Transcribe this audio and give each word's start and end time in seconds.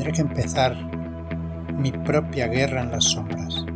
tendré 0.00 0.14
que 0.14 0.22
empezar 0.22 0.74
mi 1.76 1.92
propia 1.92 2.46
guerra 2.46 2.80
en 2.80 2.90
las 2.90 3.04
sombras, 3.04 3.66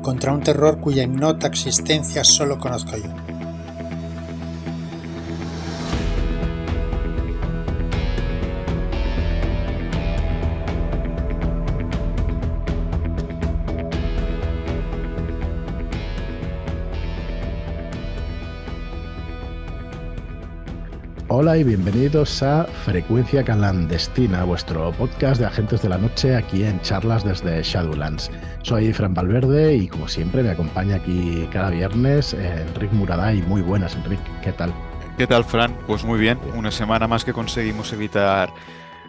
contra 0.00 0.32
un 0.32 0.40
terror 0.40 0.80
cuya 0.80 1.02
ignota 1.02 1.46
existencia 1.46 2.24
solo 2.24 2.58
conozco 2.58 2.96
yo. 2.96 3.25
Hola 21.38 21.58
y 21.58 21.64
bienvenidos 21.64 22.42
a 22.42 22.64
Frecuencia 22.64 23.44
Clandestina, 23.44 24.44
vuestro 24.44 24.90
podcast 24.92 25.38
de 25.38 25.44
agentes 25.46 25.82
de 25.82 25.90
la 25.90 25.98
noche 25.98 26.34
aquí 26.34 26.64
en 26.64 26.80
charlas 26.80 27.24
desde 27.24 27.62
Shadowlands. 27.62 28.30
Soy 28.62 28.90
Fran 28.94 29.12
Valverde 29.12 29.74
y 29.74 29.86
como 29.86 30.08
siempre 30.08 30.42
me 30.42 30.48
acompaña 30.48 30.96
aquí 30.96 31.46
cada 31.52 31.68
viernes 31.68 32.32
Enric 32.32 32.90
Muraday. 32.90 33.42
Muy 33.42 33.60
buenas, 33.60 33.96
Enric, 33.96 34.18
¿qué 34.40 34.52
tal? 34.52 34.72
¿Qué 35.18 35.26
tal, 35.26 35.44
Fran? 35.44 35.76
Pues 35.86 36.04
muy 36.04 36.18
bien, 36.18 36.38
una 36.54 36.70
semana 36.70 37.06
más 37.06 37.22
que 37.22 37.34
conseguimos 37.34 37.92
evitar 37.92 38.54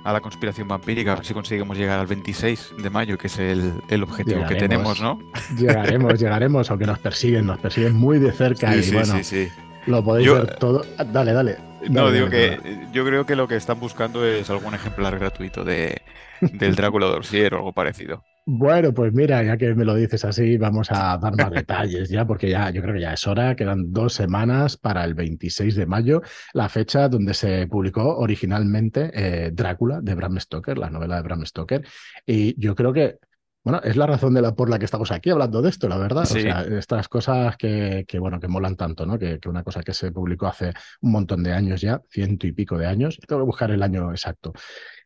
a 0.03 0.12
la 0.12 0.20
conspiración 0.20 0.67
vampírica, 0.67 1.14
a 1.14 1.16
ver 1.16 1.25
si 1.25 1.34
conseguimos 1.34 1.78
llegar 1.78 1.98
al 1.98 2.08
26 2.08 2.73
de 2.78 2.89
mayo, 2.89 3.17
que 3.17 3.28
es 3.28 3.39
el, 3.39 4.03
objetivo 4.03 4.45
que 4.45 4.55
tenemos, 4.55 5.00
¿no? 5.00 5.17
Llegaremos, 5.58 6.20
llegaremos, 6.20 6.70
aunque 6.72 6.88
nos 6.88 7.00
persiguen, 7.00 7.45
nos 7.45 7.59
persiguen 7.59 7.94
muy 7.94 8.20
de 8.20 8.34
cerca 8.34 8.75
y 8.75 8.91
bueno, 8.91 9.16
lo 9.87 10.03
podéis 10.03 10.31
ver 10.31 10.55
todo. 10.55 10.85
Dale, 11.11 11.33
dale. 11.33 11.57
No, 11.89 12.11
digo 12.11 12.30
que 12.30 12.59
yo 12.91 13.05
creo 13.05 13.25
que 13.25 13.35
lo 13.35 13.47
que 13.47 13.55
están 13.55 13.80
buscando 13.80 14.25
es 14.25 14.49
algún 14.49 14.73
ejemplar 14.73 15.17
gratuito 15.17 15.63
de, 15.63 16.02
del 16.41 16.75
Drácula 16.75 17.07
Dorsier 17.07 17.53
o 17.53 17.57
algo 17.57 17.73
parecido. 17.73 18.23
Bueno, 18.49 18.94
pues 18.94 19.11
mira, 19.13 19.44
ya 19.44 19.57
que 19.57 19.75
me 19.75 19.83
lo 19.83 19.94
dices 19.94 20.23
así, 20.23 20.57
vamos 20.57 20.89
a 20.89 21.17
dar 21.17 21.35
más 21.35 21.52
detalles 21.52 22.07
ya, 22.09 22.25
porque 22.25 22.49
ya 22.49 22.69
yo 22.69 22.81
creo 22.81 22.94
que 22.94 23.02
ya 23.02 23.11
es 23.11 23.27
hora, 23.27 23.57
quedan 23.57 23.91
dos 23.91 24.13
semanas 24.13 24.77
para 24.77 25.03
el 25.03 25.16
26 25.16 25.75
de 25.75 25.85
mayo, 25.85 26.22
la 26.53 26.69
fecha 26.69 27.09
donde 27.09 27.33
se 27.33 27.67
publicó 27.67 28.17
originalmente 28.17 29.11
eh, 29.13 29.51
Drácula 29.51 29.99
de 29.99 30.16
Bram 30.16 30.39
Stoker, 30.39 30.77
la 30.77 30.89
novela 30.89 31.17
de 31.17 31.23
Bram 31.23 31.45
Stoker, 31.45 31.85
y 32.25 32.57
yo 32.57 32.73
creo 32.73 32.94
que 32.94 33.17
bueno, 33.67 33.81
es 33.83 33.97
la 33.97 34.07
razón 34.07 34.33
de 34.33 34.41
la, 34.41 34.55
por 34.55 34.69
la 34.69 34.79
que 34.79 34.85
estamos 34.85 35.11
aquí 35.11 35.29
hablando 35.29 35.61
de 35.61 35.67
esto, 35.67 35.89
la 35.89 35.97
verdad. 35.97 36.23
O 36.23 36.25
sea, 36.25 36.61
estas 36.61 37.09
cosas 37.09 37.57
que, 37.57 38.05
que, 38.07 38.17
bueno, 38.17 38.39
que 38.39 38.47
molan 38.47 38.77
tanto, 38.77 39.05
¿no? 39.05 39.19
Que, 39.19 39.41
que, 39.41 39.49
una 39.49 39.61
cosa 39.61 39.83
que 39.83 39.93
se 39.93 40.13
publicó 40.13 40.47
hace 40.47 40.71
un 41.01 41.11
montón 41.11 41.43
de 41.43 41.51
años 41.51 41.81
ya, 41.81 42.01
ciento 42.09 42.47
y 42.47 42.53
pico 42.53 42.77
de 42.77 42.85
años, 42.85 43.19
tengo 43.27 43.41
que 43.41 43.45
buscar 43.45 43.69
el 43.71 43.83
año 43.83 44.11
exacto, 44.11 44.53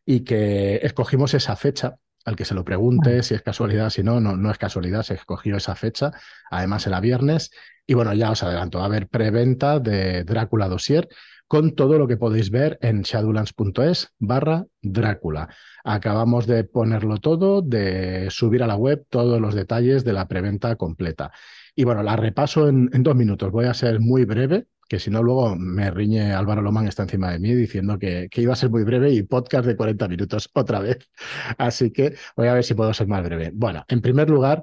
y 0.06 0.20
que 0.20 0.76
escogimos 0.76 1.34
esa 1.34 1.56
fecha 1.56 1.96
al 2.24 2.36
que 2.36 2.44
se 2.44 2.54
lo 2.54 2.64
pregunte 2.64 3.24
si 3.24 3.34
es 3.34 3.42
casualidad, 3.42 3.90
si 3.90 4.04
no, 4.04 4.20
no, 4.20 4.36
no 4.36 4.52
es 4.52 4.58
casualidad, 4.58 5.02
se 5.02 5.14
escogió 5.14 5.56
esa 5.56 5.74
fecha, 5.74 6.12
además 6.48 6.86
era 6.86 7.00
viernes, 7.00 7.50
y 7.84 7.94
bueno, 7.94 8.14
ya 8.14 8.30
os 8.30 8.44
adelanto, 8.44 8.78
va 8.78 8.84
a 8.84 8.86
haber 8.86 9.08
preventa 9.08 9.80
de 9.80 10.22
Drácula 10.22 10.68
Dossier, 10.68 11.08
con 11.52 11.74
todo 11.74 11.98
lo 11.98 12.08
que 12.08 12.16
podéis 12.16 12.50
ver 12.50 12.78
en 12.80 13.02
shadowlands.es 13.02 14.14
barra 14.18 14.64
Drácula. 14.80 15.50
Acabamos 15.84 16.46
de 16.46 16.64
ponerlo 16.64 17.18
todo, 17.18 17.60
de 17.60 18.28
subir 18.30 18.62
a 18.62 18.66
la 18.66 18.76
web 18.76 19.04
todos 19.10 19.38
los 19.38 19.54
detalles 19.54 20.02
de 20.02 20.14
la 20.14 20.28
preventa 20.28 20.76
completa. 20.76 21.30
Y 21.76 21.84
bueno, 21.84 22.02
la 22.02 22.16
repaso 22.16 22.70
en, 22.70 22.88
dos 23.02 23.14
minutos. 23.14 23.52
Voy 23.52 23.66
a 23.66 23.74
ser 23.74 24.00
muy 24.00 24.24
breve, 24.24 24.64
que 24.88 24.98
si 24.98 25.10
no 25.10 25.22
luego 25.22 25.54
me 25.54 25.90
riñe 25.90 26.32
Álvaro 26.32 26.62
Lomán, 26.62 26.88
está 26.88 27.02
encima 27.02 27.30
de 27.30 27.38
mí 27.38 27.52
diciendo 27.52 27.98
que, 27.98 28.28
que, 28.30 28.40
iba 28.40 28.54
a 28.54 28.56
ser 28.56 28.70
muy 28.70 28.84
breve 28.84 29.10
y 29.10 29.22
podcast 29.22 29.66
de 29.66 29.76
40 29.76 30.08
minutos 30.08 30.48
otra 30.54 30.80
vez. 30.80 31.06
Así 31.58 31.90
que 31.90 32.14
voy 32.34 32.48
a 32.48 32.54
ver 32.54 32.64
si 32.64 32.72
puedo 32.72 32.94
ser 32.94 33.08
más 33.08 33.22
breve. 33.22 33.50
Bueno, 33.52 33.84
en 33.88 34.00
primer 34.00 34.30
lugar, 34.30 34.62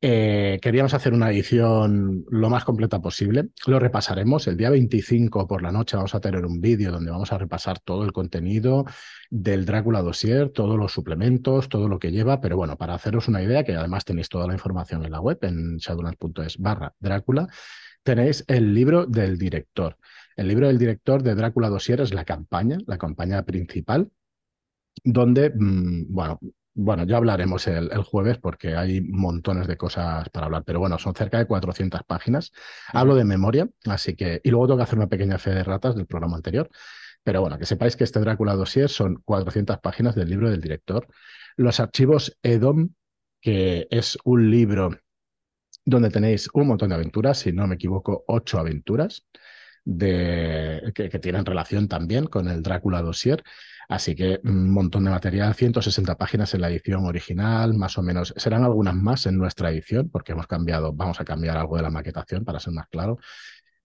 eh, 0.00 0.60
queríamos 0.62 0.94
hacer 0.94 1.12
una 1.12 1.30
edición 1.30 2.24
lo 2.30 2.50
más 2.50 2.64
completa 2.64 3.00
posible. 3.00 3.48
Lo 3.66 3.80
repasaremos. 3.80 4.46
El 4.46 4.56
día 4.56 4.70
25 4.70 5.48
por 5.48 5.62
la 5.62 5.72
noche 5.72 5.96
vamos 5.96 6.14
a 6.14 6.20
tener 6.20 6.46
un 6.46 6.60
vídeo 6.60 6.92
donde 6.92 7.10
vamos 7.10 7.32
a 7.32 7.38
repasar 7.38 7.80
todo 7.80 8.04
el 8.04 8.12
contenido 8.12 8.84
del 9.28 9.66
Drácula 9.66 10.02
Dossier, 10.02 10.50
todos 10.50 10.78
los 10.78 10.92
suplementos, 10.92 11.68
todo 11.68 11.88
lo 11.88 11.98
que 11.98 12.12
lleva. 12.12 12.40
Pero 12.40 12.56
bueno, 12.56 12.76
para 12.76 12.94
haceros 12.94 13.26
una 13.26 13.42
idea, 13.42 13.64
que 13.64 13.74
además 13.74 14.04
tenéis 14.04 14.28
toda 14.28 14.46
la 14.46 14.52
información 14.54 15.04
en 15.04 15.10
la 15.10 15.20
web, 15.20 15.38
en 15.42 15.78
shadowlands.es 15.78 16.58
barra 16.58 16.94
Drácula, 17.00 17.48
tenéis 18.04 18.44
el 18.46 18.72
libro 18.74 19.04
del 19.04 19.36
director. 19.36 19.96
El 20.36 20.46
libro 20.46 20.68
del 20.68 20.78
director 20.78 21.24
de 21.24 21.34
Drácula 21.34 21.68
Dossier 21.68 22.00
es 22.00 22.14
la 22.14 22.24
campaña, 22.24 22.78
la 22.86 22.98
campaña 22.98 23.42
principal, 23.42 24.10
donde, 25.02 25.50
mm, 25.50 26.06
bueno, 26.08 26.38
bueno, 26.80 27.02
ya 27.04 27.16
hablaremos 27.16 27.66
el, 27.66 27.88
jueves 28.04 28.38
porque 28.38 28.76
hay 28.76 29.00
montones 29.00 29.66
de 29.66 29.76
cosas 29.76 30.28
para 30.30 30.46
hablar, 30.46 30.62
pero 30.64 30.78
bueno, 30.78 30.96
son 30.96 31.12
cerca 31.12 31.38
de 31.38 31.46
400 31.46 32.04
páginas. 32.04 32.52
Hablo 32.92 33.16
de 33.16 33.24
memoria, 33.24 33.68
así 33.86 34.14
que, 34.14 34.40
y 34.44 34.50
luego 34.50 34.68
tengo 34.68 34.76
que 34.76 34.84
hacer 34.84 34.96
una 34.96 35.08
pequeña 35.08 35.38
fe 35.38 35.50
de 35.50 35.64
ratas 35.64 35.96
del 35.96 36.06
programa 36.06 36.36
anterior. 36.36 36.70
Pero 37.24 37.40
bueno, 37.40 37.58
que 37.58 37.66
sepáis 37.66 37.96
que 37.96 38.04
este 38.04 38.20
Drácula 38.20 38.54
Dossier 38.54 38.88
son 38.88 39.16
400 39.24 39.78
páginas 39.80 40.14
del 40.14 40.30
libro 40.30 40.50
del 40.50 40.60
director. 40.60 41.08
Los 41.56 41.80
archivos 41.80 42.38
EDOM, 42.44 42.90
que 43.40 43.88
es 43.90 44.16
un 44.22 44.48
libro 44.48 44.90
donde 45.84 46.10
tenéis 46.10 46.48
un 46.54 46.68
montón 46.68 46.90
de 46.90 46.94
aventuras, 46.94 47.38
si 47.38 47.50
no 47.50 47.66
me 47.66 47.74
equivoco, 47.74 48.24
ocho 48.28 48.56
aventuras 48.60 49.26
de, 49.84 50.92
que, 50.94 51.08
que 51.08 51.18
tienen 51.18 51.44
relación 51.44 51.88
también 51.88 52.26
con 52.26 52.46
el 52.46 52.62
Drácula 52.62 53.02
Dossier. 53.02 53.42
Así 53.88 54.14
que 54.14 54.38
un 54.44 54.70
montón 54.70 55.04
de 55.04 55.10
material, 55.10 55.54
160 55.54 56.14
páginas 56.16 56.52
en 56.52 56.60
la 56.60 56.68
edición 56.68 57.06
original, 57.06 57.72
más 57.72 57.96
o 57.96 58.02
menos. 58.02 58.34
Serán 58.36 58.62
algunas 58.62 58.94
más 58.94 59.24
en 59.24 59.38
nuestra 59.38 59.70
edición, 59.70 60.10
porque 60.10 60.32
hemos 60.32 60.46
cambiado, 60.46 60.92
vamos 60.92 61.20
a 61.20 61.24
cambiar 61.24 61.56
algo 61.56 61.76
de 61.76 61.82
la 61.82 61.90
maquetación 61.90 62.44
para 62.44 62.60
ser 62.60 62.74
más 62.74 62.86
claro. 62.88 63.18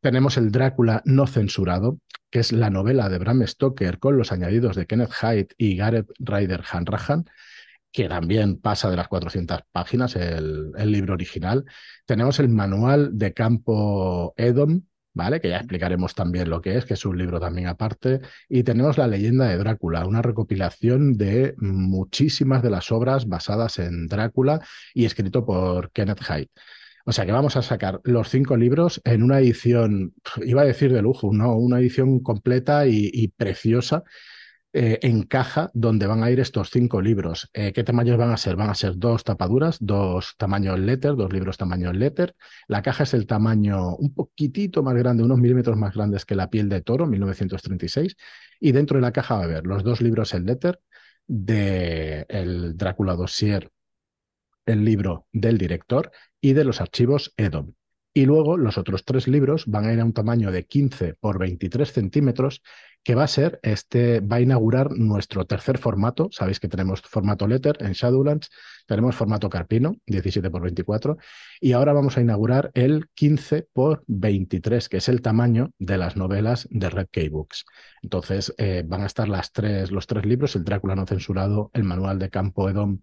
Tenemos 0.02 0.36
el 0.36 0.52
Drácula 0.52 1.02
no 1.06 1.26
censurado, 1.26 2.00
que 2.30 2.40
es 2.40 2.52
la 2.52 2.70
novela 2.70 3.08
de 3.08 3.18
Bram 3.18 3.48
Stoker 3.48 4.00
con 4.00 4.18
los 4.18 4.34
añadidos 4.34 4.76
de 4.76 4.86
Kenneth 4.88 5.14
Hyde 5.14 5.48
y 5.58 5.78
Gareth 5.78 6.12
Ryder 6.20 6.64
Hanrahan, 6.70 7.24
que 7.90 8.10
también 8.10 8.60
pasa 8.60 8.90
de 8.90 8.98
las 8.98 9.08
400 9.08 9.62
páginas, 9.72 10.18
el 10.18 10.74
libro 10.92 11.14
original. 11.14 11.64
Tenemos 12.06 12.40
el 12.40 12.50
manual 12.50 13.18
de 13.18 13.34
campo 13.34 14.34
Edom, 14.36 14.82
¿vale? 15.14 15.40
Que 15.40 15.50
ya 15.50 15.58
explicaremos 15.58 16.16
también 16.16 16.50
lo 16.50 16.62
que 16.62 16.78
es, 16.78 16.86
que 16.86 16.96
es 16.96 17.06
un 17.06 17.18
libro 17.18 17.40
también 17.40 17.68
aparte. 17.68 18.22
Y 18.50 18.64
tenemos 18.64 18.98
La 18.98 19.08
leyenda 19.08 19.48
de 19.48 19.58
Drácula, 19.58 20.06
una 20.06 20.22
recopilación 20.22 21.18
de 21.18 21.56
muchísimas 21.58 22.62
de 22.64 22.70
las 22.70 22.92
obras 22.92 23.28
basadas 23.28 23.80
en 23.80 24.08
Drácula 24.08 24.62
y 24.94 25.06
escrito 25.06 25.46
por 25.46 25.92
Kenneth 25.92 26.22
Hyde. 26.22 26.50
O 27.06 27.12
sea 27.12 27.26
que 27.26 27.34
vamos 27.34 27.58
a 27.58 27.62
sacar 27.62 28.00
los 28.04 28.30
cinco 28.30 28.56
libros 28.56 29.02
en 29.04 29.24
una 29.24 29.40
edición, 29.40 30.14
iba 30.46 30.62
a 30.62 30.66
decir 30.66 30.94
de 30.94 31.02
lujo, 31.02 31.34
¿no? 31.34 31.56
Una 31.58 31.80
edición 31.80 32.22
completa 32.22 32.88
y 32.88 33.28
preciosa 33.36 34.04
eh, 34.76 34.98
en 35.04 35.22
caja 35.24 35.70
donde 35.76 36.08
van 36.08 36.24
a 36.24 36.32
ir 36.32 36.40
estos 36.40 36.72
cinco 36.72 37.00
libros. 37.00 37.48
Eh, 37.54 37.74
¿Qué 37.74 37.84
tamaños 37.84 38.18
van 38.18 38.32
a 38.32 38.38
ser? 38.38 38.56
Van 38.56 38.72
a 38.72 38.76
ser 38.76 38.98
dos 38.98 39.24
tapaduras, 39.24 39.78
dos 39.80 40.34
tamaños 40.38 40.80
letter, 40.80 41.16
dos 41.16 41.32
libros 41.32 41.58
tamaño 41.58 41.94
letter. 41.94 42.36
La 42.68 42.82
caja 42.82 43.04
es 43.04 43.14
el 43.14 43.28
tamaño 43.28 43.96
un 43.96 44.16
poquitito 44.16 44.82
más 44.82 44.96
grande, 44.96 45.24
unos 45.24 45.38
milímetros 45.38 45.78
más 45.78 45.94
grandes 45.94 46.26
que 46.26 46.34
la 46.34 46.50
piel 46.50 46.70
de 46.70 46.82
toro, 46.82 47.06
1936. 47.06 48.16
Y 48.60 48.72
dentro 48.72 48.98
de 48.98 49.02
la 49.02 49.12
caja 49.12 49.36
va 49.36 49.42
a 49.42 49.44
haber 49.44 49.68
los 49.68 49.84
dos 49.84 50.02
libros 50.02 50.34
en 50.34 50.46
letter 50.46 50.80
de 51.28 52.26
el 52.30 52.76
Drácula 52.76 53.16
Dossier, 53.16 53.70
el 54.66 54.84
libro 54.84 55.28
del 55.32 55.60
director 55.60 56.12
y 56.42 56.54
de 56.54 56.64
los 56.64 56.82
archivos 56.82 57.32
EDOM. 57.38 57.74
Y 58.14 58.26
luego 58.26 58.58
los 58.58 58.78
otros 58.78 59.06
tres 59.06 59.28
libros 59.28 59.66
van 59.66 59.86
a 59.86 59.94
ir 59.94 60.00
a 60.00 60.06
un 60.06 60.14
tamaño 60.14 60.52
de 60.52 60.66
15 60.66 61.16
por 61.16 61.40
23 61.40 61.92
centímetros, 61.92 62.62
que 63.04 63.16
va 63.16 63.24
a 63.24 63.28
ser, 63.28 63.60
este, 63.64 64.22
va 64.22 64.38
a 64.38 64.42
inaugurar 64.42 64.92
nuestro 64.92 65.46
tercer 65.46 65.78
formato. 65.78 66.30
Sabéis 66.32 66.60
que 66.60 66.70
tenemos 66.70 67.02
formato 67.02 67.48
letter 67.48 67.76
en 67.82 67.92
Shadowlands, 67.92 68.50
tenemos 68.86 69.16
formato 69.16 69.50
carpino, 69.50 69.98
17 70.06 70.50
por 70.50 70.62
24, 70.62 71.18
y 71.60 71.74
ahora 71.74 71.92
vamos 71.92 72.18
a 72.18 72.22
inaugurar 72.22 72.72
el 72.76 73.08
15 73.14 73.68
por 73.74 74.04
23, 74.08 74.88
que 74.88 74.98
es 74.98 75.10
el 75.10 75.22
tamaño 75.22 75.72
de 75.80 75.98
las 75.98 76.16
novelas 76.16 76.68
de 76.70 76.90
Red 76.90 77.08
Key 77.12 77.30
Books. 77.30 77.66
Entonces 78.02 78.54
eh, 78.58 78.84
van 78.86 79.02
a 79.02 79.08
estar 79.08 79.28
las 79.28 79.52
tres, 79.52 79.92
los 79.92 80.08
tres 80.08 80.26
libros, 80.26 80.56
el 80.56 80.64
Drácula 80.64 80.96
no 80.96 81.06
censurado, 81.06 81.72
el 81.74 81.84
manual 81.84 82.20
de 82.20 82.30
Campo 82.30 82.70
Edom 82.70 83.00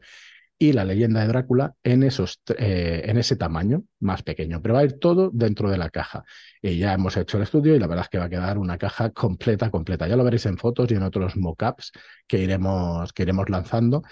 y 0.63 0.75
la 0.75 0.85
leyenda 0.85 1.23
de 1.23 1.29
Drácula 1.29 1.75
en, 1.83 2.03
esos, 2.03 2.43
eh, 2.59 3.01
en 3.07 3.17
ese 3.17 3.35
tamaño 3.37 3.85
más 3.99 4.23
pequeño. 4.23 4.61
Pero 4.61 4.75
va 4.75 4.81
a 4.81 4.85
ir 4.85 4.99
todo 4.99 5.31
dentro 5.33 5.71
de 5.71 5.79
la 5.79 5.89
caja. 5.89 6.23
Y 6.61 6.77
ya 6.77 6.93
hemos 6.93 7.17
hecho 7.17 7.39
el 7.39 7.45
estudio 7.45 7.75
y 7.75 7.79
la 7.79 7.87
verdad 7.87 8.05
es 8.05 8.11
que 8.11 8.19
va 8.19 8.27
a 8.27 8.29
quedar 8.29 8.59
una 8.59 8.77
caja 8.77 9.09
completa, 9.11 9.71
completa. 9.71 10.07
Ya 10.07 10.17
lo 10.17 10.25
veréis 10.25 10.45
en 10.45 10.59
fotos 10.59 10.91
y 10.91 10.95
en 10.97 11.03
otros 11.03 11.35
mockups 11.39 11.93
que 12.29 12.41
iremos, 12.41 13.11
que 13.15 13.23
iremos 13.23 13.49
lanzando. 13.49 14.03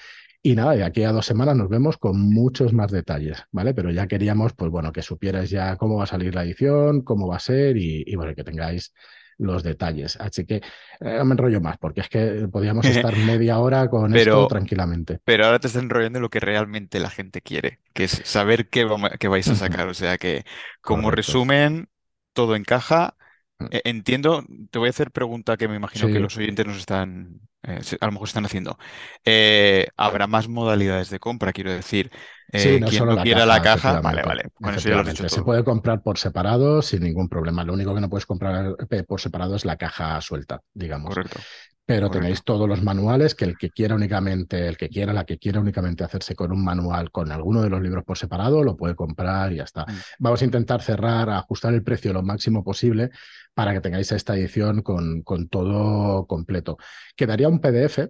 Y 0.42 0.54
nada, 0.54 0.72
de 0.72 0.84
aquí 0.84 1.02
a 1.02 1.12
dos 1.12 1.26
semanas 1.26 1.54
nos 1.54 1.68
vemos 1.68 1.98
con 1.98 2.18
muchos 2.18 2.72
más 2.72 2.90
detalles, 2.90 3.44
¿vale? 3.52 3.74
Pero 3.74 3.90
ya 3.90 4.06
queríamos, 4.06 4.54
pues 4.54 4.70
bueno, 4.70 4.90
que 4.90 5.02
supierais 5.02 5.50
ya 5.50 5.76
cómo 5.76 5.96
va 5.98 6.04
a 6.04 6.06
salir 6.06 6.34
la 6.34 6.44
edición, 6.44 7.02
cómo 7.02 7.28
va 7.28 7.36
a 7.36 7.40
ser 7.40 7.76
y, 7.76 8.04
y 8.06 8.16
bueno, 8.16 8.34
que 8.34 8.44
tengáis 8.44 8.94
los 9.38 9.62
detalles. 9.62 10.16
Así 10.16 10.44
que 10.44 10.56
eh, 10.56 11.24
me 11.24 11.32
enrollo 11.32 11.60
más, 11.60 11.78
porque 11.78 12.02
es 12.02 12.08
que 12.08 12.48
podríamos 12.50 12.84
estar 12.86 13.16
media 13.16 13.58
hora 13.58 13.88
con 13.88 14.14
esto 14.14 14.46
tranquilamente. 14.48 15.20
Pero 15.24 15.46
ahora 15.46 15.58
te 15.58 15.68
estás 15.68 15.82
enrollando 15.82 16.20
lo 16.20 16.28
que 16.28 16.40
realmente 16.40 17.00
la 17.00 17.10
gente 17.10 17.40
quiere, 17.40 17.80
que 17.94 18.04
es 18.04 18.20
saber 18.24 18.68
qué, 18.68 18.84
vais 18.84 19.48
a 19.48 19.54
sacar. 19.54 19.88
O 19.88 19.94
sea 19.94 20.18
que, 20.18 20.44
como 20.80 21.10
resumen, 21.10 21.88
todo 22.32 22.56
encaja. 22.56 23.16
Mm. 23.58 23.66
E, 23.70 23.82
entiendo, 23.84 24.44
te 24.70 24.78
voy 24.78 24.88
a 24.88 24.90
hacer 24.90 25.10
pregunta 25.10 25.56
que 25.56 25.68
me 25.68 25.76
imagino 25.76 26.08
que 26.08 26.20
los 26.20 26.36
oyentes 26.36 26.66
nos 26.66 26.76
están 26.76 27.40
eh, 27.62 27.80
a 28.00 28.06
lo 28.06 28.12
mejor 28.12 28.28
están 28.28 28.44
haciendo. 28.44 28.78
Eh, 29.24 29.88
habrá 29.96 30.26
más 30.26 30.48
modalidades 30.48 31.10
de 31.10 31.18
compra, 31.18 31.52
quiero 31.52 31.72
decir. 31.72 32.10
Eh, 32.50 32.80
quien 32.88 33.06
no 33.06 33.16
quiera 33.22 33.44
la 33.44 33.60
caja, 33.60 34.00
vale, 34.00 34.22
vale. 34.22 34.44
Con 34.54 34.74
eso 34.74 34.88
ya 34.88 34.96
lo 34.96 35.04
dicho 35.04 35.28
Se 35.28 35.42
puede 35.42 35.62
comprar 35.64 36.02
por 36.02 36.18
separado 36.18 36.80
sin 36.80 37.02
ningún 37.02 37.28
problema. 37.28 37.64
Lo 37.64 37.74
único 37.74 37.94
que 37.94 38.00
no 38.00 38.08
puedes 38.08 38.26
comprar 38.26 38.74
por 39.06 39.20
separado 39.20 39.56
es 39.56 39.64
la 39.64 39.76
caja 39.76 40.20
suelta, 40.20 40.60
digamos. 40.72 41.14
Correcto. 41.14 41.40
Pero 41.84 42.10
tenéis 42.10 42.44
todos 42.44 42.68
los 42.68 42.82
manuales 42.82 43.34
que 43.34 43.46
el 43.46 43.56
que 43.56 43.70
quiera 43.70 43.94
únicamente, 43.94 44.68
el 44.68 44.76
que 44.76 44.90
quiera, 44.90 45.14
la 45.14 45.24
que 45.24 45.38
quiera 45.38 45.58
únicamente 45.58 46.04
hacerse 46.04 46.34
con 46.34 46.52
un 46.52 46.62
manual 46.62 47.10
con 47.10 47.32
alguno 47.32 47.62
de 47.62 47.70
los 47.70 47.80
libros 47.80 48.04
por 48.04 48.18
separado, 48.18 48.62
lo 48.62 48.76
puede 48.76 48.94
comprar 48.94 49.54
y 49.54 49.56
ya 49.56 49.64
está. 49.64 49.86
Mm. 49.86 49.94
Vamos 50.18 50.42
a 50.42 50.44
intentar 50.44 50.82
cerrar, 50.82 51.30
ajustar 51.30 51.72
el 51.72 51.82
precio 51.82 52.12
lo 52.12 52.22
máximo 52.22 52.62
posible 52.62 53.08
para 53.54 53.72
que 53.72 53.80
tengáis 53.80 54.12
esta 54.12 54.36
edición 54.36 54.82
con, 54.82 55.22
con 55.22 55.48
todo 55.48 56.26
completo. 56.26 56.76
Quedaría 57.16 57.48
un 57.48 57.58
PDF 57.58 58.00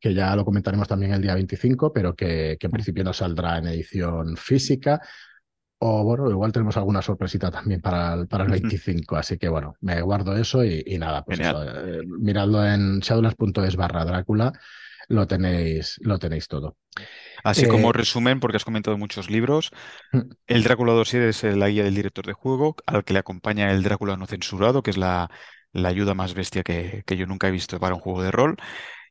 que 0.00 0.14
ya 0.14 0.34
lo 0.36 0.44
comentaremos 0.44 0.86
también 0.86 1.12
el 1.12 1.22
día 1.22 1.34
25, 1.34 1.92
pero 1.92 2.14
que, 2.14 2.56
que 2.58 2.66
en 2.66 2.70
principio 2.70 3.04
no 3.04 3.12
saldrá 3.12 3.58
en 3.58 3.68
edición 3.68 4.36
física. 4.36 5.00
O 5.80 6.02
bueno, 6.02 6.28
igual 6.28 6.50
tenemos 6.50 6.76
alguna 6.76 7.02
sorpresita 7.02 7.50
también 7.50 7.80
para 7.80 8.14
el, 8.14 8.26
para 8.26 8.44
el 8.44 8.50
25, 8.50 9.16
así 9.16 9.38
que 9.38 9.48
bueno, 9.48 9.76
me 9.80 10.00
guardo 10.02 10.36
eso 10.36 10.64
y, 10.64 10.82
nada, 10.98 11.24
pues 11.24 11.38
eh, 11.40 12.00
miradlo 12.04 12.66
en 12.66 12.98
shadowlands.es 12.98 13.76
barra 13.76 14.04
Drácula, 14.04 14.52
lo 15.06 15.28
tenéis, 15.28 16.00
lo 16.02 16.18
tenéis 16.18 16.48
todo. 16.48 16.76
Así 17.44 17.68
como 17.68 17.90
eh, 17.90 17.92
resumen, 17.92 18.40
porque 18.40 18.56
has 18.56 18.64
comentado 18.64 18.98
muchos 18.98 19.30
libros, 19.30 19.70
mm. 20.12 20.20
el 20.48 20.64
Drácula 20.64 20.94
Dossier 20.94 21.22
es 21.22 21.44
la 21.44 21.68
guía 21.68 21.84
del 21.84 21.94
director 21.94 22.26
de 22.26 22.32
juego, 22.32 22.74
al 22.84 23.04
que 23.04 23.12
le 23.12 23.20
acompaña 23.20 23.70
el 23.70 23.84
Drácula 23.84 24.16
no 24.16 24.26
censurado, 24.26 24.82
que 24.82 24.90
es 24.90 24.96
la, 24.96 25.30
la 25.72 25.88
ayuda 25.90 26.14
más 26.14 26.34
bestia 26.34 26.64
que, 26.64 27.04
que, 27.06 27.16
yo 27.16 27.26
nunca 27.26 27.46
he 27.46 27.52
visto 27.52 27.78
para 27.78 27.94
un 27.94 28.00
juego 28.00 28.22
de 28.22 28.32
rol. 28.32 28.56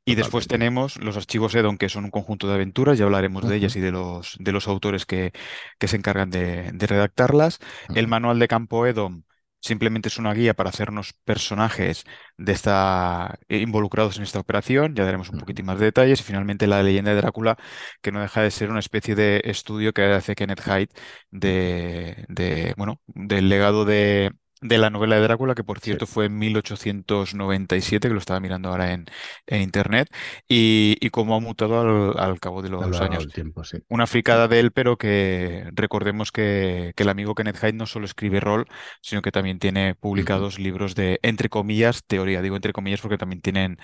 Y 0.08 0.16
después 0.16 0.48
tenemos 0.48 0.96
los 1.04 1.18
archivos 1.18 1.54
EDON, 1.54 1.78
que 1.78 1.90
son 1.90 2.06
un 2.06 2.12
conjunto 2.12 2.48
de 2.48 2.54
aventuras, 2.54 2.98
ya 2.98 3.04
hablaremos 3.04 3.46
de 3.46 3.58
ellas 3.58 3.76
y 3.76 3.82
de 3.82 3.92
los, 3.92 4.38
de 4.40 4.54
los 4.54 4.70
autores 4.70 5.06
que, 5.06 5.34
que 5.80 5.90
se 5.90 5.98
encargan 5.98 6.30
de, 6.30 6.72
redactarlas. 6.80 7.60
El 7.94 8.08
manual 8.08 8.40
de 8.40 8.48
campo 8.48 8.86
EDON 8.86 9.26
simplemente 9.60 10.08
es 10.08 10.18
una 10.18 10.34
guía 10.34 10.54
para 10.54 10.70
hacernos 10.70 11.12
personajes 11.26 12.06
de 12.38 12.54
esta, 12.54 13.38
eh, 13.50 13.58
involucrados 13.58 14.16
en 14.16 14.24
esta 14.24 14.40
operación, 14.40 14.96
ya 14.96 15.04
daremos 15.04 15.30
un 15.30 15.40
poquitín 15.40 15.66
más 15.66 15.78
de 15.78 15.86
detalles. 15.88 16.22
Y 16.22 16.24
finalmente 16.24 16.68
la 16.68 16.84
leyenda 16.84 17.12
de 17.12 17.18
Drácula, 17.18 17.58
que 18.02 18.14
no 18.14 18.22
deja 18.22 18.42
de 18.42 18.52
ser 18.52 18.70
una 18.70 18.80
especie 18.80 19.14
de 19.14 19.42
estudio 19.44 19.92
que 19.92 20.04
hace 20.06 20.36
Kenneth 20.36 20.62
Hyde 20.62 20.90
de, 21.32 22.26
de 22.30 22.74
bueno, 22.78 23.02
del 23.08 23.50
legado 23.50 23.84
de, 23.84 24.32
de 24.62 24.78
la 24.78 24.90
novela 24.90 25.16
de 25.16 25.22
Drácula, 25.22 25.56
que 25.56 25.64
por 25.64 25.80
cierto 25.80 26.08
fue 26.08 26.26
en 26.26 26.38
1897, 26.38 28.08
que 28.08 28.14
lo 28.14 28.20
estaba 28.20 28.40
mirando 28.40 28.70
ahora 28.70 28.94
en, 28.94 29.06
en 29.46 29.62
internet, 29.62 30.10
y, 30.48 30.98
y, 31.00 31.10
cómo 31.10 31.36
ha 31.36 31.40
mutado 31.40 32.18
al, 32.18 32.40
cabo 32.40 32.62
de 32.62 32.70
los 32.70 33.00
años. 33.02 33.28
Tiempo, 33.28 33.64
sí. 33.64 33.78
Una 33.88 34.08
fricada 34.08 34.48
de 34.48 34.60
él, 34.60 34.72
pero 34.72 34.98
que 34.98 35.70
recordemos 35.74 36.32
que, 36.32 36.94
que, 36.96 37.04
el 37.04 37.10
amigo 37.10 37.36
Kenneth 37.36 37.58
Hyde 37.58 37.74
no 37.74 37.86
solo 37.86 38.06
escribe 38.06 38.40
rol, 38.40 38.66
sino 39.02 39.22
que 39.22 39.32
también 39.32 39.60
tiene 39.60 39.96
publicados 39.96 40.60
libros 40.60 40.96
de, 40.96 41.20
entre 41.22 41.50
comillas, 41.50 42.04
teoría. 42.06 42.42
Digo 42.42 42.56
entre 42.56 42.74
comillas 42.74 43.02
porque 43.02 43.18
también 43.18 43.42
tienen, 43.42 43.78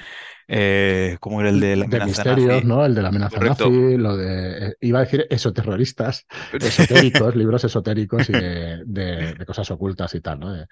eh, 0.47 1.17
como 1.19 1.41
era 1.41 1.49
el 1.49 1.59
de 1.59 1.75
la 1.75 1.85
amenaza 1.85 2.05
misterios, 2.05 2.63
¿no? 2.63 2.85
El 2.85 2.95
de 2.95 3.01
la 3.01 3.09
amenaza 3.09 3.39
nazi, 3.39 3.97
lo 3.97 4.17
de, 4.17 4.67
eh, 4.69 4.73
iba 4.81 4.99
a 4.99 5.03
decir 5.03 5.27
esoterroristas, 5.29 6.25
esotéricos, 6.53 7.35
libros 7.35 7.63
esotéricos 7.63 8.29
y 8.29 8.33
de, 8.33 8.83
de, 8.85 9.45
cosas 9.45 9.69
ocultas 9.71 10.13
y 10.15 10.21
tal, 10.21 10.39
¿no? 10.39 10.62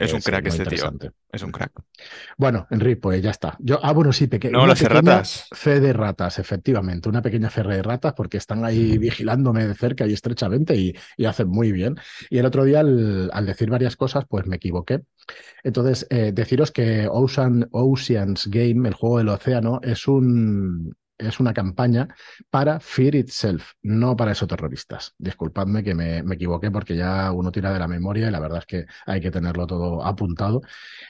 Es 0.00 0.12
un 0.12 0.20
crack 0.20 0.46
este 0.46 0.66
tío. 0.66 0.92
Es 1.32 1.42
un 1.42 1.52
crack. 1.52 1.72
Bueno, 2.36 2.66
Enrique, 2.70 3.00
pues 3.00 3.22
ya 3.22 3.30
está. 3.30 3.56
Yo, 3.60 3.78
ah, 3.82 3.92
bueno, 3.92 4.12
sí, 4.12 4.26
pequeño. 4.26 4.58
No, 4.58 4.66
las 4.66 4.82
ratas. 4.82 5.46
Fe 5.52 5.80
de 5.80 5.92
ratas, 5.92 6.38
efectivamente. 6.38 7.08
Una 7.08 7.22
pequeña 7.22 7.50
fe 7.50 7.62
de 7.62 7.82
ratas 7.82 8.14
porque 8.14 8.38
están 8.38 8.64
ahí 8.64 8.98
vigilándome 8.98 9.66
de 9.66 9.74
cerca 9.74 10.06
y 10.06 10.12
estrechamente 10.12 10.74
y, 10.76 10.94
hacen 11.24 11.48
muy 11.48 11.70
bien. 11.70 11.96
Y 12.28 12.38
el 12.38 12.46
otro 12.46 12.64
día, 12.64 12.80
al, 12.80 13.46
decir 13.46 13.70
varias 13.70 13.96
cosas, 13.96 14.24
pues 14.28 14.46
me 14.46 14.56
equivoqué. 14.56 15.02
Entonces, 15.62 16.06
eh, 16.10 16.32
deciros 16.34 16.72
que 16.72 17.06
Ocean, 17.08 17.68
Oceans 17.70 18.48
Game, 18.48 18.88
el 18.88 18.94
juego 18.94 19.18
del 19.18 19.28
océano, 19.28 19.80
es 19.82 20.08
un, 20.08 20.96
es 21.20 21.40
una 21.40 21.52
campaña 21.52 22.08
para 22.50 22.80
Fear 22.80 23.14
Itself, 23.16 23.72
no 23.82 24.16
para 24.16 24.32
esos 24.32 24.48
terroristas. 24.48 25.14
Disculpadme 25.18 25.82
que 25.82 25.94
me, 25.94 26.18
equivoqué 26.18 26.70
porque 26.70 26.96
ya 26.96 27.30
uno 27.32 27.52
tira 27.52 27.72
de 27.72 27.78
la 27.78 27.88
memoria 27.88 28.28
y 28.28 28.30
la 28.30 28.40
verdad 28.40 28.58
es 28.58 28.66
que 28.66 28.86
hay 29.06 29.20
que 29.20 29.30
tenerlo 29.30 29.66
todo 29.66 30.04
apuntado 30.04 30.62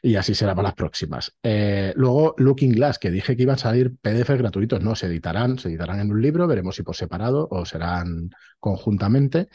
y 0.03 0.17
así 0.17 0.35
será 0.35 0.55
para 0.55 0.69
las 0.69 0.75
próximas. 0.75 1.37
Eh, 1.43 1.93
luego, 1.97 2.35
Looking 2.39 2.73
Glass, 2.73 2.99
que 2.99 3.11
dije 3.11 3.37
que 3.37 3.43
iban 3.43 3.55
a 3.55 3.59
salir 3.59 3.97
PDFs 3.97 4.39
gratuitos, 4.39 4.83
no, 4.83 4.95
se 4.95 5.07
editarán, 5.07 5.59
se 5.59 5.69
editarán 5.69 6.01
en 6.01 6.11
un 6.11 6.21
libro, 6.21 6.47
veremos 6.47 6.77
si 6.77 6.83
por 6.83 6.97
separado 6.97 7.49
o 7.51 7.65
serán 7.65 8.31
conjuntamente 8.59 9.49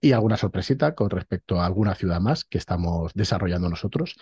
y 0.00 0.12
alguna 0.12 0.36
sorpresita 0.36 0.94
con 0.94 1.10
respecto 1.10 1.60
a 1.60 1.66
alguna 1.66 1.94
ciudad 1.94 2.20
más 2.20 2.44
que 2.44 2.58
estamos 2.58 3.12
desarrollando 3.14 3.68
nosotros. 3.68 4.16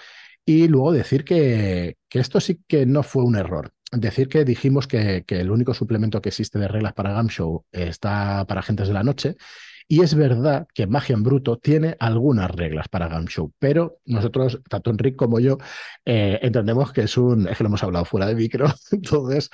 Y 0.45 0.69
luego 0.69 0.93
decir 0.93 1.25
que, 1.25 1.97
que 2.09 2.19
esto 2.19 2.41
sí 2.41 2.63
que 2.67 2.87
no 2.87 3.03
fue 3.03 3.25
un 3.25 3.37
error 3.37 3.73
decir 3.93 4.29
que 4.29 4.45
dijimos 4.45 4.87
que, 4.87 5.25
que, 5.27 5.41
el 5.41 5.51
único 5.51 5.75
suplemento 5.75 6.23
que 6.23 6.29
existe 6.29 6.59
de 6.59 6.69
reglas 6.69 6.93
para 6.93 7.13
Gamshow 7.13 7.65
está 7.73 8.47
para 8.47 8.61
agentes 8.61 8.89
de 8.89 8.95
la 8.95 9.03
noche 9.03 9.37
y 9.93 10.03
es 10.03 10.15
verdad 10.15 10.69
que 10.73 10.87
Magia 10.87 11.15
en 11.15 11.25
Bruto 11.25 11.59
tiene 11.59 11.97
algunas 11.99 12.49
reglas 12.49 12.87
para 12.87 13.09
Game 13.09 13.27
Show, 13.27 13.53
pero 13.59 13.99
nosotros, 14.07 14.61
tanto 14.69 14.91
Enrique 14.91 15.17
como 15.17 15.41
yo, 15.41 15.59
eh, 16.05 16.39
entendemos 16.43 16.93
que 16.93 17.01
es 17.03 17.17
un, 17.17 17.49
es 17.49 17.59
que 17.59 17.65
lo 17.65 17.71
hemos 17.71 17.83
hablado 17.83 18.05
fuera 18.05 18.25
de 18.27 18.37
micro, 18.37 18.67
entonces 18.93 19.51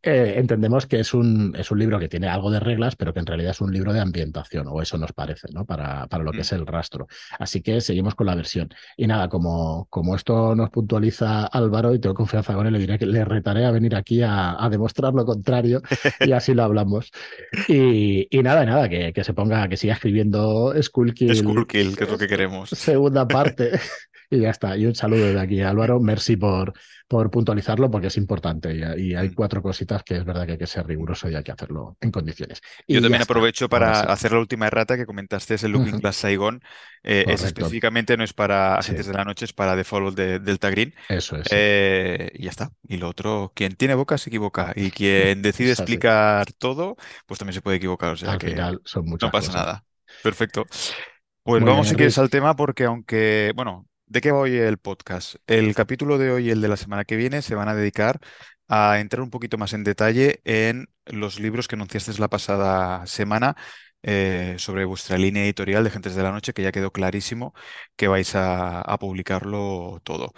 eh, 0.00 0.34
entendemos 0.36 0.86
que 0.86 1.00
es 1.00 1.12
un, 1.12 1.56
es 1.58 1.72
un 1.72 1.80
libro 1.80 1.98
que 1.98 2.08
tiene 2.08 2.28
algo 2.28 2.52
de 2.52 2.60
reglas, 2.60 2.94
pero 2.94 3.12
que 3.12 3.18
en 3.18 3.26
realidad 3.26 3.50
es 3.50 3.60
un 3.60 3.72
libro 3.72 3.92
de 3.92 3.98
ambientación, 3.98 4.68
o 4.68 4.80
eso 4.80 4.96
nos 4.96 5.12
parece, 5.12 5.48
¿no? 5.52 5.64
Para, 5.64 6.06
para 6.06 6.22
lo 6.22 6.30
que 6.30 6.38
mm. 6.38 6.42
es 6.42 6.52
el 6.52 6.68
rastro. 6.68 7.08
Así 7.40 7.60
que 7.60 7.80
seguimos 7.80 8.14
con 8.14 8.28
la 8.28 8.36
versión. 8.36 8.68
Y 8.96 9.08
nada, 9.08 9.28
como, 9.28 9.88
como 9.90 10.14
esto 10.14 10.54
nos 10.54 10.70
puntualiza 10.70 11.46
Álvaro 11.46 11.92
y 11.94 11.98
tengo 11.98 12.14
confianza 12.14 12.54
con 12.54 12.64
él, 12.64 12.74
le 12.74 12.78
diré 12.78 12.96
que 12.96 13.06
le 13.06 13.24
retaré 13.24 13.64
a 13.64 13.72
venir 13.72 13.96
aquí 13.96 14.22
a, 14.22 14.68
demostrar 14.70 15.14
lo 15.14 15.24
contrario 15.24 15.82
y 16.20 16.30
así 16.30 16.54
lo 16.54 16.62
hablamos. 16.62 17.10
Y, 17.66 18.28
y 18.30 18.42
nada, 18.44 18.64
nada, 18.64 18.88
que, 18.88 19.12
que 19.12 19.24
se 19.24 19.34
ponga, 19.34 19.68
que 19.68 19.79
siga 19.80 19.94
escribiendo 19.94 20.74
Skullkill. 20.80 21.34
Skullkill, 21.34 21.96
que 21.96 22.04
es 22.04 22.10
lo 22.10 22.18
que 22.18 22.28
queremos. 22.28 22.70
Segunda 22.70 23.26
parte. 23.26 23.80
y 24.30 24.40
ya 24.40 24.50
está. 24.50 24.76
Y 24.76 24.86
un 24.86 24.94
saludo 24.94 25.32
de 25.32 25.40
aquí, 25.40 25.60
Álvaro. 25.60 25.98
Merci 25.98 26.36
por, 26.36 26.72
por 27.08 27.30
puntualizarlo 27.30 27.90
porque 27.90 28.06
es 28.06 28.16
importante. 28.16 28.72
Y, 28.72 29.14
hay 29.14 29.28
mm. 29.28 29.34
cuatro 29.34 29.60
cositas 29.60 30.04
que 30.04 30.16
es 30.16 30.24
verdad 30.24 30.46
que 30.46 30.52
hay 30.52 30.58
que 30.58 30.68
ser 30.68 30.86
riguroso 30.86 31.28
y 31.28 31.34
hay 31.34 31.42
que 31.42 31.50
hacerlo 31.50 31.96
en 32.00 32.12
condiciones. 32.12 32.60
Yo 32.86 33.02
también 33.02 33.22
aprovecho 33.22 33.68
para 33.68 34.00
hacer 34.02 34.30
la 34.30 34.38
última 34.38 34.68
errata 34.68 34.96
que 34.96 35.04
comentaste, 35.04 35.54
es 35.54 35.64
el 35.64 35.72
Looking 35.72 35.98
Glass 35.98 36.16
Saigon. 36.16 36.62
Eh, 37.02 37.24
es 37.26 37.42
específicamente 37.42 38.16
no 38.16 38.22
es 38.22 38.32
para 38.32 38.76
Agentes 38.76 39.06
de 39.06 39.14
la 39.14 39.24
Noche, 39.24 39.46
es 39.46 39.52
para 39.52 39.74
Default 39.74 40.16
de 40.16 40.38
Delta 40.38 40.70
Green. 40.70 40.94
Eso 41.08 41.36
es. 41.36 41.48
Eh, 41.50 42.30
y 42.34 42.44
ya 42.44 42.50
está. 42.50 42.70
Y 42.86 42.98
lo 42.98 43.08
otro, 43.08 43.52
quien 43.54 43.74
tiene 43.74 43.94
boca 43.94 44.16
se 44.16 44.30
equivoca. 44.30 44.72
Y 44.76 44.92
quien 44.92 45.42
decide 45.42 45.72
explicar 45.72 46.52
todo, 46.52 46.96
pues 47.26 47.38
también 47.38 47.54
se 47.54 47.62
puede 47.62 47.78
equivocar. 47.78 48.12
O 48.12 48.16
sea 48.16 48.38
que 48.38 48.54
son 48.84 49.06
muchas 49.06 49.26
no 49.26 49.32
pasa 49.32 49.52
nada. 49.52 49.84
Perfecto. 50.22 50.66
Pues 51.42 51.64
vamos 51.64 51.88
si 51.88 51.96
quieres 51.96 52.18
al 52.18 52.30
tema 52.30 52.54
porque 52.54 52.84
aunque, 52.84 53.52
bueno, 53.56 53.89
¿de 54.10 54.20
qué 54.20 54.32
va 54.32 54.40
hoy 54.40 54.56
el 54.56 54.78
podcast? 54.78 55.36
El 55.46 55.74
capítulo 55.74 56.18
de 56.18 56.30
hoy 56.32 56.48
y 56.48 56.50
el 56.50 56.60
de 56.60 56.68
la 56.68 56.76
semana 56.76 57.04
que 57.04 57.16
viene 57.16 57.42
se 57.42 57.54
van 57.54 57.68
a 57.68 57.74
dedicar 57.74 58.20
a 58.68 59.00
entrar 59.00 59.22
un 59.22 59.30
poquito 59.30 59.58
más 59.58 59.72
en 59.72 59.84
detalle 59.84 60.40
en 60.44 60.88
los 61.06 61.40
libros 61.40 61.68
que 61.68 61.76
anunciaste 61.76 62.18
la 62.18 62.28
pasada 62.28 63.06
semana 63.06 63.56
eh, 64.02 64.56
sobre 64.58 64.84
vuestra 64.84 65.16
línea 65.18 65.44
editorial 65.44 65.84
de 65.84 65.90
Gentes 65.90 66.14
de 66.16 66.22
la 66.22 66.32
Noche, 66.32 66.52
que 66.52 66.62
ya 66.62 66.72
quedó 66.72 66.92
clarísimo 66.92 67.54
que 67.96 68.08
vais 68.08 68.32
a, 68.34 68.96
publicarlo 69.00 70.00
todo. 70.04 70.32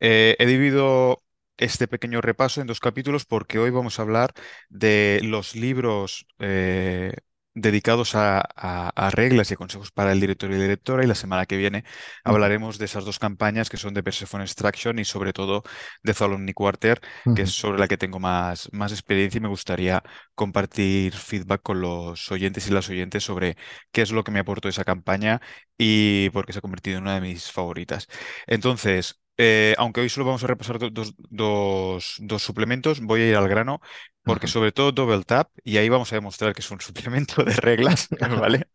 Eh, 0.00 0.36
he 0.38 0.46
dividido 0.46 1.22
este 1.58 1.88
pequeño 1.88 2.20
repaso 2.20 2.60
en 2.60 2.66
dos 2.66 2.80
capítulos 2.80 3.26
porque 3.26 3.58
hoy 3.58 3.70
vamos 3.70 3.98
a 3.98 4.02
hablar 4.02 4.32
de 4.70 5.20
los 5.24 5.54
libros 5.56 6.26
eh, 6.38 7.12
dedicados 7.60 8.14
a, 8.14 9.10
reglas 9.12 9.50
y 9.50 9.56
consejos 9.56 9.90
para 9.90 10.12
el 10.12 10.20
director 10.20 10.50
y 10.50 10.54
la 10.54 10.62
directora 10.62 11.04
y 11.04 11.06
la 11.06 11.14
semana 11.14 11.46
que 11.46 11.56
viene 11.56 11.84
hablaremos 12.24 12.78
de 12.78 12.84
esas 12.84 13.04
dos 13.04 13.18
campañas 13.18 13.68
que 13.70 13.76
son 13.76 13.94
de 13.94 14.02
Persephone 14.02 14.44
Extraction 14.44 14.98
y 14.98 15.04
sobre 15.04 15.32
todo 15.32 15.62
de 16.02 16.14
Zalomni 16.14 16.52
Quarter, 16.52 17.00
que 17.34 17.42
es 17.42 17.52
sobre 17.52 17.78
la 17.78 17.88
que 17.88 17.96
tengo 17.96 18.20
más, 18.20 18.68
más 18.72 18.92
experiencia 18.92 19.38
y 19.38 19.40
me 19.42 19.48
gustaría 19.48 20.02
compartir 20.34 21.14
feedback 21.14 21.62
con 21.62 21.80
los 21.80 22.30
oyentes 22.30 22.68
y 22.68 22.72
las 22.72 22.88
oyentes 22.88 23.24
sobre 23.24 23.56
qué 23.92 24.02
es 24.02 24.12
lo 24.12 24.24
que 24.24 24.30
me 24.32 24.40
aportó 24.40 24.68
esa 24.68 24.84
campaña 24.84 25.40
y 25.76 26.30
por 26.30 26.46
qué 26.46 26.52
se 26.52 26.58
ha 26.60 26.62
convertido 26.62 26.98
en 26.98 27.04
una 27.04 27.14
de 27.14 27.20
mis 27.20 27.50
favoritas. 27.52 28.08
Entonces, 28.46 29.20
eh, 29.38 29.74
aunque 29.78 30.00
hoy 30.00 30.08
solo 30.08 30.26
vamos 30.26 30.42
a 30.42 30.48
repasar 30.48 30.78
dos, 30.78 31.14
dos, 31.16 32.16
dos, 32.18 32.42
suplementos, 32.42 33.00
voy 33.00 33.22
a 33.22 33.28
ir 33.28 33.36
al 33.36 33.48
grano, 33.48 33.80
porque 34.24 34.48
sobre 34.48 34.72
todo 34.72 34.90
Double 34.90 35.22
Tap, 35.22 35.50
y 35.62 35.76
ahí 35.76 35.88
vamos 35.88 36.12
a 36.12 36.16
demostrar 36.16 36.52
que 36.54 36.60
es 36.60 36.70
un 36.72 36.80
suplemento 36.82 37.44
de 37.44 37.54
reglas, 37.54 38.08
¿vale? 38.20 38.68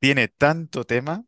Tiene 0.00 0.26
tanto 0.26 0.84
tema 0.84 1.24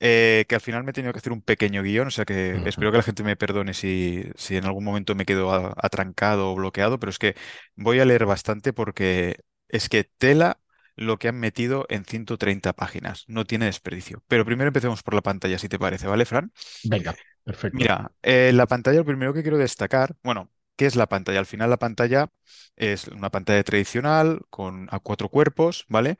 eh, 0.00 0.46
que 0.48 0.54
al 0.54 0.60
final 0.62 0.84
me 0.84 0.90
he 0.90 0.94
tenido 0.94 1.12
que 1.12 1.18
hacer 1.18 1.32
un 1.32 1.42
pequeño 1.42 1.82
guion, 1.82 2.08
o 2.08 2.10
sea 2.10 2.24
que 2.24 2.62
espero 2.66 2.90
que 2.90 2.96
la 2.96 3.02
gente 3.02 3.22
me 3.22 3.36
perdone 3.36 3.74
si, 3.74 4.24
si 4.36 4.56
en 4.56 4.64
algún 4.64 4.84
momento 4.84 5.14
me 5.14 5.26
quedo 5.26 5.52
atrancado 5.76 6.50
o 6.50 6.54
bloqueado, 6.54 6.98
pero 6.98 7.10
es 7.10 7.18
que 7.18 7.36
voy 7.76 8.00
a 8.00 8.06
leer 8.06 8.24
bastante 8.24 8.72
porque 8.72 9.36
es 9.68 9.90
que 9.90 10.04
tela 10.04 10.58
lo 10.96 11.18
que 11.18 11.28
han 11.28 11.38
metido 11.38 11.86
en 11.88 12.04
130 12.04 12.72
páginas. 12.72 13.24
No 13.26 13.44
tiene 13.44 13.66
desperdicio. 13.66 14.22
Pero 14.28 14.44
primero 14.44 14.68
empecemos 14.68 15.02
por 15.02 15.14
la 15.14 15.22
pantalla, 15.22 15.58
si 15.58 15.68
te 15.68 15.78
parece, 15.78 16.06
¿vale, 16.06 16.24
Fran? 16.24 16.52
Venga, 16.84 17.14
perfecto. 17.44 17.78
Mira, 17.78 18.12
eh, 18.22 18.52
la 18.54 18.66
pantalla, 18.66 18.98
lo 18.98 19.04
primero 19.04 19.32
que 19.32 19.42
quiero 19.42 19.58
destacar, 19.58 20.14
bueno, 20.22 20.50
¿qué 20.76 20.86
es 20.86 20.94
la 20.96 21.08
pantalla? 21.08 21.38
Al 21.38 21.46
final 21.46 21.70
la 21.70 21.78
pantalla 21.78 22.28
es 22.76 23.08
una 23.08 23.30
pantalla 23.30 23.62
tradicional 23.64 24.42
con 24.50 24.88
a 24.90 24.98
cuatro 25.00 25.28
cuerpos, 25.30 25.86
¿vale? 25.88 26.16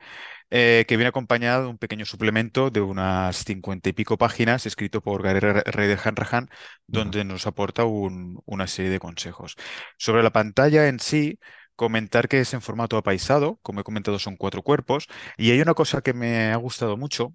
Eh, 0.51 0.85
que 0.87 0.97
viene 0.97 1.09
acompañada 1.09 1.63
de 1.63 1.67
un 1.67 1.79
pequeño 1.79 2.05
suplemento 2.05 2.69
de 2.69 2.81
unas 2.81 3.43
cincuenta 3.45 3.89
y 3.89 3.93
pico 3.93 4.17
páginas 4.17 4.65
escrito 4.67 5.01
por 5.01 5.23
Gary 5.23 5.39
Reyder 5.41 5.99
Hanrahan, 6.03 6.49
donde 6.87 7.23
nos 7.25 7.47
aporta 7.47 7.85
una 7.85 8.67
serie 8.67 8.91
de 8.91 8.99
consejos. 8.99 9.55
Sobre 9.97 10.23
la 10.23 10.31
pantalla 10.31 10.87
en 10.87 10.99
sí, 10.99 11.39
comentar 11.75 12.27
que 12.27 12.39
es 12.41 12.53
en 12.53 12.61
formato 12.61 12.97
apaisado, 12.97 13.59
como 13.63 13.81
he 13.81 13.83
comentado 13.83 14.19
son 14.19 14.37
cuatro 14.37 14.61
cuerpos, 14.63 15.07
y 15.37 15.51
hay 15.51 15.61
una 15.61 15.73
cosa 15.73 16.01
que 16.01 16.13
me 16.13 16.51
ha 16.51 16.57
gustado 16.57 16.97
mucho, 16.97 17.33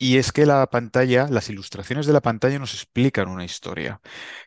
y 0.00 0.18
es 0.18 0.32
que 0.32 0.46
la 0.46 0.66
pantalla, 0.70 1.28
las 1.30 1.50
ilustraciones 1.50 2.06
de 2.06 2.14
la 2.14 2.22
pantalla 2.22 2.58
nos 2.58 2.74
explican 2.74 3.28
una 3.28 3.44
historia. 3.44 4.02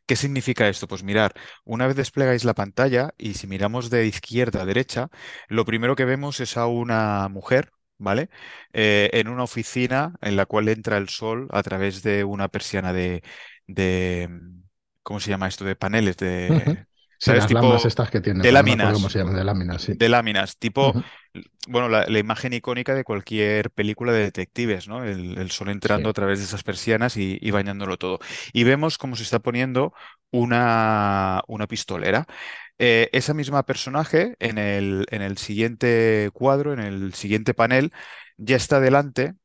¿Qué 0.07 0.15
significa 0.15 0.67
esto? 0.69 0.88
Pues 0.88 1.03
mirar, 1.03 1.33
una 1.65 1.88
vez 1.88 1.95
desplegáis 1.95 2.45
la 2.45 2.55
pantalla 2.55 3.13
y 3.17 3.36
si 3.36 3.48
miramos 3.48 3.89
de 3.91 4.07
izquierda 4.07 4.63
a 4.63 4.65
derecha, 4.65 5.10
lo 5.50 5.65
primero 5.65 5.95
que 5.95 6.05
vemos 6.05 6.39
es 6.41 6.57
a 6.57 6.67
una 6.67 7.29
mujer, 7.29 7.72
¿vale? 8.00 8.29
Eh, 8.74 9.10
en 9.13 9.27
una 9.29 9.43
oficina 9.43 10.15
en 10.22 10.36
la 10.38 10.45
cual 10.48 10.69
entra 10.69 10.98
el 10.98 11.10
sol 11.10 11.48
a 11.51 11.63
través 11.63 12.03
de 12.03 12.24
una 12.25 12.50
persiana 12.50 12.93
de, 12.93 13.24
de 13.67 14.29
¿cómo 15.03 15.19
se 15.19 15.29
llama 15.31 15.48
esto? 15.48 15.65
De 15.65 15.75
paneles, 15.75 16.17
de... 16.17 16.86
¿Sabes? 17.20 17.50
las 17.51 17.86
estas 17.86 18.10
que 18.10 18.22
tienen. 18.22 18.41
De 18.41 18.51
láminas. 18.51 18.93
¿Cómo 18.93 19.10
se 19.10 19.20
llaman? 19.20 19.36
De 19.36 19.43
láminas, 19.43 19.82
sí. 19.82 19.93
De 19.93 20.10
láminas, 20.10 20.58
tipo, 20.58 20.93
bueno, 21.67 21.89
la, 21.89 22.20
imagen 22.20 22.53
icónica 22.53 22.93
de 22.93 23.03
cualquier 23.03 23.72
película 23.72 24.12
de 24.12 24.20
detectives, 24.20 24.88
¿no? 24.88 25.03
El, 25.03 25.50
sol 25.51 25.70
entrando 25.70 26.10
a 26.10 26.13
través 26.13 26.39
de 26.39 26.46
esas 26.46 26.63
persianas 26.63 27.17
y, 27.17 27.51
bañándolo 27.51 27.98
todo. 27.98 28.20
Y 28.51 28.63
vemos 28.63 28.98
cómo 28.98 29.15
se 29.15 29.24
está 29.24 29.39
poniendo 29.39 29.93
una, 30.32 31.41
una 31.48 31.67
pistolera. 31.67 32.27
Eh, 32.79 33.10
esa 33.13 33.34
misma 33.34 33.63
personaje 33.65 34.36
en 34.39 34.58
el, 34.58 35.05
en 35.12 35.22
el 35.22 35.38
siguiente 35.38 36.29
cuadro, 36.34 36.74
en 36.74 36.79
el 36.79 37.13
siguiente 37.13 37.53
panel, 37.53 37.93
ya 38.38 38.55
está 38.55 38.79
delante 38.79 39.36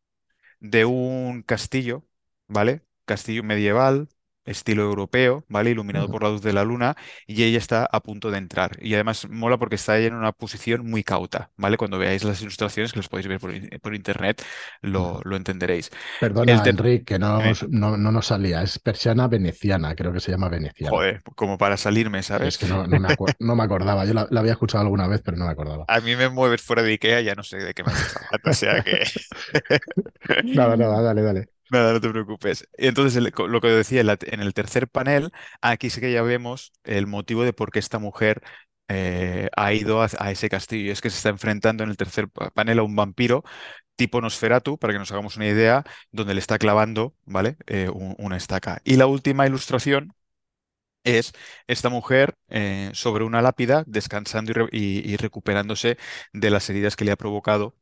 de 0.61 0.85
un 0.85 1.43
castillo, 1.43 2.05
¿vale? 2.49 2.83
Castillo 3.05 3.43
medieval, 3.45 4.09
estilo 4.49 4.83
europeo, 4.83 5.45
¿vale? 5.49 5.71
Iluminado 5.71 6.09
por 6.09 6.23
la 6.23 6.31
luz 6.31 6.43
de 6.43 6.53
la 6.53 6.65
luna 6.65 6.97
y 7.27 7.43
ella 7.43 7.59
está 7.59 7.89
a 7.91 8.01
punto 8.01 8.31
de 8.31 8.39
entrar. 8.39 8.79
Y 8.81 8.95
además 8.95 9.29
mola 9.29 9.59
porque 9.59 9.77
está 9.77 9.99
en 9.99 10.15
una 10.15 10.33
posición 10.33 10.89
muy 10.89 11.05
cauta, 11.05 11.51
¿vale? 11.57 11.77
Cuando 11.77 11.99
veáis 11.99 12.25
las 12.25 12.41
ilustraciones, 12.43 12.93
que 12.93 12.99
las 12.99 13.09
podéis 13.09 13.29
ver 13.29 13.41
por, 13.41 13.95
internet, 13.95 14.43
lo, 14.83 15.21
entenderéis. 15.37 15.91
Perdona, 16.21 16.63
Enrique, 16.65 17.05
que 17.05 17.19
no, 17.19 17.41
no, 17.69 17.97
nos 17.97 18.27
salía. 18.27 18.63
Es 18.63 18.79
persiana 18.79 19.29
veneciana, 19.29 19.95
creo 19.95 20.13
que 20.13 20.21
se 20.21 20.31
llama 20.31 20.49
veneciana. 20.49 20.91
Joder, 20.91 21.23
como 21.35 21.59
para 21.59 21.77
salirme, 21.77 22.23
¿sabes? 22.23 22.49
Es 22.49 22.59
que 22.59 22.67
no, 22.67 22.87
me, 22.87 23.63
acordaba. 23.63 24.05
Yo 24.05 24.15
la, 24.15 24.29
había 24.37 24.53
escuchado 24.53 24.85
alguna 24.85 25.07
vez, 25.07 25.21
pero 25.25 25.37
no 25.37 25.47
me 25.47 25.53
acordaba. 25.53 25.85
A 25.89 26.01
mí 26.01 26.17
me 26.17 26.29
mueves 26.29 26.63
fuera 26.63 26.83
de 26.83 26.93
Ikea, 26.93 27.21
ya 27.21 27.35
no 27.35 27.43
sé 27.43 27.59
de 27.59 27.75
qué 27.75 27.83
me 27.83 27.93
estás 27.93 28.17
hablando, 28.17 28.51
o 28.51 28.55
sea 28.55 28.83
que... 28.83 29.05
nada, 30.55 30.77
nada, 30.77 31.03
dale, 31.03 31.23
dale. 31.23 31.58
Nada, 31.71 31.93
no 31.93 32.01
te 32.01 32.09
preocupes. 32.11 32.67
Entonces, 32.75 33.23
lo 33.23 33.61
que 33.61 33.69
decía 33.69 34.01
en 34.01 34.41
el 34.41 34.55
tercer 34.55 34.89
panel, 34.89 35.33
aquí 35.61 35.91
sí 35.91 36.01
que 36.01 36.13
ya 36.13 36.23
vemos 36.23 36.73
el 36.85 37.07
motivo 37.07 37.45
de 37.45 37.53
por 37.53 37.71
qué 37.71 37.79
esta 37.79 37.99
mujer 37.99 38.43
eh, 38.89 39.49
ha 39.57 39.73
ido 39.75 40.03
a, 40.03 40.31
ese 40.31 40.49
castillo. 40.49 40.93
Es 40.93 41.01
que 41.01 41.11
se 41.11 41.17
está 41.19 41.29
enfrentando 41.31 41.85
en 41.85 41.91
el 41.91 41.97
tercer 41.97 42.29
panel 42.29 42.79
a 42.79 42.83
un 42.83 42.97
vampiro 42.97 43.45
tipo 43.97 44.21
Nosferatu, 44.21 44.79
para 44.79 44.93
que 44.95 44.99
nos 45.01 45.13
hagamos 45.13 45.37
una 45.37 45.49
idea, 45.49 45.85
donde 46.13 46.35
le 46.35 46.41
está 46.41 46.59
clavando, 46.59 47.17
¿vale? 47.27 47.57
Eh, 47.67 47.91
una 47.91 48.37
estaca. 48.37 48.81
Y 48.85 48.97
la 48.97 49.07
última 49.07 49.47
ilustración 49.47 50.15
es 51.05 51.33
esta 51.67 51.89
mujer 51.89 52.35
eh, 52.49 52.91
sobre 52.95 53.25
una 53.25 53.43
lápida 53.43 53.85
descansando 53.87 54.69
y, 54.73 55.17
recuperándose 55.17 55.99
de 56.33 56.51
las 56.51 56.69
heridas 56.71 56.97
que 56.97 57.05
le 57.05 57.13
ha 57.13 57.17
provocado 57.17 57.77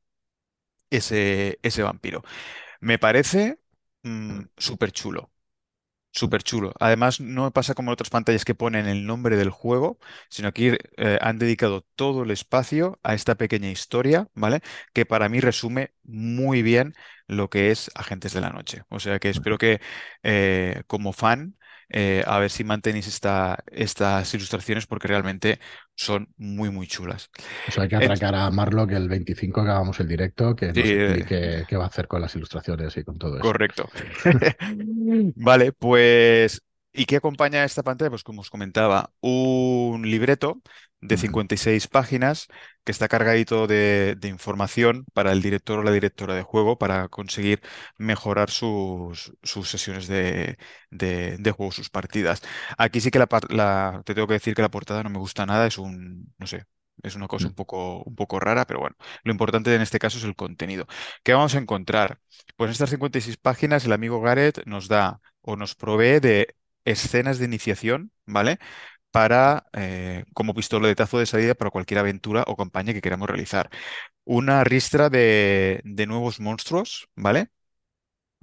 ese, 0.91 1.59
ese 1.63 1.83
vampiro. 1.83 2.23
Me 2.81 2.99
parece 2.99 3.59
Mm, 4.07 4.43
súper 4.57 4.93
chulo. 4.93 5.33
Súper 6.13 6.43
chulo. 6.45 6.73
Además, 6.81 7.21
no 7.21 7.53
pasa 7.53 7.75
como 7.75 7.91
en 7.91 7.95
otras 7.95 8.11
pantallas 8.11 8.45
que 8.45 8.55
ponen 8.55 8.87
el 8.87 9.07
nombre 9.07 9.37
del 9.37 9.51
juego, 9.51 9.99
sino 10.31 10.49
aquí 10.49 10.71
eh, 10.99 11.19
han 11.23 11.39
dedicado 11.39 11.83
todo 11.97 12.25
el 12.25 12.33
espacio 12.33 13.01
a 13.05 13.15
esta 13.15 13.37
pequeña 13.37 13.71
historia, 13.71 14.29
¿vale? 14.35 14.61
Que 14.95 15.07
para 15.07 15.29
mí 15.29 15.41
resume 15.41 15.95
muy 16.05 16.63
bien 16.63 16.95
lo 17.29 17.51
que 17.51 17.71
es 17.71 17.91
Agentes 17.95 18.33
de 18.35 18.41
la 18.43 18.51
Noche. 18.51 18.85
O 18.91 19.01
sea 19.01 19.19
que 19.21 19.31
espero 19.31 19.59
que 19.59 19.81
eh, 20.25 20.83
como 20.89 21.13
fan 21.13 21.57
eh, 21.89 22.25
a 22.27 22.39
ver 22.39 22.51
si 22.51 22.65
mantenéis 22.65 23.07
esta, 23.07 23.63
estas 23.71 24.33
ilustraciones 24.35 24.87
porque 24.87 25.09
realmente 25.09 25.61
son 25.95 26.29
muy, 26.37 26.71
muy 26.71 26.87
chulas. 26.87 27.31
Hay 27.79 27.89
que 27.89 27.97
atracar 27.97 28.35
a 28.35 28.51
Marlock 28.51 28.93
el 28.93 29.09
25 29.09 29.65
que 29.65 29.71
hagamos 29.71 30.01
el 30.01 30.09
directo, 30.09 30.57
que 30.57 30.69
nos 30.69 30.79
explique 30.79 31.65
qué 31.69 31.77
va 31.77 31.85
a 31.85 31.89
hacer 31.89 32.09
con 32.09 32.21
las 32.21 32.35
ilustraciones 32.35 32.97
y 32.97 33.05
con 33.05 33.19
todo 33.19 33.37
eso. 33.37 33.43
Correcto. 33.43 33.89
vale, 35.37 35.73
pues 35.73 36.66
¿Y 36.97 37.05
qué 37.07 37.17
acompaña 37.17 37.61
a 37.63 37.65
esta 37.65 37.83
pantalla? 37.83 38.11
Pues 38.11 38.25
como 38.25 38.41
os 38.41 38.51
comentaba, 38.51 39.13
un 39.21 40.03
libreto 40.11 40.63
de 41.01 41.17
56 41.19 41.89
páginas 41.89 42.49
que 42.85 42.93
está 42.93 43.07
cargadito 43.09 43.67
de, 43.67 44.19
información 44.25 45.05
para 45.13 45.33
el 45.33 45.43
director 45.43 45.79
o 45.79 45.83
la 45.83 45.93
directora 45.93 46.35
de 46.35 46.43
juego 46.43 46.79
para 46.79 47.09
conseguir 47.09 47.61
mejorar 47.99 48.51
sus, 48.51 49.33
sesiones 49.43 50.09
de, 50.09 50.57
juego, 51.57 51.71
sus 51.73 51.91
partidas. 51.91 52.41
Aquí 52.79 53.01
sí 53.01 53.11
que 53.11 53.19
la, 53.19 54.03
te 54.05 54.15
tengo 54.15 54.27
que 54.27 54.35
decir 54.35 54.55
que 54.55 54.63
la 54.63 54.71
portada 54.71 55.03
no 55.03 55.11
me 55.11 55.19
gusta 55.19 55.45
nada, 55.45 55.67
es 55.67 55.77
un, 55.79 56.33
no 56.39 56.47
sé, 56.47 56.65
es 57.03 57.15
una 57.15 57.29
cosa 57.29 57.47
mm. 57.47 57.49
un 57.51 57.55
poco, 57.55 58.03
un 58.05 58.17
poco 58.17 58.41
rara, 58.41 58.65
pero 58.67 58.81
bueno, 58.81 58.97
lo 59.23 59.33
importante 59.33 59.75
en 59.75 59.83
este 59.83 59.99
caso 59.99 60.19
es 60.19 60.25
el 60.25 60.35
contenido. 60.35 60.87
¿Qué 61.23 61.35
vamos 61.35 61.55
a 61.55 61.59
encontrar? 61.59 62.21
Pues 62.57 62.69
en 62.69 62.73
estas 62.73 62.91
56 62.91 63.37
páginas 63.37 63.85
el 63.85 63.93
amigo 63.93 64.21
Gareth 64.23 64.65
nos 64.67 64.89
da 64.89 65.21
o 65.43 65.57
nos 65.57 65.75
provee 65.75 66.21
de 66.21 66.57
escenas 66.87 67.39
de 67.39 67.47
iniciación, 67.47 68.13
¿vale? 68.27 68.59
Para, 69.11 69.67
eh, 69.75 70.25
como 70.35 70.55
pistoletazo 70.55 71.19
de 71.19 71.27
salida 71.27 71.55
para 71.55 71.71
cualquier 71.71 71.99
aventura 72.01 72.45
o 72.47 72.57
campaña 72.57 72.95
que 72.95 73.03
queramos 73.03 73.29
realizar. 73.29 73.71
Una 74.25 74.65
ristra 74.65 75.11
de, 75.11 75.83
nuevos 76.09 76.41
monstruos, 76.41 77.09
¿vale? 77.17 77.51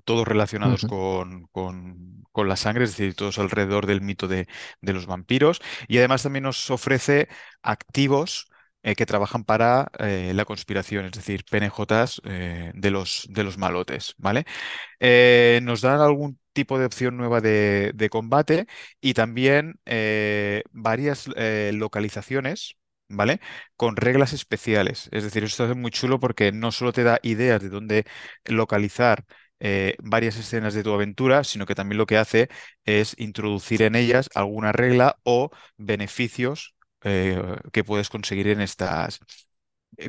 Todos 0.05 0.27
relacionados 0.27 0.85
con, 0.85 1.47
con, 1.51 2.47
la 2.47 2.55
sangre, 2.57 2.83
es 2.85 2.91
decir, 2.91 3.15
todos 3.15 3.39
alrededor 3.39 3.85
del 3.87 4.01
mito 4.01 4.27
de, 4.27 4.47
los 4.81 5.05
vampiros. 5.05 5.61
Y 5.87 5.97
además 5.99 6.23
también 6.23 6.43
nos 6.43 6.69
ofrece 6.71 7.29
activos 7.61 8.49
eh, 8.83 8.95
que 8.95 9.05
trabajan 9.05 9.45
para 9.45 9.91
eh, 9.99 10.33
la 10.35 10.45
conspiración, 10.45 11.05
es 11.05 11.13
decir, 11.13 11.45
PNJs 11.49 12.21
de, 12.23 12.91
los, 12.91 13.27
de 13.29 13.43
los 13.43 13.57
malotes, 13.57 14.15
¿vale? 14.17 14.45
nos 15.61 15.81
dan 15.81 16.01
algún 16.01 16.39
tipo 16.53 16.79
de 16.79 16.85
opción 16.85 17.17
nueva 17.17 17.41
de, 17.41 18.09
combate 18.11 18.67
y 19.01 19.13
también 19.13 19.79
eh, 19.85 20.63
varias 20.71 21.29
eh, 21.35 21.71
localizaciones. 21.73 22.75
¿Vale? 23.09 23.41
Con 23.75 23.95
reglas 23.95 24.33
especiales. 24.33 25.07
Es 25.11 25.23
decir, 25.23 25.43
esto 25.43 25.69
es 25.69 25.75
muy 25.75 25.91
chulo 25.91 26.19
porque 26.19 26.51
no 26.51 26.71
solo 26.71 26.93
te 26.93 27.03
da 27.03 27.19
ideas 27.21 27.61
de 27.61 27.69
dónde 27.69 28.05
localizar 28.45 29.25
eh, 29.59 29.95
varias 30.01 30.37
escenas 30.37 30.73
de 30.73 30.83
tu 30.83 30.91
aventura, 30.93 31.43
sino 31.43 31.65
que 31.67 31.75
también 31.75 31.99
lo 31.99 32.07
que 32.07 32.17
hace 32.17 32.49
es 32.85 33.13
introducir 33.19 33.83
en 33.83 33.95
ellas 33.95 34.29
alguna 34.33 34.71
regla 34.71 35.19
o 35.23 35.51
beneficios 35.77 36.75
que 37.01 37.83
puedes 37.85 38.09
conseguir 38.09 38.47
en 38.47 38.61
estas, 38.61 39.19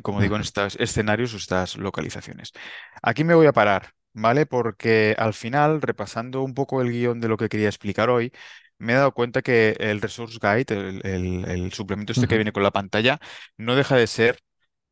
como 0.01 0.21
digo, 0.21 0.35
en 0.35 0.41
estos 0.41 0.75
escenarios 0.77 1.33
o 1.33 1.37
estas 1.37 1.75
localizaciones. 1.77 2.53
Aquí 3.01 3.23
me 3.23 3.35
voy 3.35 3.47
a 3.47 3.53
parar. 3.53 3.93
¿Vale? 4.15 4.45
Porque 4.45 5.15
al 5.19 5.33
final, 5.33 5.81
repasando 5.81 6.41
un 6.41 6.53
poco 6.55 6.81
el 6.81 6.91
guion 6.91 7.19
de 7.19 7.27
lo 7.27 7.37
que 7.37 7.49
quería 7.49 7.67
explicar 7.67 8.09
hoy, 8.09 8.31
me 8.77 8.93
he 8.93 8.95
dado 8.95 9.13
cuenta 9.13 9.41
que 9.41 9.75
el 9.79 10.01
Resource 10.01 10.39
Guide, 10.41 10.99
el, 11.03 11.71
suplemento 11.73 12.13
este 12.13 12.27
que 12.27 12.35
viene 12.35 12.51
con 12.51 12.63
la 12.63 12.71
pantalla, 12.71 13.19
no 13.57 13.75
deja 13.75 13.95
de 13.95 14.07
ser 14.07 14.39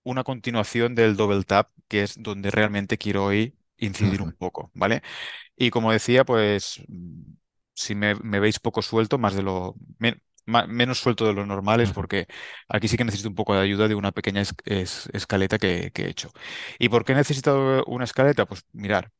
una 0.03 0.23
continuación 0.23 0.95
del 0.95 1.15
Double 1.15 1.43
Tap, 1.43 1.69
que 1.87 2.03
es 2.03 2.15
donde 2.21 2.51
realmente 2.51 2.97
quiero 2.97 3.25
hoy 3.25 3.55
incidir 3.77 4.21
un 4.21 4.33
poco, 4.33 4.71
¿vale? 4.73 5.01
Y 5.55 5.69
como 5.69 5.91
decía, 5.91 6.25
pues 6.25 6.81
si 7.73 7.95
me, 7.95 8.13
veis 8.15 8.59
poco 8.59 8.81
suelto, 8.81 9.17
más 9.17 9.35
de 9.35 9.43
lo 9.43 9.75
menos 10.45 11.00
suelto 11.00 11.25
de 11.25 11.33
lo 11.33 11.45
normal 11.45 11.81
es 11.81 11.91
porque 11.91 12.27
aquí 12.67 12.88
sí 12.88 12.97
que 12.97 13.05
necesito 13.05 13.29
un 13.29 13.35
poco 13.35 13.55
de 13.55 13.62
ayuda 13.62 13.88
de 13.88 13.95
una 13.95 14.12
pequeña 14.12 14.41
escaleta 14.65 15.57
que, 15.57 15.91
he 15.93 16.09
hecho. 16.09 16.31
¿Y 16.79 16.89
por 16.89 17.05
qué 17.05 17.13
he 17.13 17.15
necesitado 17.15 17.83
una 17.85 18.05
escaleta? 18.05 18.45
Pues 18.45 18.63
mirar, 18.73 19.12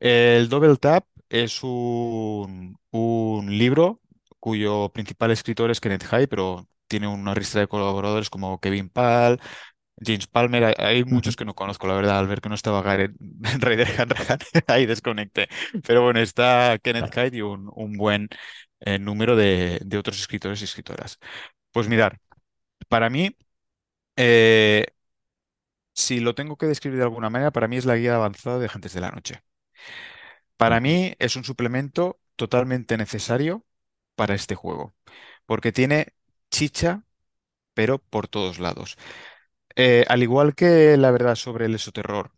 el 0.00 0.48
Double 0.48 0.76
Tap 0.76 1.04
es 1.28 1.62
un, 1.62 2.78
un 2.90 3.58
libro 3.58 4.00
cuyo 4.40 4.90
principal 4.90 5.30
escritor 5.30 5.70
es 5.70 5.80
Kenneth 5.80 6.04
High, 6.04 6.26
pero 6.26 6.68
tiene 6.88 7.06
una 7.08 7.34
lista 7.34 7.60
de 7.60 7.68
colaboradores 7.68 8.30
como 8.30 8.58
Kevin 8.60 8.88
Pal, 8.90 9.40
James 10.04 10.26
Palmer, 10.26 10.74
hay, 10.78 11.04
muchos 11.04 11.36
que 11.36 11.44
no 11.44 11.54
conozco, 11.54 11.86
la 11.86 11.94
verdad, 11.94 12.18
al 12.18 12.26
ver 12.26 12.40
que 12.40 12.48
no 12.48 12.54
estaba 12.54 12.82
Gareth 12.82 13.12
Raider 13.60 13.88
Hanrahan, 14.00 14.38
ahí 14.66 14.86
desconecté. 14.86 15.48
Pero 15.86 16.02
bueno, 16.02 16.20
está 16.20 16.78
Kenneth 16.82 17.12
Hyde 17.14 17.36
y 17.36 17.42
un, 17.42 17.70
buen 17.96 18.28
eh, 18.80 18.98
número 18.98 19.36
de, 19.36 19.80
otros 19.98 20.20
escritores 20.20 20.60
y 20.60 20.64
escritoras. 20.64 21.18
Pues 21.72 21.88
mirar, 21.88 22.20
para 22.88 23.10
mí, 23.10 23.36
eh, 24.16 24.86
si 25.94 26.20
lo 26.20 26.34
tengo 26.34 26.56
que 26.56 26.66
describir 26.66 26.98
de 26.98 27.04
alguna 27.04 27.30
manera, 27.30 27.52
para 27.52 27.68
mí 27.68 27.76
es 27.76 27.84
la 27.86 27.96
guía 27.96 28.16
avanzada 28.16 28.58
de 28.58 28.66
Agentes 28.66 28.92
de 28.94 29.00
la 29.00 29.10
Noche. 29.10 29.42
Para 30.56 30.80
mí 30.80 31.14
es 31.18 31.36
un 31.36 31.44
suplemento 31.44 32.20
totalmente 32.36 32.96
necesario 32.96 33.64
para 34.14 34.34
este 34.34 34.54
juego, 34.54 34.94
porque 35.46 35.72
tiene 35.72 36.14
chicha, 36.50 37.04
pero 37.74 37.98
por 37.98 38.28
todos 38.28 38.58
lados. 38.58 38.96
Eh, 39.76 40.04
al 40.08 40.22
igual 40.22 40.54
que 40.54 40.96
la 40.96 41.10
verdad 41.10 41.36
sobre 41.36 41.66
el 41.66 41.74
esoterror, 41.74 42.32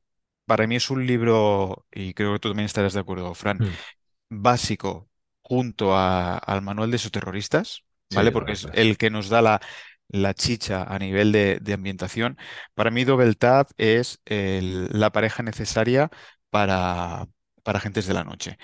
para 0.47 0.67
mí 0.67 0.77
es 0.77 0.91
un 0.91 1.07
libro, 1.07 1.87
y 1.93 2.15
creo 2.15 2.35
que 2.35 2.41
tú 2.41 2.51
también 2.51 2.67
estarás 2.67 2.95
de 2.95 3.01
acuerdo, 3.01 3.35
Fran, 3.35 3.59
mm. 3.59 4.43
básico 4.43 5.12
junto 5.53 5.95
al 5.95 6.63
manual 6.63 6.91
de 6.91 6.97
esoterroristas, 6.97 7.85
¿vale? 8.15 8.33
Porque 8.33 8.53
es 8.53 8.67
el 8.73 8.97
que 8.97 9.11
nos 9.11 9.29
da 9.29 9.43
la, 9.43 9.61
la 10.09 10.33
chicha 10.33 10.83
a 10.85 10.99
nivel 10.99 11.31
de, 11.31 11.75
ambientación. 11.75 12.39
Para 12.73 12.91
mí, 12.91 13.05
Double 13.05 13.35
Tap 13.35 13.71
es 13.77 14.23
la 14.25 15.13
pareja 15.13 15.43
necesaria 15.43 16.09
para, 16.49 17.29
para 17.63 17.79
Agentes 17.81 18.07
de 18.07 18.15
la 18.15 18.25
Noche. 18.25 18.57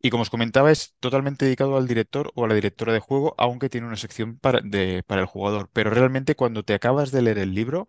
Y 0.00 0.08
como 0.08 0.22
os 0.22 0.30
comentaba, 0.30 0.72
es 0.72 0.94
totalmente 0.98 1.44
dedicado 1.44 1.76
al 1.76 1.86
director 1.86 2.32
o 2.34 2.46
a 2.46 2.48
la 2.48 2.54
directora 2.54 2.94
de 2.94 3.00
juego, 3.00 3.34
aunque 3.36 3.68
tiene 3.68 3.86
una 3.86 3.96
sección 3.96 4.38
para, 4.38 4.62
para 5.06 5.20
el 5.20 5.26
jugador. 5.26 5.68
Pero 5.74 5.90
realmente 5.90 6.36
cuando 6.36 6.62
te 6.62 6.72
acabas 6.72 7.10
de 7.10 7.20
leer 7.20 7.38
el 7.38 7.54
libro, 7.54 7.86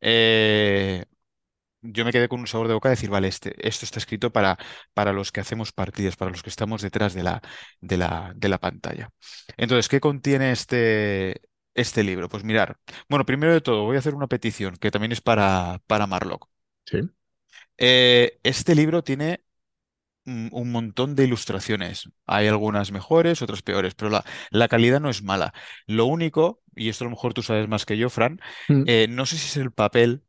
eh, 0.00 1.04
yo 1.82 2.04
me 2.04 2.12
quedé 2.12 2.28
con 2.28 2.40
un 2.40 2.46
sabor 2.46 2.68
de 2.68 2.74
boca 2.74 2.88
de 2.88 2.94
decir, 2.94 3.10
vale, 3.10 3.28
este, 3.28 3.54
esto 3.66 3.84
está 3.84 3.98
escrito 3.98 4.32
para, 4.32 4.58
para 4.94 5.12
los 5.12 5.32
que 5.32 5.40
hacemos 5.40 5.72
partidas, 5.72 6.16
para 6.16 6.30
los 6.30 6.42
que 6.42 6.50
estamos 6.50 6.82
detrás 6.82 7.14
de 7.14 7.22
la, 7.22 7.42
de 7.80 7.96
la, 7.96 8.32
de 8.36 8.48
la 8.48 8.58
pantalla. 8.58 9.10
Entonces, 9.56 9.88
¿qué 9.88 10.00
contiene 10.00 10.50
este, 10.52 11.42
este 11.74 12.02
libro? 12.02 12.28
Pues 12.28 12.44
mirar, 12.44 12.78
bueno, 13.08 13.24
primero 13.24 13.52
de 13.52 13.60
todo, 13.60 13.84
voy 13.84 13.96
a 13.96 14.00
hacer 14.00 14.14
una 14.14 14.26
petición 14.26 14.76
que 14.76 14.90
también 14.90 15.12
es 15.12 15.20
para, 15.20 15.80
para 15.86 16.06
Marlock. 16.06 16.48
Sí. 16.84 17.00
Eh, 17.76 18.38
este 18.42 18.74
libro 18.74 19.02
tiene 19.04 19.44
un 20.28 20.70
montón 20.70 21.14
de 21.14 21.24
ilustraciones. 21.24 22.10
Hay 22.26 22.48
algunas 22.48 22.92
mejores, 22.92 23.40
otras 23.40 23.62
peores, 23.62 23.94
pero 23.94 24.10
la, 24.10 24.24
la, 24.50 24.68
calidad 24.68 25.00
no 25.00 25.08
es 25.08 25.22
mala. 25.22 25.54
Lo 25.86 26.04
único, 26.04 26.62
y 26.76 26.90
esto 26.90 27.04
a 27.04 27.06
lo 27.06 27.12
mejor 27.12 27.32
tú 27.32 27.42
sabes 27.42 27.66
más 27.66 27.86
que 27.86 27.96
yo, 27.96 28.10
Fran, 28.10 28.40
mm. 28.68 28.82
eh, 28.86 29.06
no 29.08 29.24
sé 29.24 29.38
si 29.38 29.46
es 29.46 29.56
el 29.56 29.72
papel 29.72 30.22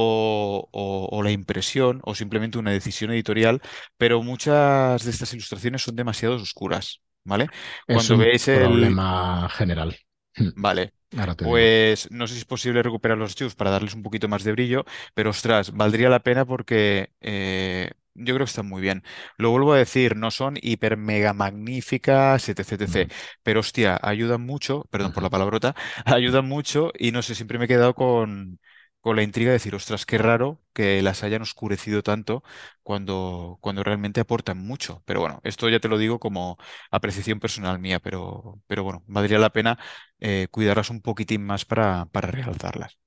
o, 0.00 1.20
la 1.22 1.30
impresión 1.30 2.00
o 2.04 2.14
simplemente 2.14 2.58
una 2.58 2.70
decisión 2.70 3.10
editorial, 3.10 3.60
pero 3.96 4.22
muchas 4.22 5.04
de 5.04 5.10
estas 5.10 5.32
ilustraciones 5.34 5.82
son 5.82 5.96
demasiado 5.96 6.36
oscuras, 6.36 7.02
¿vale? 7.24 7.48
Cuando 7.86 8.14
un 8.14 8.20
veis 8.20 8.48
el 8.48 8.60
problema 8.60 9.48
general. 9.50 9.96
Vale. 10.56 10.92
Pues 11.38 12.10
no 12.10 12.26
sé 12.26 12.34
si 12.34 12.40
es 12.40 12.44
posible 12.44 12.82
recuperar 12.82 13.16
los 13.16 13.30
archivos 13.30 13.54
para 13.54 13.70
darles 13.70 13.94
un 13.94 14.02
poquito 14.02 14.28
más 14.28 14.44
de 14.44 14.52
brillo, 14.52 14.84
pero 15.14 15.30
ostras, 15.30 15.72
valdría 15.72 16.10
la 16.10 16.22
pena 16.22 16.44
porque 16.44 17.12
eh, 17.20 17.90
yo 18.14 18.34
creo 18.34 18.44
que 18.44 18.50
están 18.50 18.68
muy 18.68 18.82
bien. 18.82 19.02
Lo 19.38 19.50
vuelvo 19.50 19.72
a 19.72 19.78
decir, 19.78 20.16
no 20.16 20.30
son 20.30 20.56
hiper 20.60 20.96
mega 20.96 21.32
magníficas, 21.32 22.48
etc, 22.48 22.72
etc. 22.72 23.12
Pero 23.42 23.60
hostia, 23.60 23.98
ayudan 24.02 24.42
mucho, 24.42 24.86
perdón 24.90 25.12
por 25.12 25.22
la 25.22 25.30
palabrota, 25.30 25.74
ayudan 26.04 26.46
mucho 26.46 26.92
y 26.98 27.10
no 27.12 27.22
sé, 27.22 27.34
siempre 27.34 27.58
me 27.58 27.64
he 27.64 27.68
quedado 27.68 27.94
con, 27.94 28.60
con 29.00 29.16
la 29.16 29.22
intriga 29.22 29.50
de 29.50 29.54
decir, 29.54 29.74
ostras, 29.74 30.04
qué 30.06 30.18
raro 30.18 30.60
que 30.72 31.02
las 31.02 31.22
hayan 31.22 31.42
oscurecido 31.42 32.02
tanto 32.02 32.42
cuando, 32.82 33.58
cuando 33.60 33.82
realmente 33.84 34.20
aportan 34.20 34.58
mucho. 34.58 35.02
Pero 35.06 35.20
bueno, 35.20 35.40
esto 35.44 35.68
ya 35.68 35.80
te 35.80 35.88
lo 35.88 35.98
digo 35.98 36.18
como 36.18 36.58
apreciación 36.90 37.40
personal 37.40 37.78
mía, 37.78 38.00
pero, 38.00 38.60
pero 38.66 38.84
bueno, 38.84 39.02
valdría 39.06 39.38
la 39.38 39.50
pena 39.50 39.78
eh, 40.20 40.48
cuidarlas 40.50 40.90
un 40.90 41.00
poquitín 41.00 41.44
más 41.46 41.64
para, 41.64 42.06
para 42.06 42.30
realzarlas. 42.30 42.98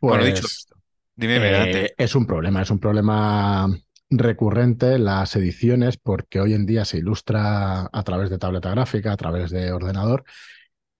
bueno, 0.00 0.24
dicho 0.24 0.42
pues, 0.42 0.52
esto, 0.52 0.76
dime, 1.14 1.38
eh, 1.42 1.94
Es 1.98 2.14
un 2.14 2.26
problema, 2.26 2.62
es 2.62 2.70
un 2.70 2.78
problema 2.78 3.68
recurrente 4.10 4.98
las 4.98 5.34
ediciones 5.36 5.96
porque 5.96 6.40
hoy 6.40 6.54
en 6.54 6.66
día 6.66 6.84
se 6.84 6.98
ilustra 6.98 7.88
a 7.92 8.02
través 8.02 8.30
de 8.30 8.38
tableta 8.38 8.70
gráfica, 8.70 9.12
a 9.12 9.16
través 9.16 9.50
de 9.50 9.72
ordenador 9.72 10.24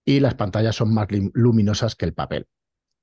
y 0.05 0.19
las 0.19 0.35
pantallas 0.35 0.75
son 0.75 0.93
más 0.93 1.07
luminosas 1.33 1.95
que 1.95 2.05
el 2.05 2.13
papel. 2.13 2.47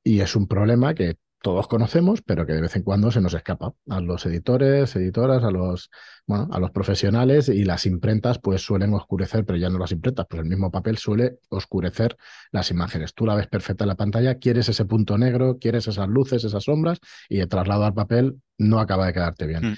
Y 0.05 0.21
es 0.21 0.37
un 0.37 0.49
problema 0.49 0.95
que 0.95 1.17
todos 1.43 1.67
conocemos, 1.67 2.23
pero 2.23 2.47
que 2.47 2.53
de 2.53 2.61
vez 2.61 2.77
en 2.77 2.83
cuando 2.83 3.11
se 3.11 3.21
nos 3.21 3.35
escapa 3.35 3.75
a 3.89 4.01
los 4.01 4.25
editores, 4.27 4.95
editoras, 4.97 5.43
a 5.43 5.51
los, 5.51 5.91
bueno, 6.27 6.49
a 6.53 6.61
los 6.61 6.71
profesionales 6.71 7.49
y 7.49 7.65
las 7.65 7.85
imprentas 7.85 8.39
pues 8.39 8.63
suelen 8.63 8.95
oscurecer, 8.95 9.45
pero 9.45 9.59
ya 9.59 9.69
no 9.69 9.79
las 9.79 9.93
imprentas, 9.93 10.27
pues 10.29 10.43
el 10.43 10.49
mismo 10.49 10.71
papel 10.71 10.99
suele 10.99 11.39
oscurecer 11.49 12.17
las 12.53 12.71
imágenes. 12.71 13.13
Tú 13.15 13.27
la 13.27 13.35
ves 13.35 13.49
perfecta 13.49 13.85
en 13.85 13.89
la 13.89 13.97
pantalla, 13.97 14.37
quieres 14.37 14.69
ese 14.69 14.85
punto 14.85 15.19
negro, 15.19 15.59
quieres 15.59 15.89
esas 15.89 16.09
luces, 16.09 16.45
esas 16.45 16.65
sombras 16.65 17.01
y 17.29 17.39
de 17.39 17.47
traslado 17.47 17.85
al 17.85 17.95
papel 17.95 18.41
no 18.59 18.79
acaba 18.79 19.07
de 19.07 19.13
quedarte 19.13 19.47
bien. 19.47 19.73
Mm. 19.73 19.77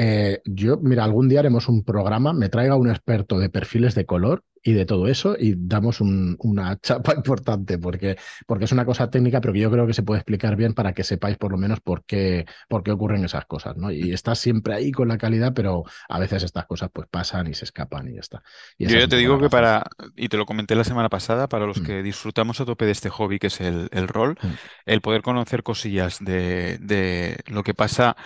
Eh, 0.00 0.42
yo, 0.44 0.78
mira, 0.78 1.02
algún 1.02 1.28
día 1.28 1.40
haremos 1.40 1.68
un 1.68 1.82
programa, 1.82 2.32
me 2.32 2.48
traiga 2.48 2.76
un 2.76 2.88
experto 2.88 3.38
de 3.38 3.50
perfiles 3.50 3.96
de 3.96 4.06
color 4.06 4.44
y 4.62 4.72
de 4.72 4.86
todo 4.86 5.08
eso 5.08 5.36
y 5.38 5.54
damos 5.56 6.00
una 6.00 6.76
chapa 6.82 7.14
importante 7.14 7.78
porque, 7.78 8.16
porque 8.46 8.64
es 8.64 8.72
una 8.72 8.84
cosa 8.84 9.10
técnica, 9.10 9.40
pero 9.40 9.52
que 9.52 9.60
yo 9.60 9.70
creo 9.70 9.86
que 9.86 9.94
se 9.94 10.02
puede 10.02 10.20
explicar 10.20 10.56
bien 10.56 10.74
para 10.74 10.92
que 10.92 11.04
sepáis 11.04 11.36
por 11.36 11.52
lo 11.52 11.58
menos 11.58 11.80
por 11.80 12.04
qué, 12.04 12.46
por 12.68 12.82
qué 12.82 12.90
ocurren 12.90 13.24
esas 13.24 13.46
cosas, 13.46 13.76
¿no? 13.76 13.90
Y 13.90 14.12
estás 14.12 14.38
siempre 14.38 14.74
ahí 14.74 14.92
con 14.92 15.08
la 15.08 15.18
calidad, 15.18 15.52
pero 15.54 15.84
a 16.08 16.18
veces 16.18 16.42
estas 16.42 16.66
cosas 16.66 16.90
pues 16.92 17.08
pasan 17.10 17.46
y 17.46 17.54
se 17.54 17.64
escapan 17.64 18.08
y 18.08 18.14
ya 18.14 18.20
está. 18.20 18.42
yo 18.78 18.98
ya 18.98 19.08
te 19.08 19.16
digo 19.16 19.38
que 19.40 19.48
para, 19.48 19.84
y 20.16 20.28
te 20.28 20.36
lo 20.36 20.46
comenté 20.46 20.74
la 20.74 20.84
semana 20.84 21.08
pasada, 21.08 21.48
para 21.48 21.66
los 21.66 21.80
mm. 21.80 21.84
que 21.84 22.02
disfrutamos 22.02 22.60
a 22.60 22.64
tope 22.64 22.86
de 22.86 22.92
este 22.92 23.10
hobby 23.10 23.38
que 23.38 23.48
es 23.48 23.60
el, 23.60 23.88
el 23.92 24.08
rol, 24.08 24.38
mm. 24.42 24.46
el 24.86 25.00
poder 25.00 25.22
conocer 25.22 25.62
cosillas 25.62 26.18
de, 26.20 26.78
de 26.78 27.38
lo 27.46 27.62
que 27.62 27.74
pasa 27.74 28.16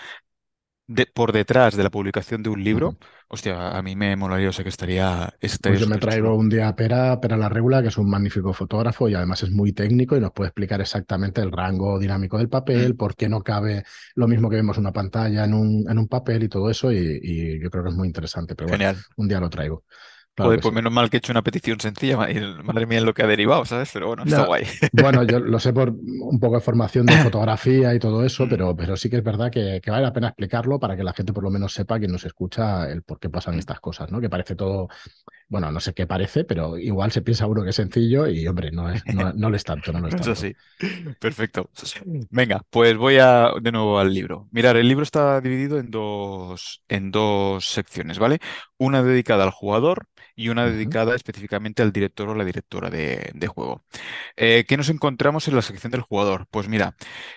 por 1.14 1.32
detrás 1.32 1.76
de 1.76 1.82
la 1.82 1.90
publicación 1.90 2.42
de 2.42 2.50
un 2.50 2.62
libro, 2.62 2.96
hostia, 3.28 3.70
a 3.70 3.82
mí 3.82 3.96
me 3.96 4.14
molaría, 4.16 4.50
o 4.50 4.52
sea 4.52 4.62
que 4.62 4.68
estaría... 4.68 5.32
pues 5.40 5.80
yo 5.80 5.86
me 5.86 5.98
traigo 5.98 6.34
un 6.34 6.48
día 6.48 6.68
a 6.68 6.76
Pera, 6.76 7.20
Pera 7.20 7.36
La 7.36 7.48
Regula, 7.48 7.80
que 7.80 7.88
es 7.88 7.98
un 7.98 8.10
magnífico 8.10 8.52
fotógrafo 8.52 9.08
y 9.08 9.14
además 9.14 9.42
es 9.42 9.50
muy 9.50 9.72
técnico 9.72 10.16
y 10.16 10.20
nos 10.20 10.32
puede 10.32 10.48
explicar 10.48 10.80
exactamente 10.80 11.40
el 11.40 11.50
rango 11.50 11.98
dinámico 11.98 12.38
del 12.38 12.48
papel, 12.48 12.94
mm. 12.94 12.96
por 12.96 13.16
qué 13.16 13.28
no 13.28 13.42
cabe 13.42 13.84
lo 14.14 14.28
mismo 14.28 14.50
que 14.50 14.56
vemos 14.56 14.78
una 14.78 14.92
pantalla 14.92 15.44
en 15.44 15.54
un, 15.54 15.86
en 15.88 15.98
un 15.98 16.08
papel 16.08 16.42
y 16.42 16.48
todo 16.48 16.70
eso 16.70 16.92
y, 16.92 17.60
yo 17.60 17.70
creo 17.70 17.84
que 17.84 17.90
es 17.90 17.96
muy 17.96 18.08
interesante, 18.08 18.54
pero 18.54 18.68
bueno, 18.68 18.92
un 19.16 19.28
día 19.28 19.40
lo 19.40 19.48
traigo 19.48 19.84
pues 20.34 20.72
menos 20.72 20.92
mal 20.92 21.10
que 21.10 21.16
he 21.16 21.18
hecho 21.18 21.32
una 21.32 21.42
petición 21.42 21.78
sencilla, 21.78 22.16
madre 22.16 22.86
mía, 22.86 22.98
en 22.98 23.06
lo 23.06 23.12
que 23.12 23.22
ha 23.22 23.26
derivado, 23.26 23.64
¿sabes? 23.64 23.90
Pero 23.92 24.08
bueno, 24.08 24.24
está 24.24 24.46
guay. 24.46 24.64
Bueno, 24.92 25.24
yo 25.24 25.40
lo 25.40 25.58
sé 25.58 25.72
por 25.72 25.90
un 25.90 26.40
poco 26.40 26.54
de 26.54 26.60
formación 26.60 27.06
de 27.06 27.12
fotografía 27.22 27.94
y 27.94 27.98
todo 27.98 28.24
eso, 28.24 28.46
mm. 28.46 28.48
pero, 28.48 28.76
pero 28.76 28.96
sí 28.96 29.10
que 29.10 29.16
es 29.16 29.24
verdad 29.24 29.50
que, 29.50 29.80
vale 29.86 30.02
la 30.02 30.12
pena 30.12 30.28
explicarlo 30.28 30.78
para 30.78 30.96
que 30.96 31.04
la 31.04 31.12
gente 31.12 31.32
por 31.32 31.42
lo 31.42 31.50
menos 31.50 31.74
sepa, 31.74 32.00
que 32.00 32.08
nos 32.08 32.24
escucha, 32.24 32.90
el 32.90 33.02
por 33.02 33.18
qué 33.18 33.28
pasan 33.28 33.56
mm. 33.56 33.58
estas 33.58 33.80
cosas, 33.80 34.10
¿no? 34.10 34.20
Que 34.20 34.30
parece 34.30 34.54
todo, 34.54 34.88
bueno, 35.52 35.70
no 35.70 35.80
sé 35.80 35.92
qué 35.92 36.06
parece, 36.06 36.44
pero 36.44 36.78
igual 36.78 37.12
se 37.12 37.20
piensa 37.20 37.46
uno 37.46 37.62
que 37.62 37.70
es 37.70 37.76
sencillo 37.76 38.26
y, 38.26 38.46
hombre, 38.46 38.70
no, 38.70 38.88
es, 38.88 39.04
no, 39.04 39.34
no 39.34 39.50
lo 39.50 39.56
es 39.56 39.64
tanto, 39.64 39.92
no 39.92 40.00
lo 40.00 40.08
es 40.08 40.14
tanto. 40.16 40.32
Eso 40.32 40.40
sí, 40.40 40.56
perfecto. 41.20 41.68
Venga, 42.30 42.62
pues 42.70 42.96
voy 42.96 43.18
a, 43.18 43.50
de 43.60 43.70
nuevo 43.70 43.98
al 43.98 44.14
libro. 44.14 44.48
Mirar, 44.50 44.78
el 44.78 44.88
libro 44.88 45.02
está 45.02 45.42
dividido 45.42 45.78
en 45.78 45.90
dos, 45.90 46.82
en 46.88 47.10
dos 47.10 47.66
secciones, 47.66 48.18
¿vale? 48.18 48.38
Una 48.78 49.02
dedicada 49.02 49.44
al 49.44 49.50
jugador 49.50 50.08
y 50.34 50.48
una 50.48 50.64
dedicada 50.64 51.14
específicamente 51.14 51.82
al 51.82 51.92
director 51.92 52.30
o 52.30 52.34
la 52.34 52.46
directora 52.46 52.88
de, 52.88 53.46
juego. 53.46 53.84
Eh, 54.36 54.64
¿Qué 54.66 54.78
nos 54.78 54.88
encontramos 54.88 55.48
en 55.48 55.56
la 55.56 55.60
sección 55.60 55.90
del 55.90 56.00
jugador? 56.00 56.46
Pues 56.50 56.66
mira, 56.66 56.96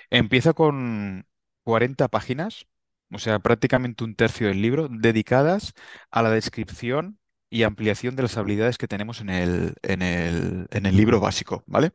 empieza 0.09 0.53
con 0.53 1.27
40 1.65 2.07
páginas, 2.07 2.65
o 3.11 3.19
sea, 3.19 3.39
prácticamente 3.39 4.05
un 4.05 4.15
tercio 4.15 4.47
del 4.47 4.61
libro, 4.61 4.87
dedicadas 4.89 5.73
a 6.11 6.21
la 6.21 6.29
descripción 6.29 7.19
y 7.55 7.63
ampliación 7.63 8.15
de 8.17 8.23
las 8.23 8.37
habilidades 8.37 8.77
que 8.77 8.87
tenemos 8.87 9.21
en 9.21 9.29
el, 9.29 9.75
en 9.81 10.01
el, 10.01 10.67
en 10.71 10.85
el 10.85 10.97
libro 10.97 11.21
básico, 11.21 11.63
¿vale? 11.67 11.91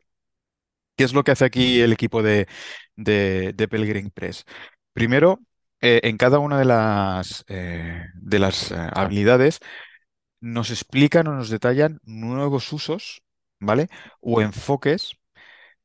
¿Qué 0.95 1.03
es 1.03 1.13
lo 1.13 1.23
que 1.23 1.31
hace 1.31 1.45
aquí 1.45 1.81
el 1.81 1.93
equipo 1.93 2.23
de, 2.23 2.47
de, 2.95 3.67
Pelgrim 3.69 4.09
Press? 4.11 4.45
Primero, 4.93 5.39
eh, 5.81 6.01
en 6.03 6.17
cada 6.17 6.39
una 6.39 6.57
de 6.59 6.65
las, 6.65 7.45
eh, 7.47 8.05
de 8.15 8.39
las 8.39 8.71
habilidades 8.71 9.59
nos 10.41 10.71
explican 10.71 11.27
o 11.27 11.35
nos 11.35 11.49
detallan 11.49 11.99
nuevos 12.03 12.73
usos, 12.73 13.23
¿vale? 13.59 13.89
O 14.21 14.41
enfoques 14.41 15.13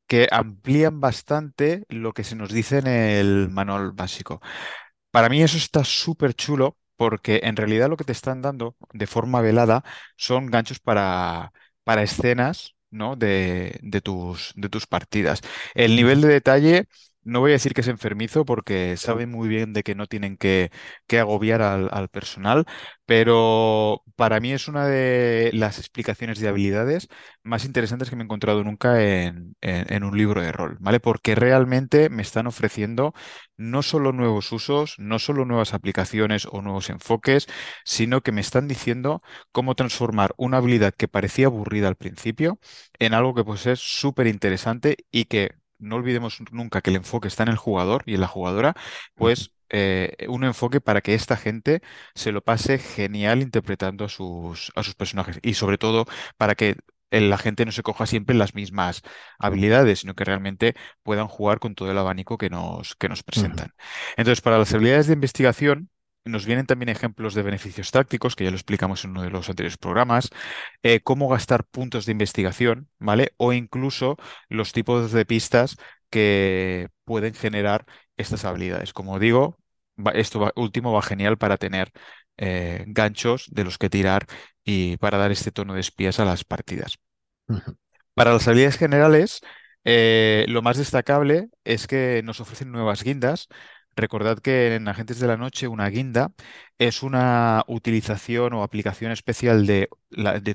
que 0.07 0.27
amplían 0.31 1.01
bastante 1.01 1.85
lo 1.89 2.13
que 2.13 2.23
se 2.23 2.35
nos 2.35 2.51
dice 2.51 2.79
en 2.79 2.87
el 2.87 3.49
manual 3.49 3.91
básico. 3.93 4.41
Para 5.11 5.29
mí 5.29 5.41
eso 5.43 5.57
está 5.57 5.83
súper 5.83 6.33
chulo 6.35 6.77
porque 6.97 7.41
en 7.43 7.55
realidad 7.55 7.89
lo 7.89 7.97
que 7.97 8.03
te 8.05 8.11
están 8.13 8.41
dando 8.41 8.75
de 8.93 9.07
forma 9.07 9.41
velada 9.41 9.83
son 10.17 10.47
ganchos 10.47 10.79
para, 10.79 11.53
para 11.83 12.03
escenas, 12.03 12.75
¿no? 12.91 13.15
de, 13.15 13.79
de 13.83 14.01
tus, 14.01 14.53
de 14.55 14.69
tus 14.69 14.87
partidas. 14.87 15.41
El 15.75 15.95
nivel 15.95 16.21
de 16.21 16.27
detalle 16.29 16.87
no 17.27 17.39
voy 17.41 17.51
a 17.51 17.53
decir 17.53 17.73
que 17.73 17.81
es 17.81 17.87
enfermizo 17.87 18.45
porque 18.45 18.97
saben 18.97 19.29
muy 19.31 19.47
bien 19.49 19.73
de 19.73 19.83
que 19.83 19.95
no 19.95 20.07
tienen 20.07 20.37
que, 20.37 20.71
que 21.07 21.19
agobiar 21.19 21.61
al, 21.61 21.89
al 21.91 22.09
personal, 22.09 22.65
pero 23.05 24.03
para 24.15 24.39
mí 24.39 24.51
es 24.53 24.67
una 24.67 24.85
de 24.87 25.51
las 25.53 25.79
explicaciones 25.79 26.39
de 26.39 26.47
habilidades 26.47 27.07
más 27.43 27.65
interesantes 27.65 28.09
que 28.09 28.15
me 28.15 28.23
he 28.23 28.25
encontrado 28.25 28.63
nunca 28.63 29.01
en, 29.03 29.55
en- 29.61 29.91
en 29.93 30.03
un 30.03 30.17
libro 30.17 30.41
de 30.41 30.51
rol, 30.51 30.77
¿vale? 30.79 30.99
Porque 30.99 31.35
realmente 31.35 32.09
me 32.09 32.21
están 32.21 32.47
ofreciendo 32.47 33.13
no 33.57 33.81
solo 33.83 34.11
nuevos 34.13 34.51
usos, 34.51 34.95
no 34.99 35.19
solo 35.19 35.45
nuevas 35.45 35.73
aplicaciones 35.73 36.47
o 36.51 36.61
nuevos 36.61 36.89
enfoques, 36.89 37.47
sino 37.85 38.21
que 38.21 38.31
me 38.31 38.41
están 38.41 38.67
diciendo 38.67 39.21
cómo 39.51 39.75
transformar 39.75 40.33
una 40.37 40.57
habilidad 40.57 40.93
que 40.93 41.07
parecía 41.07 41.47
aburrida 41.47 41.87
al 41.87 41.95
principio 41.95 42.59
en 42.99 43.13
algo 43.13 43.33
que 43.33 43.43
puede 43.43 43.59
ser 43.59 43.77
súper 43.77 44.27
interesante 44.27 44.97
y 45.11 45.25
que 45.25 45.51
no 45.79 45.95
olvidemos 45.97 46.39
nunca 46.51 46.81
que 46.81 46.89
el 46.89 46.97
enfoque 46.97 47.27
está 47.27 47.43
en 47.43 47.49
el 47.49 47.57
jugador 47.57 48.03
y 48.05 48.15
en 48.15 48.21
la 48.21 48.27
jugadora, 48.27 48.75
pues 49.15 49.51
eh, 49.69 50.15
un 50.29 50.43
enfoque 50.43 50.81
para 50.81 51.01
que 51.01 51.13
esta 51.13 51.37
gente 51.37 51.81
se 52.15 52.31
lo 52.31 52.41
pase 52.41 52.77
genial 52.79 53.41
interpretando 53.41 54.05
a 54.05 54.09
sus, 54.09 54.71
a 54.75 54.83
sus 54.83 54.95
personajes 54.95 55.39
y 55.41 55.55
sobre 55.55 55.77
todo 55.77 56.05
para 56.37 56.55
que 56.55 56.77
la 57.09 57.37
gente 57.37 57.65
no 57.65 57.71
se 57.71 57.83
coja 57.83 58.05
siempre 58.05 58.35
las 58.35 58.53
mismas 58.53 59.01
habilidades, 59.39 59.99
sino 59.99 60.13
que 60.15 60.25
realmente 60.25 60.75
puedan 61.03 61.27
jugar 61.27 61.59
con 61.59 61.75
todo 61.75 61.91
el 61.91 61.97
abanico 61.97 62.37
que 62.37 62.49
nos, 62.49 62.95
que 62.95 63.09
nos 63.09 63.23
presentan. 63.23 63.73
Entonces, 64.17 64.41
para 64.41 64.57
las 64.57 64.73
habilidades 64.73 65.07
de 65.07 65.13
investigación, 65.13 65.89
nos 66.27 66.45
vienen 66.45 66.65
también 66.65 66.89
ejemplos 66.89 67.33
de 67.35 67.43
beneficios 67.43 67.91
tácticos, 67.91 68.35
que 68.35 68.43
ya 68.45 68.51
lo 68.51 68.55
explicamos 68.57 69.03
en 69.05 69.11
uno 69.11 69.21
de 69.23 69.29
los 69.31 69.49
anteriores 69.49 69.77
programas, 69.77 70.29
eh, 70.83 71.01
cómo 71.01 71.27
gastar 71.29 71.65
puntos 71.65 72.05
de 72.05 72.11
investigación, 72.13 72.89
¿vale? 72.99 73.33
O 73.37 73.53
incluso 73.53 74.17
los 74.49 74.71
tipos 74.73 75.11
de 75.11 75.25
pistas 75.25 75.77
que 76.09 76.89
pueden 77.05 77.33
generar 77.33 77.85
estas 78.17 78.45
habilidades. 78.45 78.93
Como 78.93 79.19
digo, 79.19 79.57
va- 79.97 80.11
esto 80.11 80.39
va- 80.39 80.53
último 80.55 80.93
va 80.93 81.01
genial 81.01 81.37
para 81.37 81.57
tener 81.57 81.91
eh, 82.37 82.83
ganchos 82.87 83.47
de 83.51 83.63
los 83.63 83.77
que 83.79 83.89
tirar 83.89 84.25
y 84.63 84.97
para 84.97 85.17
dar 85.17 85.31
este 85.31 85.51
tono 85.51 85.73
de 85.73 85.79
espías 85.81 86.19
a 86.19 86.25
las 86.25 86.43
partidas. 86.43 86.99
Para 88.13 88.33
las 88.33 88.47
habilidades 88.47 88.77
generales, 88.77 89.41
eh, 89.85 90.45
lo 90.47 90.61
más 90.61 90.77
destacable 90.77 91.49
es 91.63 91.87
que 91.87 92.21
nos 92.23 92.39
ofrecen 92.41 92.71
nuevas 92.71 93.03
guindas. 93.03 93.47
Recordad 93.97 94.37
que 94.39 94.75
en 94.75 94.87
Agentes 94.87 95.19
de 95.19 95.27
la 95.27 95.37
Noche 95.37 95.67
una 95.67 95.89
guinda 95.89 96.31
es 96.77 97.01
una 97.01 97.63
utilización 97.67 98.53
o 98.53 98.61
aplicación 98.61 99.11
especial 99.11 99.65
de, 99.65 99.89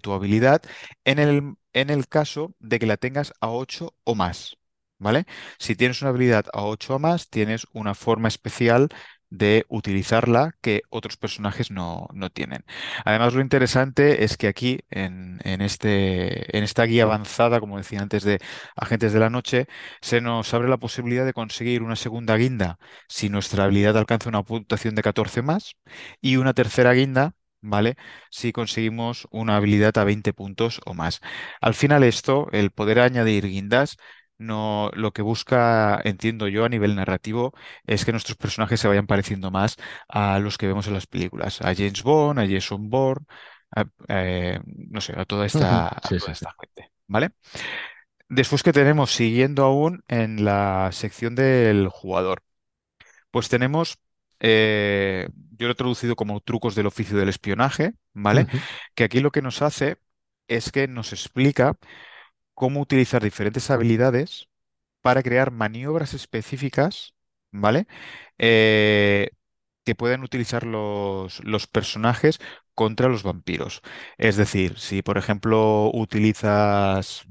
tu 0.01 0.13
habilidad 0.13 0.63
en 1.05 1.19
el, 1.19 1.57
en 1.73 1.91
el 1.91 2.07
caso 2.09 2.55
de 2.61 2.79
que 2.79 2.87
la 2.87 2.97
tengas 2.99 3.33
a 3.41 3.51
8 3.51 3.95
o 4.05 4.15
más. 4.15 4.59
¿Vale? 4.99 5.27
Si 5.59 5.75
tienes 5.75 6.01
una 6.03 6.11
habilidad 6.11 6.47
a 6.53 6.63
8 6.63 6.95
o 6.97 6.99
más, 7.01 7.29
tienes 7.29 7.67
una 7.73 7.95
forma 7.97 8.29
especial 8.29 8.89
de 9.33 9.65
utilizarla 9.69 10.55
que 10.61 10.83
otros 10.91 11.17
personajes 11.17 11.71
no, 11.71 12.07
no 12.13 12.29
tienen. 12.31 12.65
Además, 13.05 13.33
lo 13.35 13.41
interesante 13.41 14.25
es 14.25 14.37
que 14.37 14.47
aquí, 14.49 14.81
en, 14.91 15.41
en 15.45 15.63
este, 15.63 16.57
en 16.57 16.65
esta 16.65 16.85
guía 16.85 17.05
avanzada, 17.05 17.59
como 17.61 17.79
decía 17.79 18.01
antes, 18.01 18.25
de 18.25 18.39
Agentes 18.77 19.13
de 19.15 19.21
la 19.21 19.31
Noche, 19.31 19.67
se 20.03 20.21
nos 20.21 20.53
abre 20.55 20.69
la 20.69 20.77
posibilidad 20.79 21.25
de 21.25 21.33
conseguir 21.33 21.83
una 21.83 21.97
segunda 21.97 22.37
guinda 22.37 22.79
si 23.09 23.29
nuestra 23.31 23.65
habilidad 23.65 23.97
alcanza 23.97 24.29
una 24.29 24.43
puntuación 24.43 24.95
de 24.95 25.03
14 25.03 25.41
más 25.43 25.77
y 26.21 26.37
una 26.37 26.53
tercera 26.55 26.93
guinda, 26.93 27.35
¿vale? 27.63 27.97
Si 28.31 28.53
conseguimos 28.53 29.27
una 29.31 29.57
habilidad 29.57 29.97
a 29.99 30.05
20 30.05 30.33
puntos 30.35 30.81
o 30.85 30.95
más. 30.95 31.21
Al 31.61 31.75
final 31.75 32.05
esto, 32.05 32.49
el 32.53 32.71
poder 32.71 33.01
añadir 33.01 33.47
guindas, 33.49 33.97
No, 34.43 34.91
lo 34.95 35.13
que 35.13 35.23
busca, 35.23 36.01
entiendo 36.05 36.49
yo, 36.49 36.65
a 36.65 36.69
nivel 36.69 36.95
narrativo, 36.97 37.53
es 37.87 38.05
que 38.05 38.13
nuestros 38.13 38.37
personajes 38.37 38.81
se 38.81 38.89
vayan 38.89 39.07
pareciendo 39.07 39.51
más 39.51 39.77
a 40.09 40.39
los 40.39 40.59
que 40.59 40.67
vemos 40.67 40.87
en 40.89 40.95
las 40.95 41.07
películas, 41.07 41.61
a 41.63 41.75
James 41.75 42.03
Bond, 42.03 42.39
a 42.41 42.47
Jason 42.49 42.91
Bourne, 42.91 43.27
a, 43.77 43.85
eh, 44.09 44.61
no 44.67 45.01
sé, 45.01 45.15
a 45.17 45.25
toda 45.25 45.47
esta, 45.47 45.89
a 45.89 46.01
Sí, 46.09 46.19
toda 46.19 46.33
sí, 46.33 46.35
sí. 46.35 46.47
esta 46.47 46.55
gente, 46.61 46.93
¿vale? 47.07 47.31
Después 48.29 48.63
que 48.63 48.73
tenemos, 48.73 49.13
siguiendo 49.13 49.65
aún 49.65 50.03
en 50.09 50.45
la 50.45 50.91
sección 50.93 51.35
del 51.35 51.89
jugador, 51.89 52.43
pues 53.31 53.49
tenemos, 53.49 53.99
eh, 54.41 55.29
yo 55.59 55.67
lo 55.67 55.73
he 55.73 55.77
traducido 55.77 56.17
como 56.17 56.41
trucos 56.41 56.75
del 56.75 56.87
oficio 56.87 57.17
del 57.19 57.29
espionaje, 57.29 57.95
¿vale? 58.15 58.47
Que 58.95 59.05
aquí 59.05 59.21
lo 59.21 59.31
que 59.33 59.43
nos 59.43 59.63
hace 59.63 59.99
es 60.49 60.73
que 60.73 60.89
nos 60.89 61.13
explica 61.13 61.79
cómo 62.63 62.81
utilizar 62.81 63.23
diferentes 63.25 63.71
habilidades 63.73 64.49
para 65.03 65.23
crear 65.23 65.51
maniobras 65.53 66.15
específicas, 66.15 67.15
¿vale? 67.53 67.87
Eh, 68.39 69.31
que 69.85 69.95
pueden 69.97 70.23
utilizar 70.25 70.65
los, 70.67 71.45
los 71.45 71.67
personajes 71.69 72.41
contra 72.75 73.09
los 73.09 73.23
vampiros. 73.25 73.83
Es 74.19 74.37
decir, 74.37 74.79
si 74.81 75.03
por 75.03 75.19
ejemplo 75.19 75.91
utilizas 75.95 77.27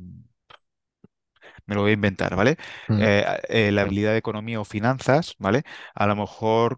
me 1.65 1.75
lo 1.75 1.81
voy 1.81 1.91
a 1.91 1.93
inventar, 1.93 2.35
¿vale? 2.35 2.57
ujú, 2.89 2.97
Eh, 2.97 3.25
eh, 3.49 3.71
la 3.71 3.81
habilidad 3.83 4.11
de 4.11 4.17
economía 4.17 4.59
o 4.61 4.65
finanzas, 4.65 5.35
¿vale? 5.39 5.63
A 5.95 6.07
lo 6.07 6.15
mejor 6.15 6.77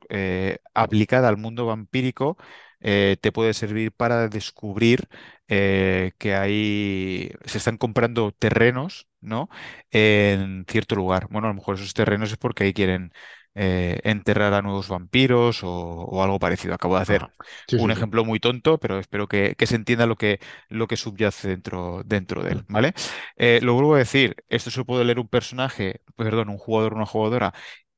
aplicada 0.74 1.30
al 1.30 1.38
mundo 1.38 1.66
vampírico, 1.66 2.38
eh, 2.84 3.18
te 3.22 3.32
puede 3.34 3.56
servir 3.56 3.92
para 3.94 4.30
descubrir 4.30 5.10
eh, 5.50 6.14
que 6.20 6.36
hay, 6.36 7.32
se 7.46 7.58
están 7.60 7.78
comprando 7.78 8.32
terrenos, 8.34 9.08
¿no? 9.22 9.50
En 9.92 10.66
cierto 10.70 10.96
lugar. 10.96 11.28
Bueno, 11.32 11.48
a 11.48 11.52
lo 11.52 11.56
mejor 11.56 11.76
esos 11.76 11.94
terrenos 11.96 12.32
es 12.32 12.38
porque 12.38 12.66
ahí 12.66 12.74
quieren 12.74 13.14
eh, 13.56 14.00
enterrar 14.04 14.54
a 14.54 14.62
nuevos 14.62 14.90
vampiros 14.90 15.64
o, 15.64 15.70
o 15.72 16.24
algo 16.24 16.40
parecido. 16.40 16.76
Acabo 16.76 16.96
de 16.98 17.02
hacer. 17.04 17.28
Sí, 17.68 17.80
un 17.80 17.92
sí, 17.92 17.92
sí. 17.92 18.02
ejemplo 18.02 18.26
muy 18.26 18.40
tonto, 18.40 18.80
pero 18.80 19.00
espero 19.00 19.28
que, 19.28 19.56
que 19.58 19.68
se 19.68 19.76
entienda 19.76 20.06
lo 20.06 20.16
que, 20.16 20.40
lo 20.70 20.88
que 20.88 20.98
subyace 20.98 21.48
dentro, 21.50 22.04
dentro 22.06 22.44
de 22.44 22.52
él, 22.54 22.66
¿vale? 22.70 22.94
Eh, 23.36 23.60
lo 23.64 23.74
vuelvo 23.74 23.96
a 23.96 24.00
decir, 24.00 24.36
esto 24.50 24.72
se 24.72 24.84
puede 24.86 25.06
leer 25.06 25.20
un 25.20 25.28
personaje, 25.28 26.02
perdón, 26.16 26.50
un 26.50 26.58
jugador 26.58 26.94
o 26.94 26.96
una 26.98 27.06
jugadora 27.06 27.54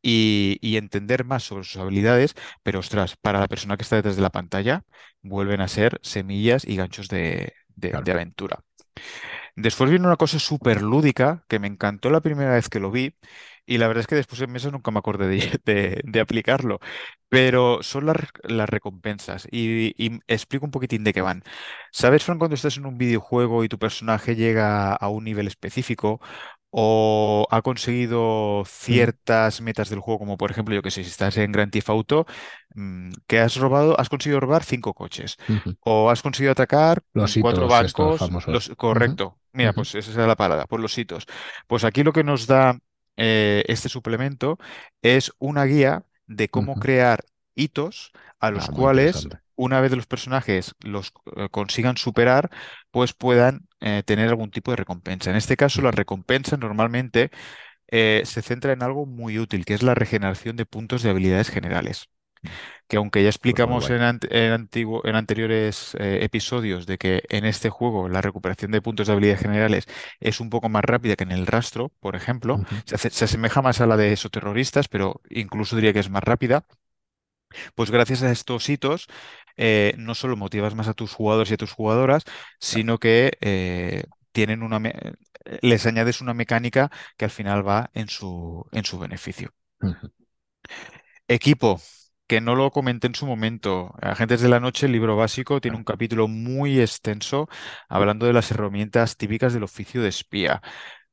y, 0.06 0.60
y 0.62 0.78
entender 0.78 1.26
más 1.26 1.44
sobre 1.44 1.66
sus 1.66 1.78
habilidades, 1.82 2.36
pero 2.64 2.80
ostras, 2.80 3.18
para 3.18 3.40
la 3.42 3.50
persona 3.50 3.78
que 3.78 3.84
está 3.84 3.98
detrás 3.98 4.18
de 4.18 4.24
la 4.24 4.32
pantalla, 4.32 4.84
vuelven 5.24 5.62
a 5.62 5.68
ser 5.70 6.00
semillas 6.04 6.66
y 6.68 6.78
ganchos 6.78 7.10
de, 7.10 7.54
de- 7.76 7.92
Claro. 7.92 8.06
de 8.06 8.12
aventura. 8.14 8.62
Después 9.56 9.90
viene 9.90 10.08
una 10.08 10.16
cosa 10.18 10.40
súper 10.40 10.82
lúdica 10.82 11.46
que 11.48 11.60
me 11.60 11.68
encantó 11.68 12.10
la 12.10 12.22
primera 12.22 12.54
vez 12.54 12.70
que 12.70 12.80
lo 12.80 12.92
vi 12.92 13.16
y 13.66 13.78
la 13.78 13.88
verdad 13.88 14.02
es 14.02 14.08
que 14.08 14.16
después 14.16 14.42
en 14.42 14.52
mesa 14.52 14.70
nunca 14.72 14.92
me 14.92 15.00
acordé 15.00 15.28
de, 15.28 15.60
de- 15.66 16.02
de 16.04 16.20
aplicarlo, 16.20 16.80
pero 17.30 17.82
son 17.84 18.06
las, 18.06 18.18
las 18.44 18.70
recompensas 18.70 19.48
y, 19.52 19.94
y 20.04 20.20
explico 20.28 20.66
un 20.66 20.72
poquitín 20.72 21.04
de 21.04 21.14
qué 21.14 21.22
van. 21.22 21.44
¿Sabes, 21.92 22.24
Fran, 22.24 22.38
cuando 22.40 22.56
estás 22.56 22.78
en 22.78 22.86
un 22.86 22.98
videojuego 22.98 23.64
y 23.64 23.70
tu 23.70 23.80
personaje 23.80 24.36
llega 24.36 24.94
a 24.94 25.10
un 25.10 25.24
nivel 25.24 25.48
específico 25.48 26.22
o 26.78 27.48
ha 27.52 27.62
conseguido 27.62 28.64
ciertas 28.66 29.62
metas 29.62 29.90
del 29.90 30.00
juego, 30.02 30.20
como 30.20 30.38
por 30.38 30.52
ejemplo, 30.52 30.76
yo 30.76 30.82
que 30.82 30.92
sé, 30.92 31.04
si 31.04 31.10
estás 31.10 31.38
en 31.38 31.52
Grand 31.54 31.72
Theft 31.72 31.90
Auto, 31.90 32.26
mm, 32.76 33.12
que 33.28 33.40
has 33.40 33.56
robado, 33.56 34.00
has 34.00 34.10
conseguido 34.10 34.40
robar 34.42 34.64
cinco 34.64 34.94
coches 34.94 35.38
o 35.80 36.10
has 36.10 36.22
conseguido 36.22 36.52
atacar 36.52 37.02
mm, 37.14 37.20
Los 37.22 37.38
cuatro 37.38 37.68
bancos, 37.68 38.72
correcto. 38.78 39.40
Mira, 39.54 39.74
pues 39.74 39.96
esa 39.96 40.12
es 40.12 40.18
la 40.18 40.36
parada, 40.36 40.66
por 40.68 40.80
los 40.82 40.98
hitos. 40.98 41.26
Pues 41.68 41.84
aquí 41.86 42.04
lo 42.04 42.12
que 42.14 42.24
nos 42.24 42.48
da 42.48 42.78
eh, 43.18 43.64
este 43.68 43.88
suplemento 43.90 44.58
es 45.02 45.32
una 45.40 45.64
guía 45.66 46.04
de 46.28 46.50
cómo 46.50 46.76
crear 46.78 47.24
hitos 47.56 48.12
a 48.40 48.52
los 48.52 48.66
Ah, 48.66 48.72
cuales. 48.72 49.30
Una 49.56 49.82
vez 49.82 49.92
los 49.96 50.08
personajes 50.08 50.76
los 50.82 51.14
eh, 51.38 51.50
consigan 51.52 51.98
superar, 51.98 52.50
pues 52.92 53.14
puedan 53.14 53.68
eh, 53.82 54.04
tener 54.06 54.30
algún 54.30 54.52
tipo 54.52 54.72
de 54.72 54.78
recompensa. 54.78 55.30
En 55.32 55.38
este 55.38 55.58
caso, 55.58 55.82
la 55.82 55.92
recompensa 55.92 56.58
normalmente 56.58 57.32
eh, 57.90 58.24
se 58.26 58.42
centra 58.44 58.74
en 58.74 58.84
algo 58.84 59.06
muy 59.08 59.40
útil, 59.40 59.66
que 59.66 59.76
es 59.76 59.84
la 59.84 59.96
regeneración 59.96 60.56
de 60.58 60.66
puntos 60.68 61.04
de 61.04 61.12
habilidades 61.12 61.50
generales 61.50 62.10
que 62.88 62.98
aunque 62.98 63.24
ya 63.24 63.30
Pues 63.44 63.60
explicamos 63.60 63.90
en, 63.90 64.02
ant- 64.02 64.28
en 64.32 64.52
antiguo- 64.54 65.02
en 65.06 65.16
anteriores 65.16 65.96
episodios 66.00 66.86
de 66.86 66.98
que 66.98 67.24
en 67.30 67.46
este 67.46 67.70
juego 67.70 68.10
la 68.10 68.22
recuperación 68.22 68.72
de 68.72 68.82
puntos 68.82 69.08
de 69.08 69.14
habilidades 69.14 69.42
generales 69.42 69.86
es 70.20 70.40
un 70.40 70.50
poco 70.50 70.70
más 70.70 70.84
rápida 70.84 71.16
que 71.16 71.24
en 71.24 71.32
el 71.32 71.48
rastro, 71.48 71.90
por 72.00 72.16
ejemplo, 72.16 72.62
Ujú, 72.62 72.82
se, 72.86 72.96
hace- 72.96 73.10
se 73.12 73.26
asemeja 73.26 73.62
más 73.62 73.82
a 73.82 73.88
la 73.88 73.98
de 73.98 74.14
esos 74.14 74.32
terroristas, 74.32 74.88
pero 74.88 75.22
incluso 75.30 75.76
diría 75.76 75.94
que 75.94 76.00
es 76.00 76.10
más 76.10 76.24
rápida, 76.24 76.66
pues 77.76 77.92
gracias 77.92 78.24
a 78.24 78.32
estos 78.32 78.70
hitos 78.70 79.08
eh, 79.58 79.94
no 79.98 80.16
solo 80.16 80.38
motivas 80.38 80.76
más 80.76 80.88
a 80.88 80.94
tus 80.94 81.14
jugadores 81.14 81.52
y 81.52 81.56
a 81.56 81.58
tus 81.58 81.72
jugadoras, 81.72 82.24
sino 82.60 82.98
que 82.98 83.38
eh, 83.42 84.04
tienen 84.32 84.64
una 84.64 84.80
les 85.62 85.86
añades 85.86 86.22
una 86.22 86.34
mecánica 86.34 86.92
que 87.18 87.26
al 87.26 87.32
final 87.32 87.68
va 87.68 87.90
en 87.94 88.08
su, 88.08 88.66
en 88.72 88.84
su 88.84 89.00
beneficio. 89.00 89.54
Equipo, 91.28 91.80
que 92.28 92.42
no 92.42 92.56
lo 92.56 92.72
comenté 92.72 93.08
en 93.08 93.16
su 93.16 93.26
momento. 93.26 93.94
Agentes 94.02 94.42
de 94.42 94.50
la 94.50 94.60
Noche, 94.60 94.86
el 94.88 94.92
libro 94.92 95.16
básico, 95.16 95.62
tiene 95.62 95.78
un 95.78 95.84
capítulo 95.84 96.28
muy 96.28 96.80
extenso 96.80 97.48
hablando 97.90 98.26
de 98.26 98.34
las 98.34 98.52
herramientas 98.52 99.18
típicas 99.18 99.54
del 99.54 99.64
oficio 99.64 100.02
de 100.02 100.10
espía. 100.10 100.62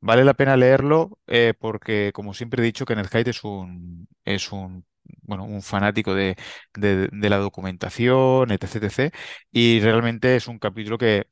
Vale 0.00 0.24
la 0.24 0.34
pena 0.34 0.56
leerlo 0.56 1.18
eh, 1.26 1.54
porque, 1.58 2.12
como 2.14 2.34
siempre 2.34 2.62
he 2.62 2.66
dicho, 2.66 2.84
Kenneth 2.86 3.14
Haidt 3.14 3.28
es 3.28 3.44
un, 3.44 4.08
es 4.24 4.52
un, 4.52 4.84
bueno, 5.22 5.44
un 5.44 5.62
fanático 5.62 6.14
de, 6.14 6.36
de, 6.74 7.30
la 7.30 7.38
documentación, 7.38 8.50
etc, 8.50 8.76
etc. 8.84 9.14
Y 9.50 9.80
realmente 9.80 10.36
es 10.36 10.48
un 10.48 10.58
capítulo 10.58 10.98
que, 10.98 11.26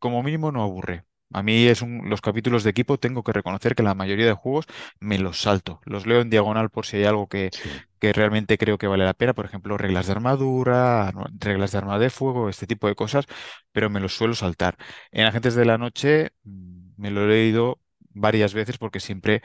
como 0.00 0.22
mínimo, 0.22 0.52
no 0.52 0.62
aburre. 0.62 1.04
A 1.34 1.42
mí 1.42 1.66
es 1.66 1.80
un, 1.80 2.10
los 2.10 2.20
capítulos 2.20 2.62
de 2.62 2.70
equipo 2.70 2.98
tengo 2.98 3.22
que 3.22 3.32
reconocer 3.32 3.74
que 3.74 3.82
la 3.82 3.94
mayoría 3.94 4.26
de 4.26 4.34
juegos 4.34 4.66
me 5.00 5.18
los 5.18 5.40
salto. 5.40 5.80
Los 5.84 6.06
leo 6.06 6.20
en 6.20 6.28
diagonal 6.30 6.68
por 6.70 6.84
si 6.84 6.98
hay 6.98 7.04
algo 7.04 7.26
que, 7.26 7.50
que 7.98 8.12
realmente 8.12 8.58
creo 8.58 8.78
que 8.78 8.86
vale 8.86 9.04
la 9.04 9.14
pena. 9.14 9.34
Por 9.34 9.46
ejemplo, 9.46 9.78
reglas 9.78 10.06
de 10.06 10.12
armadura, 10.12 11.12
reglas 11.38 11.72
de 11.72 11.78
arma 11.78 11.98
de 11.98 12.10
fuego, 12.10 12.48
este 12.50 12.66
tipo 12.66 12.86
de 12.86 12.94
cosas, 12.94 13.26
pero 13.72 13.88
me 13.90 14.00
los 14.00 14.14
suelo 14.14 14.34
saltar. 14.34 14.76
En 15.10 15.24
Agentes 15.26 15.54
de 15.54 15.64
la 15.64 15.78
Noche 15.78 16.32
mm, 16.44 16.94
me 16.96 17.10
lo 17.10 17.24
he 17.24 17.28
leído 17.28 17.80
varias 18.14 18.54
veces 18.54 18.78
porque 18.78 19.00
siempre 19.00 19.42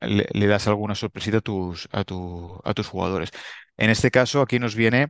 le, 0.00 0.46
das 0.46 0.68
alguna 0.68 0.94
sorpresita 0.94 1.38
a 1.38 1.40
tus, 1.40 1.88
a, 1.92 2.00
a 2.00 2.74
tus 2.74 2.86
jugadores. 2.88 3.30
En 3.76 3.90
este 3.90 4.10
caso, 4.10 4.42
aquí 4.42 4.58
nos 4.58 4.74
viene 4.74 5.08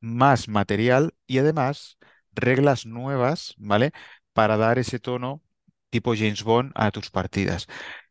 más 0.00 0.48
material 0.48 1.14
y 1.26 1.38
además 1.38 1.98
reglas 2.32 2.86
nuevas, 2.86 3.54
¿vale? 3.58 3.92
Para 4.32 4.56
dar 4.56 4.78
ese 4.78 4.98
tono 4.98 5.42
tipo 5.90 6.14
James 6.14 6.42
Bond 6.42 6.72
a 6.74 6.90
tus 6.90 7.10
partidas. 7.10 7.66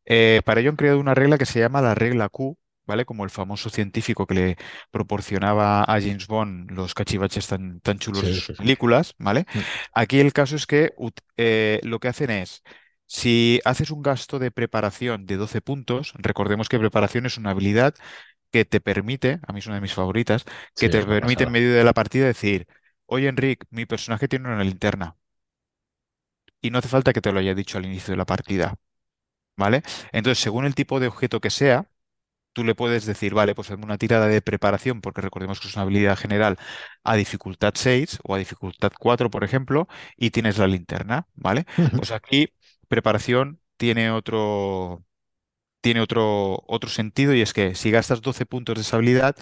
Eh, 0.05 0.41
para 0.45 0.61
ello 0.61 0.69
han 0.69 0.75
creado 0.75 0.99
una 0.99 1.13
regla 1.13 1.37
que 1.37 1.45
se 1.45 1.59
llama 1.59 1.81
la 1.81 1.95
regla 1.95 2.29
Q, 2.29 2.57
¿vale? 2.85 3.05
Como 3.05 3.23
el 3.23 3.29
famoso 3.29 3.69
científico 3.69 4.27
que 4.27 4.33
le 4.33 4.57
proporcionaba 4.91 5.83
a 5.83 6.01
James 6.01 6.27
Bond 6.27 6.71
los 6.71 6.93
cachivaches 6.93 7.47
tan, 7.47 7.79
tan 7.81 7.99
chulos 7.99 8.23
de 8.23 8.33
sus 8.33 8.57
películas, 8.57 9.13
¿vale? 9.17 9.45
Mm. 9.53 9.59
Aquí 9.93 10.19
el 10.19 10.33
caso 10.33 10.55
es 10.55 10.65
que 10.67 10.93
eh, 11.37 11.79
lo 11.83 11.99
que 11.99 12.07
hacen 12.07 12.29
es 12.29 12.63
si 13.07 13.61
haces 13.65 13.91
un 13.91 14.01
gasto 14.01 14.39
de 14.39 14.51
preparación 14.51 15.25
de 15.25 15.37
12 15.37 15.61
puntos, 15.61 16.13
recordemos 16.17 16.69
que 16.69 16.79
preparación 16.79 17.25
es 17.25 17.37
una 17.37 17.51
habilidad 17.51 17.95
que 18.51 18.65
te 18.65 18.81
permite, 18.81 19.39
a 19.47 19.53
mí 19.53 19.59
es 19.59 19.67
una 19.67 19.75
de 19.75 19.81
mis 19.81 19.93
favoritas, 19.93 20.45
que 20.75 20.89
te 20.89 21.03
permite 21.05 21.43
en 21.43 21.51
medio 21.51 21.73
de 21.73 21.83
la 21.83 21.93
partida 21.93 22.25
decir, 22.25 22.67
oye 23.05 23.27
Enric, 23.27 23.65
mi 23.69 23.85
personaje 23.85 24.27
tiene 24.27 24.47
una 24.47 24.63
linterna. 24.63 25.17
Y 26.61 26.71
no 26.71 26.79
hace 26.79 26.87
falta 26.89 27.13
que 27.13 27.21
te 27.21 27.31
lo 27.31 27.39
haya 27.39 27.53
dicho 27.55 27.77
al 27.77 27.85
inicio 27.85 28.11
de 28.13 28.17
la 28.17 28.25
partida. 28.25 28.75
¿Vale? 29.57 29.83
Entonces, 30.11 30.43
según 30.43 30.65
el 30.65 30.75
tipo 30.75 30.99
de 30.99 31.07
objeto 31.07 31.41
que 31.41 31.49
sea, 31.49 31.89
tú 32.53 32.63
le 32.65 32.75
puedes 32.75 33.05
decir, 33.05 33.33
vale, 33.33 33.55
pues 33.55 33.71
hazme 33.71 33.85
una 33.85 33.97
tirada 33.97 34.27
de 34.27 34.41
preparación, 34.41 35.01
porque 35.01 35.21
recordemos 35.21 35.59
que 35.59 35.67
es 35.69 35.75
una 35.75 35.83
habilidad 35.83 36.17
general 36.17 36.57
a 37.03 37.15
dificultad 37.15 37.73
6 37.75 38.19
o 38.23 38.35
a 38.35 38.39
dificultad 38.39 38.91
4, 38.99 39.29
por 39.31 39.43
ejemplo, 39.43 39.87
y 40.17 40.31
tienes 40.31 40.57
la 40.59 40.67
linterna, 40.67 41.27
¿vale? 41.35 41.65
Pues 41.95 42.11
aquí 42.11 42.49
preparación 42.87 43.59
tiene 43.77 44.11
otro, 44.11 45.03
tiene 45.81 46.01
otro, 46.01 46.63
otro 46.67 46.89
sentido 46.89 47.33
y 47.33 47.41
es 47.41 47.53
que 47.53 47.75
si 47.75 47.91
gastas 47.91 48.21
12 48.21 48.45
puntos 48.45 48.75
de 48.75 48.81
esa 48.81 48.97
habilidad, 48.97 49.35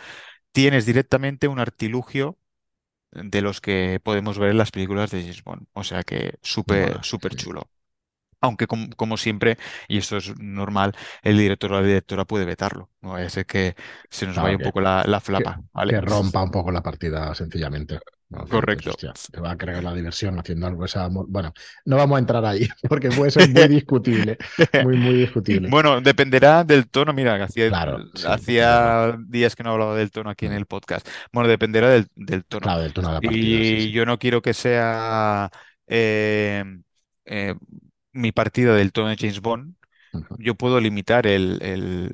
tienes 0.52 0.86
directamente 0.86 1.48
un 1.48 1.60
artilugio 1.60 2.38
de 3.12 3.42
los 3.42 3.62
que 3.62 4.00
podemos 4.04 4.40
ver 4.40 4.52
en 4.52 4.58
las 4.58 4.72
películas 4.72 5.12
de 5.12 5.22
James 5.22 5.44
Bond. 5.44 5.68
O 5.74 5.84
sea 5.84 6.04
que 6.04 6.36
súper, 6.42 7.04
súper 7.04 7.36
chulo. 7.36 7.70
Aunque 8.42 8.68
como, 8.68 9.16
siempre, 9.16 9.58
y 9.88 10.00
esto 10.00 10.18
es 10.18 10.38
normal, 10.38 10.94
el 11.22 11.38
director 11.38 11.72
o 11.72 11.80
la 11.80 11.88
directora 11.88 12.26
puede 12.26 12.44
vetarlo. 12.44 12.90
No 13.00 13.12
vaya 13.12 13.28
a 13.28 13.30
ser 13.30 13.46
que 13.46 13.74
se 14.10 14.28
nos 14.28 14.36
vaya 14.36 14.58
un 14.58 14.64
poco 14.64 14.82
la, 14.82 15.22
flapa. 15.22 15.62
Que, 15.88 16.02
rompa 16.02 16.44
un 16.44 16.52
poco 16.52 16.70
la 16.70 16.84
partida, 16.84 17.34
sencillamente. 17.34 18.00
Correcto. 18.50 18.94
te 19.32 19.40
va 19.40 19.52
a 19.52 19.58
crear 19.58 19.84
la 19.84 19.94
diversión 19.94 20.40
haciendo 20.40 20.68
algo 20.68 20.86
esa. 20.86 21.08
Bueno, 21.10 21.54
no 21.86 21.98
vamos 21.98 22.16
a 22.16 22.20
entrar 22.20 22.46
ahí 22.46 22.68
porque 22.90 23.10
puede 23.10 23.32
ser 23.32 23.50
muy 23.50 23.68
discutible. 23.68 24.38
Muy, 24.84 24.98
muy 24.98 25.14
discutible. 25.14 25.70
bueno, 25.70 26.02
dependerá 26.02 26.64
del 26.64 26.90
tono. 26.90 27.14
Mira, 27.14 27.44
hacía, 27.44 27.72
hacía 28.28 29.18
días 29.28 29.56
que 29.56 29.64
no 29.64 29.72
hablaba 29.72 29.96
del 29.96 30.12
tono 30.12 30.30
aquí 30.30 30.46
en 30.46 30.54
el 30.54 30.66
podcast. 30.66 31.08
Bueno, 31.32 31.50
dependerá 31.50 31.90
del, 31.90 32.08
tono. 32.46 32.62
Claro, 32.62 32.82
del 32.82 32.94
tono 32.94 33.10
de 33.10 33.14
la 33.14 33.22
partida. 33.22 33.40
Y 33.40 33.92
yo 33.92 34.06
no 34.06 34.18
quiero 34.18 34.42
que 34.42 34.54
sea. 34.54 35.50
Eh, 35.88 36.64
eh, 37.26 37.56
mi 38.14 38.32
partida 38.32 38.76
del 38.76 38.92
tono 38.92 39.10
de 39.10 39.18
James 39.18 39.42
Bond, 39.42 39.76
yo 40.38 40.56
puedo 40.56 40.80
limitar 40.80 41.28
el, 41.28 42.12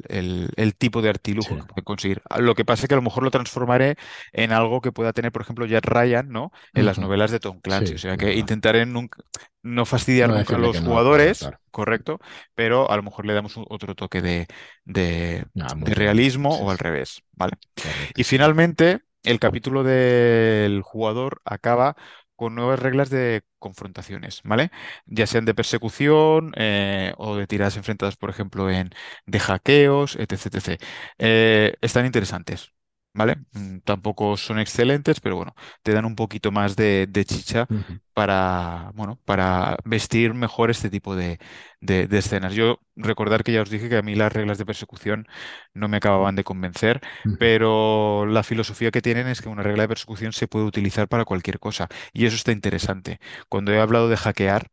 tipo 0.77 1.01
de 1.01 1.09
artilugio 1.09 1.57
que 1.57 1.63
puedo 1.63 1.83
conseguir. 1.83 2.21
Lo 2.37 2.55
que 2.55 2.65
pasa 2.65 2.83
es 2.83 2.87
que 2.87 2.93
a 2.93 2.97
lo 2.97 3.03
mejor 3.03 3.23
lo 3.23 3.31
transformaré 3.31 3.95
en 4.31 4.51
algo 4.51 4.81
que 4.81 4.91
pueda 4.91 5.13
tener, 5.13 5.31
por 5.31 5.41
ejemplo, 5.41 5.65
Jack 5.65 5.85
Ryan, 5.85 6.29
¿no? 6.29 6.51
En 6.73 6.85
las 6.85 6.99
novelas 6.99 7.31
de 7.31 7.39
Tom 7.39 7.59
Clancy. 7.61 7.95
o 7.95 7.97
sea 7.97 8.17
que 8.17 8.35
intentaré 8.35 8.85
nunca, 8.85 9.23
no 9.61 9.85
fastidiar 9.85 10.29
nunca 10.29 10.55
a 10.55 10.59
los 10.59 10.79
jugadores, 10.79 11.49
correcto, 11.71 12.19
pero 12.55 12.89
a 12.89 12.95
lo 12.95 13.03
mejor 13.03 13.25
le 13.25 13.33
damos 13.33 13.55
otro 13.57 13.95
toque 13.95 14.21
de, 14.21 14.47
de, 14.85 15.45
ah, 15.59 15.75
realismo 15.81 16.49
o 16.49 16.71
al 16.71 16.77
revés, 16.77 17.21
¿vale? 17.33 17.53
Y 18.15 18.23
finalmente, 18.23 19.01
el 19.23 19.39
capítulo 19.39 19.83
del 19.83 20.81
jugador 20.81 21.41
acaba 21.43 21.95
con 22.39 22.55
nuevas 22.55 22.79
reglas 22.79 23.09
de 23.09 23.43
confrontaciones, 23.59 24.39
¿vale? 24.45 24.71
Ya 25.05 25.27
sean 25.27 25.43
de 25.45 25.53
persecución 25.53 26.53
eh, 26.55 27.13
o 27.17 27.35
de 27.35 27.47
tiradas 27.47 27.75
enfrentadas, 27.77 28.15
por 28.15 28.29
ejemplo, 28.29 28.69
en 28.71 28.91
de 29.25 29.39
hackeos, 29.41 30.15
etc. 30.15 30.77
Eh, 31.17 31.75
están 31.81 32.05
interesantes. 32.05 32.71
¿Vale? 33.19 33.35
Mm, 33.51 33.79
tampoco 33.83 34.37
son 34.37 34.59
excelentes, 34.59 35.19
pero 35.19 35.35
bueno, 35.35 35.53
te 35.83 35.91
dan 35.91 36.05
un 36.05 36.15
poquito 36.15 36.51
más 36.51 36.77
de, 36.77 37.05
chicha 37.27 37.67
para, 38.13 38.91
bueno, 38.95 39.19
para 39.25 39.77
vestir 39.83 40.33
mejor 40.33 40.71
este 40.71 40.89
tipo 40.89 41.17
de, 41.17 41.37
escenas. 41.81 42.53
Yo 42.53 42.79
recordar 42.95 43.43
que 43.43 43.51
ya 43.51 43.61
os 43.61 43.69
dije 43.69 43.89
que 43.89 43.97
a 43.97 44.01
mí 44.01 44.15
las 44.15 44.31
reglas 44.31 44.57
de 44.57 44.65
persecución 44.65 45.27
no 45.73 45.89
me 45.89 45.97
acababan 45.97 46.35
de 46.35 46.45
convencer, 46.45 47.01
pero 47.39 48.25
la 48.25 48.43
filosofía 48.43 48.91
que 48.91 49.01
tienen 49.01 49.27
es 49.27 49.41
que 49.41 49.49
una 49.49 49.63
regla 49.63 49.83
de 49.83 49.89
persecución 49.89 50.31
se 50.31 50.47
puede 50.47 50.65
utilizar 50.65 51.09
para 51.09 51.25
cualquier 51.25 51.59
cosa 51.59 51.89
y 52.13 52.25
eso 52.25 52.37
está 52.37 52.53
interesante. 52.53 53.19
Cuando 53.49 53.73
he 53.73 53.81
hablado 53.81 54.07
de 54.07 54.15
hackear, 54.15 54.71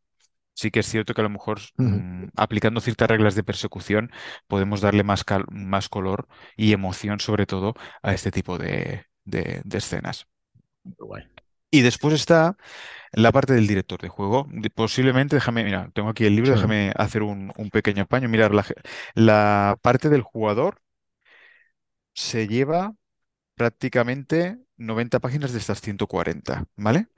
sí 0.56 0.70
que 0.70 0.80
es 0.80 0.86
cierto 0.86 1.14
que 1.14 1.20
a 1.20 1.24
lo 1.24 1.30
mejor 1.30 1.60
mm, 1.76 2.28
aplicando 2.34 2.80
ciertas 2.80 3.08
reglas 3.08 3.34
de 3.34 3.44
persecución 3.44 4.10
podemos 4.48 4.80
darle 4.80 5.04
más, 5.04 5.24
más 5.50 5.88
color 5.88 6.26
y 6.56 6.72
emoción 6.72 7.20
sobre 7.20 7.46
todo 7.46 7.74
a 8.02 8.12
este 8.12 8.32
tipo 8.32 8.58
de, 8.58 9.04
escenas. 9.70 10.26
Y 11.70 11.82
después 11.82 12.14
está 12.14 12.56
la 13.12 13.32
parte 13.32 13.52
del 13.52 13.66
director 13.66 14.00
de 14.00 14.08
juego. 14.08 14.48
Posiblemente, 14.74 15.36
déjame, 15.36 15.62
mira, 15.64 15.90
tengo 15.92 16.08
aquí 16.08 16.24
el 16.24 16.34
libro, 16.34 16.52
déjame 16.52 16.92
hacer 16.96 17.22
un, 17.22 17.52
pequeño 17.70 18.04
apaño. 18.04 18.28
Mirar, 18.28 18.54
la, 18.54 18.64
la 19.14 19.78
parte 19.82 20.08
del 20.08 20.22
jugador 20.22 20.80
se 22.14 22.48
lleva 22.48 22.94
prácticamente 23.56 24.58
90 24.78 25.20
páginas 25.20 25.52
de 25.52 25.58
estas 25.58 25.80
140, 25.80 26.64
¿vale? 26.76 27.08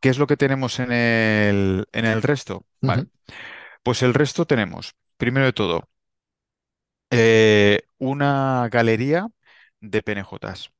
¿Qué 0.00 0.08
es 0.08 0.18
lo 0.18 0.26
que 0.26 0.36
tenemos 0.36 0.78
en 0.80 0.92
el, 0.92 1.86
en 1.92 2.04
el 2.04 2.22
resto? 2.22 2.66
Vale. 2.80 3.06
Pues 3.82 4.02
el 4.02 4.14
resto 4.14 4.46
tenemos, 4.46 4.94
primero 5.16 5.46
de 5.46 5.52
todo, 5.52 5.88
eh, 7.10 7.82
una 7.98 8.68
galería 8.70 9.28
de 9.80 10.02
PNJs. 10.02 10.72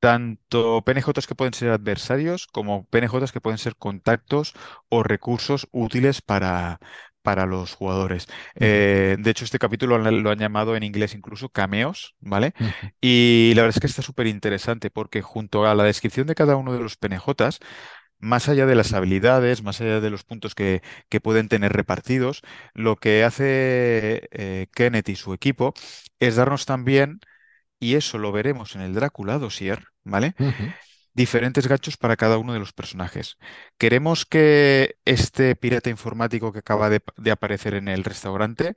Tanto 0.00 0.82
PNJs 0.84 1.26
que 1.26 1.34
pueden 1.34 1.54
ser 1.54 1.70
adversarios 1.70 2.46
como 2.46 2.86
PNJs 2.86 3.32
que 3.32 3.40
pueden 3.40 3.58
ser 3.58 3.76
contactos 3.76 4.54
o 4.88 5.02
recursos 5.02 5.68
útiles 5.72 6.22
para, 6.22 6.80
para 7.22 7.46
los 7.46 7.74
jugadores. 7.74 8.26
Eh, 8.54 9.16
de 9.18 9.30
hecho, 9.30 9.44
este 9.44 9.58
capítulo 9.58 9.98
lo 9.98 10.30
han 10.30 10.38
llamado 10.38 10.76
en 10.76 10.82
inglés 10.82 11.14
incluso 11.14 11.48
cameos, 11.48 12.14
¿vale? 12.20 12.52
Y 13.00 13.52
la 13.56 13.62
verdad 13.62 13.76
es 13.76 13.80
que 13.80 13.86
está 13.86 14.02
súper 14.02 14.26
interesante 14.26 14.90
porque 14.90 15.22
junto 15.22 15.66
a 15.66 15.74
la 15.74 15.84
descripción 15.84 16.26
de 16.26 16.34
cada 16.34 16.56
uno 16.56 16.72
de 16.72 16.80
los 16.80 16.96
PNJs 16.96 17.58
más 18.18 18.48
allá 18.48 18.66
de 18.66 18.74
las 18.74 18.92
habilidades, 18.92 19.62
más 19.62 19.80
allá 19.80 20.00
de 20.00 20.10
los 20.10 20.24
puntos 20.24 20.54
que, 20.54 20.82
pueden 21.22 21.48
tener 21.48 21.72
repartidos, 21.72 22.42
lo 22.74 22.96
que 22.96 23.24
hace 23.24 24.28
eh, 24.32 24.66
Kenneth 24.74 25.08
y 25.08 25.16
su 25.16 25.32
equipo 25.32 25.74
es 26.20 26.36
darnos 26.36 26.66
también, 26.66 27.20
y 27.78 27.94
eso 27.94 28.18
lo 28.18 28.32
veremos 28.32 28.74
en 28.74 28.82
el 28.82 28.94
Drácula 28.94 29.38
Dossier, 29.38 29.84
¿vale? 30.04 30.34
Diferentes 31.14 31.66
gachos 31.66 31.96
para 31.96 32.16
cada 32.16 32.38
uno 32.38 32.52
de 32.52 32.58
los 32.58 32.72
personajes. 32.72 33.36
Queremos 33.78 34.26
que 34.26 34.96
este 35.04 35.56
pirata 35.56 35.90
informático 35.90 36.52
que 36.52 36.60
acaba 36.60 36.90
de, 36.90 37.02
de 37.16 37.30
aparecer 37.30 37.74
en 37.74 37.88
el 37.88 38.04
restaurante 38.04 38.74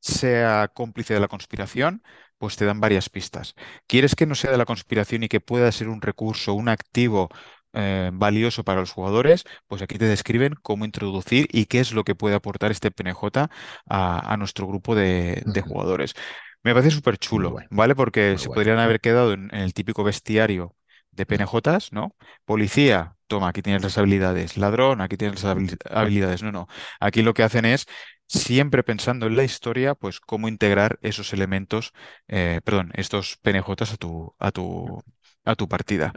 sea 0.00 0.68
cómplice 0.74 1.14
de 1.14 1.20
la 1.20 1.28
conspiración, 1.28 2.02
pues 2.38 2.56
te 2.56 2.64
dan 2.64 2.80
varias 2.80 3.08
pistas. 3.08 3.54
¿Quieres 3.86 4.14
que 4.14 4.26
no 4.26 4.34
sea 4.34 4.50
de 4.50 4.58
la 4.58 4.66
conspiración 4.66 5.22
y 5.22 5.28
que 5.28 5.40
pueda 5.40 5.72
ser 5.72 5.88
un 5.88 6.02
recurso, 6.02 6.54
un 6.54 6.68
activo 6.68 7.28
eh, 7.76 8.10
valioso 8.12 8.64
para 8.64 8.80
los 8.80 8.90
jugadores, 8.92 9.44
pues 9.66 9.82
aquí 9.82 9.98
te 9.98 10.06
describen 10.06 10.54
cómo 10.62 10.86
introducir 10.86 11.46
y 11.52 11.66
qué 11.66 11.80
es 11.80 11.92
lo 11.92 12.04
que 12.04 12.14
puede 12.14 12.34
aportar 12.34 12.70
este 12.70 12.90
PNJ 12.90 13.48
a, 13.88 14.36
nuestro 14.38 14.66
grupo 14.66 14.94
de, 14.94 15.42
jugadores. 15.66 16.14
Me 16.62 16.72
parece 16.72 16.90
súper 16.90 17.18
chulo, 17.18 17.56
¿vale? 17.70 17.94
Porque 17.94 18.38
se 18.38 18.48
podrían 18.48 18.78
haber 18.78 19.00
quedado 19.00 19.32
en, 19.34 19.54
el 19.54 19.74
típico 19.74 20.04
bestiario 20.04 20.74
de 21.10 21.26
PNJs, 21.26 21.92
¿no? 21.92 22.16
Policía, 22.46 23.16
toma, 23.26 23.48
aquí 23.48 23.62
tienes 23.62 23.82
las 23.82 23.98
habilidades. 23.98 24.56
Ladrón, 24.56 25.00
aquí 25.02 25.16
tienes 25.16 25.42
las 25.42 25.56
habilidades. 25.90 26.42
No, 26.42 26.52
no. 26.52 26.68
Aquí 26.98 27.22
lo 27.22 27.34
que 27.34 27.42
hacen 27.42 27.66
es, 27.66 27.86
siempre 28.26 28.82
pensando 28.82 29.26
en 29.26 29.36
la 29.36 29.44
historia, 29.44 29.94
pues 29.94 30.20
cómo 30.20 30.48
integrar 30.48 30.98
esos 31.02 31.32
elementos, 31.32 31.92
eh, 32.28 32.60
perdón, 32.64 32.90
estos 32.94 33.36
PNJs 33.42 33.92
a 33.92 33.96
tu, 33.96 34.34
a 34.38 34.50
tu, 34.50 35.02
a 35.44 35.54
tu 35.54 35.68
partida. 35.68 36.12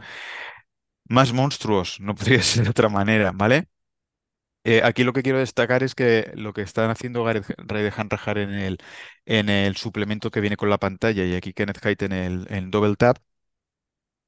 Más 1.10 1.32
monstruos, 1.34 2.00
no 2.00 2.14
podría 2.14 2.42
ser 2.42 2.64
de 2.64 2.70
otra 2.70 2.88
manera, 2.88 3.32
¿vale? 3.34 3.68
Eh, 4.64 4.82
aquí 4.84 5.04
lo 5.04 5.12
que 5.14 5.22
quiero 5.22 5.38
destacar 5.38 5.82
es 5.82 5.94
que 5.94 6.32
lo 6.34 6.52
que 6.52 6.62
están 6.62 6.90
haciendo 6.90 7.24
Gareth 7.24 7.46
Raidehan 7.58 8.10
Rajar 8.10 8.38
en 8.38 8.50
el, 8.50 8.78
en 9.24 9.48
el 9.48 9.76
suplemento 9.76 10.30
que 10.30 10.40
viene 10.40 10.56
con 10.56 10.68
la 10.70 10.78
pantalla 10.78 11.24
y 11.24 11.34
aquí 11.34 11.54
Kenneth 11.54 11.84
Haidt 11.84 12.02
en 12.02 12.12
el 12.12 12.46
en 12.50 12.70
Double 12.70 12.96
Tap 12.96 13.18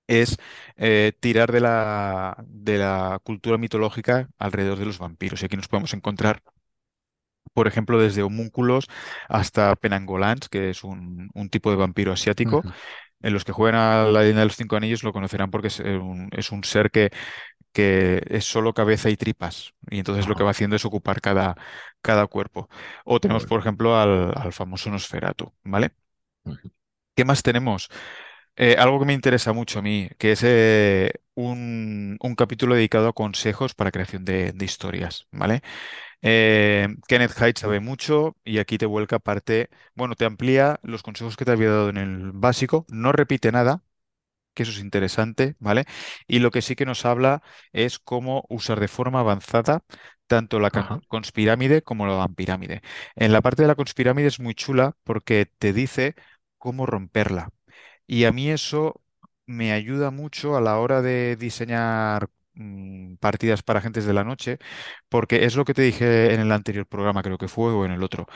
es 0.06 0.38
eh, 0.76 1.12
tirar 1.20 1.52
de 1.52 1.60
la, 1.60 2.36
de 2.46 2.78
la 2.78 3.20
cultura 3.22 3.58
mitológica 3.58 4.28
alrededor 4.38 4.78
de 4.78 4.86
los 4.86 4.98
vampiros. 4.98 5.42
Y 5.42 5.46
aquí 5.46 5.56
nos 5.56 5.68
podemos 5.68 5.94
encontrar, 5.94 6.42
por 7.54 7.66
ejemplo, 7.68 8.00
desde 8.00 8.22
homúnculos 8.22 8.88
hasta 9.28 9.74
penangolans, 9.76 10.48
que 10.48 10.70
es 10.70 10.84
un, 10.84 11.30
tipo 11.50 11.70
de 11.70 11.76
vampiro 11.76 12.12
asiático. 12.12 12.62
En 13.22 13.32
los 13.32 13.44
que 13.44 13.52
juegan 13.52 13.80
a 13.80 14.04
la 14.04 14.20
leyenda 14.20 14.40
de 14.40 14.46
los 14.46 14.56
cinco 14.56 14.76
anillos 14.76 15.02
lo 15.04 15.12
conocerán 15.12 15.50
porque 15.50 15.68
es 15.68 15.80
un, 15.80 16.28
es 16.32 16.52
un 16.52 16.64
ser 16.64 16.90
que, 16.90 17.10
que 17.72 18.22
es 18.28 18.44
solo 18.44 18.74
cabeza 18.74 19.10
y 19.10 19.16
tripas. 19.16 19.74
Y 19.90 19.98
entonces 19.98 20.28
lo 20.28 20.34
que 20.34 20.44
va 20.44 20.50
haciendo 20.50 20.76
es 20.76 20.84
ocupar 20.84 21.20
cada, 21.20 21.56
cada 22.02 22.26
cuerpo. 22.26 22.68
O 23.04 23.20
tenemos, 23.20 23.46
por 23.46 23.60
ejemplo, 23.60 23.96
al, 23.98 24.52
famoso 24.52 24.90
Nosferatu, 24.90 25.52
¿vale? 25.64 25.92
¿Qué 27.14 27.24
más 27.24 27.42
tenemos? 27.42 27.88
Eh, 28.56 28.76
algo 28.78 28.98
que 29.00 29.06
me 29.06 29.14
interesa 29.14 29.52
mucho 29.52 29.78
a 29.78 29.82
mí, 29.82 30.10
que 30.18 30.32
es 30.32 30.42
eh, 30.44 31.12
un, 31.34 32.18
capítulo 32.36 32.74
dedicado 32.74 33.08
a 33.08 33.12
consejos 33.14 33.74
para 33.74 33.90
creación 33.92 34.24
de, 34.24 34.54
historias, 34.60 35.26
¿vale? 35.30 35.62
Eh, 36.22 36.88
Kenneth 37.08 37.32
Hyde 37.34 37.54
sabe 37.58 37.80
mucho 37.80 38.36
y 38.44 38.58
aquí 38.58 38.78
te 38.78 38.86
vuelca 38.86 39.18
parte, 39.18 39.70
bueno, 39.94 40.14
te 40.16 40.24
amplía 40.24 40.78
los 40.82 41.02
consejos 41.02 41.36
que 41.36 41.44
te 41.44 41.50
había 41.52 41.70
dado 41.70 41.88
en 41.90 41.96
el 41.98 42.32
básico, 42.32 42.86
no 42.88 43.12
repite 43.12 43.52
nada, 43.52 43.82
que 44.54 44.64
eso 44.64 44.72
es 44.72 44.78
interesante, 44.78 45.56
¿vale? 45.58 45.84
Y 46.26 46.40
lo 46.40 46.50
que 46.50 46.62
sí 46.62 46.76
que 46.76 46.86
nos 46.86 47.04
habla 47.06 47.42
es 47.72 47.98
cómo 47.98 48.44
usar 48.48 48.80
de 48.80 48.88
forma 48.88 49.20
avanzada 49.20 49.84
tanto 50.26 50.60
la 50.60 50.70
conspirámide 51.08 51.82
como 51.82 52.06
la 52.06 52.14
vampirámide. 52.14 52.82
En 53.16 53.32
la 53.32 53.42
parte 53.42 53.62
de 53.62 53.68
la 53.68 53.74
conspirámide 53.74 54.28
es 54.28 54.40
muy 54.40 54.54
chula 54.54 54.96
porque 55.04 55.46
te 55.58 55.72
dice 55.72 56.14
cómo 56.58 56.86
romperla. 56.86 57.50
Y 58.06 58.24
a 58.24 58.32
mí 58.32 58.50
eso 58.50 59.02
me 59.46 59.72
ayuda 59.72 60.10
mucho 60.10 60.56
a 60.56 60.60
la 60.60 60.78
hora 60.78 61.02
de 61.02 61.36
diseñar 61.36 62.30
partidas 63.20 63.62
para 63.62 63.78
agentes 63.80 64.04
de 64.04 64.12
la 64.12 64.24
noche, 64.24 64.58
porque 65.08 65.44
es 65.44 65.56
lo 65.56 65.64
que 65.64 65.74
te 65.74 65.82
dije 65.82 66.34
en 66.34 66.40
el 66.40 66.52
anterior 66.52 66.86
programa, 66.86 67.22
creo 67.22 67.38
que 67.38 67.48
fue, 67.48 67.72
o 67.72 67.84
en 67.84 67.92
el 67.92 68.02
otro. 68.02 68.26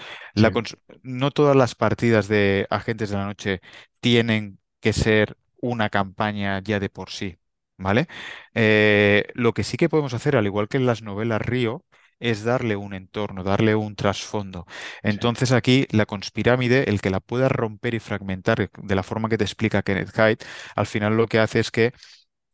no 1.02 1.31
todas 1.31 1.57
las 1.57 1.74
partidas 1.74 2.29
de 2.29 2.66
agentes 2.70 3.11
de 3.11 3.16
la 3.16 3.26
noche 3.26 3.61
tienen 4.00 4.59
que 4.81 4.92
ser 4.92 5.37
una 5.61 5.90
campaña 5.90 6.61
ya 6.62 6.81
de 6.81 6.88
por 6.90 7.11
sí, 7.11 7.38
¿vale? 7.76 8.07
Eh, 8.55 9.26
lo 9.35 9.52
que 9.52 9.64
sí 9.64 9.76
que 9.76 9.88
podemos 9.88 10.14
hacer, 10.14 10.37
al 10.37 10.46
igual 10.46 10.68
que 10.68 10.76
en 10.76 10.87
las 10.87 11.02
novelas 11.02 11.42
Río, 11.42 11.85
es 12.18 12.44
darle 12.44 12.76
un 12.76 12.94
entorno, 12.94 13.42
darle 13.44 13.74
un 13.74 13.94
trasfondo. 13.94 14.66
Entonces 15.02 15.52
aquí 15.52 15.87
la 15.90 16.07
conspirámide, 16.07 16.88
el 16.88 17.00
que 17.00 17.11
la 17.11 17.20
pueda 17.20 17.48
romper 17.48 17.94
y 17.94 18.00
fragmentar 18.00 18.70
de 18.76 18.94
la 18.94 19.02
forma 19.02 19.29
que 19.29 19.37
te 19.38 19.44
explica 19.44 19.83
Kenneth 19.83 20.12
Hyde, 20.14 20.38
al 20.74 20.87
final 20.87 21.16
lo 21.16 21.26
que 21.26 21.38
hace 21.40 21.61
es 21.61 21.70
que 21.70 21.92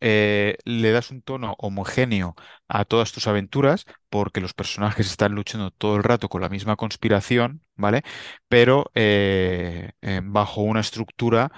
eh, 0.05 0.57
le 0.65 0.91
das 0.91 1.13
un 1.13 1.23
tono 1.23 1.55
homogéneo 1.59 2.35
a 2.69 2.85
todas 2.85 3.13
tus 3.13 3.29
aventuras, 3.29 3.87
porque 4.11 4.41
los 4.41 4.53
personajes 4.55 5.07
están 5.07 5.33
luchando 5.35 5.71
todo 5.71 5.97
el 5.97 6.03
rato 6.03 6.29
con 6.29 6.43
la 6.43 6.49
misma 6.49 6.77
conspiración, 6.77 7.63
¿vale? 7.77 8.03
Pero 8.49 8.91
eh, 8.95 9.93
eh, 10.03 10.21
bajo 10.25 10.63
una 10.63 10.81
estructura 10.81 11.53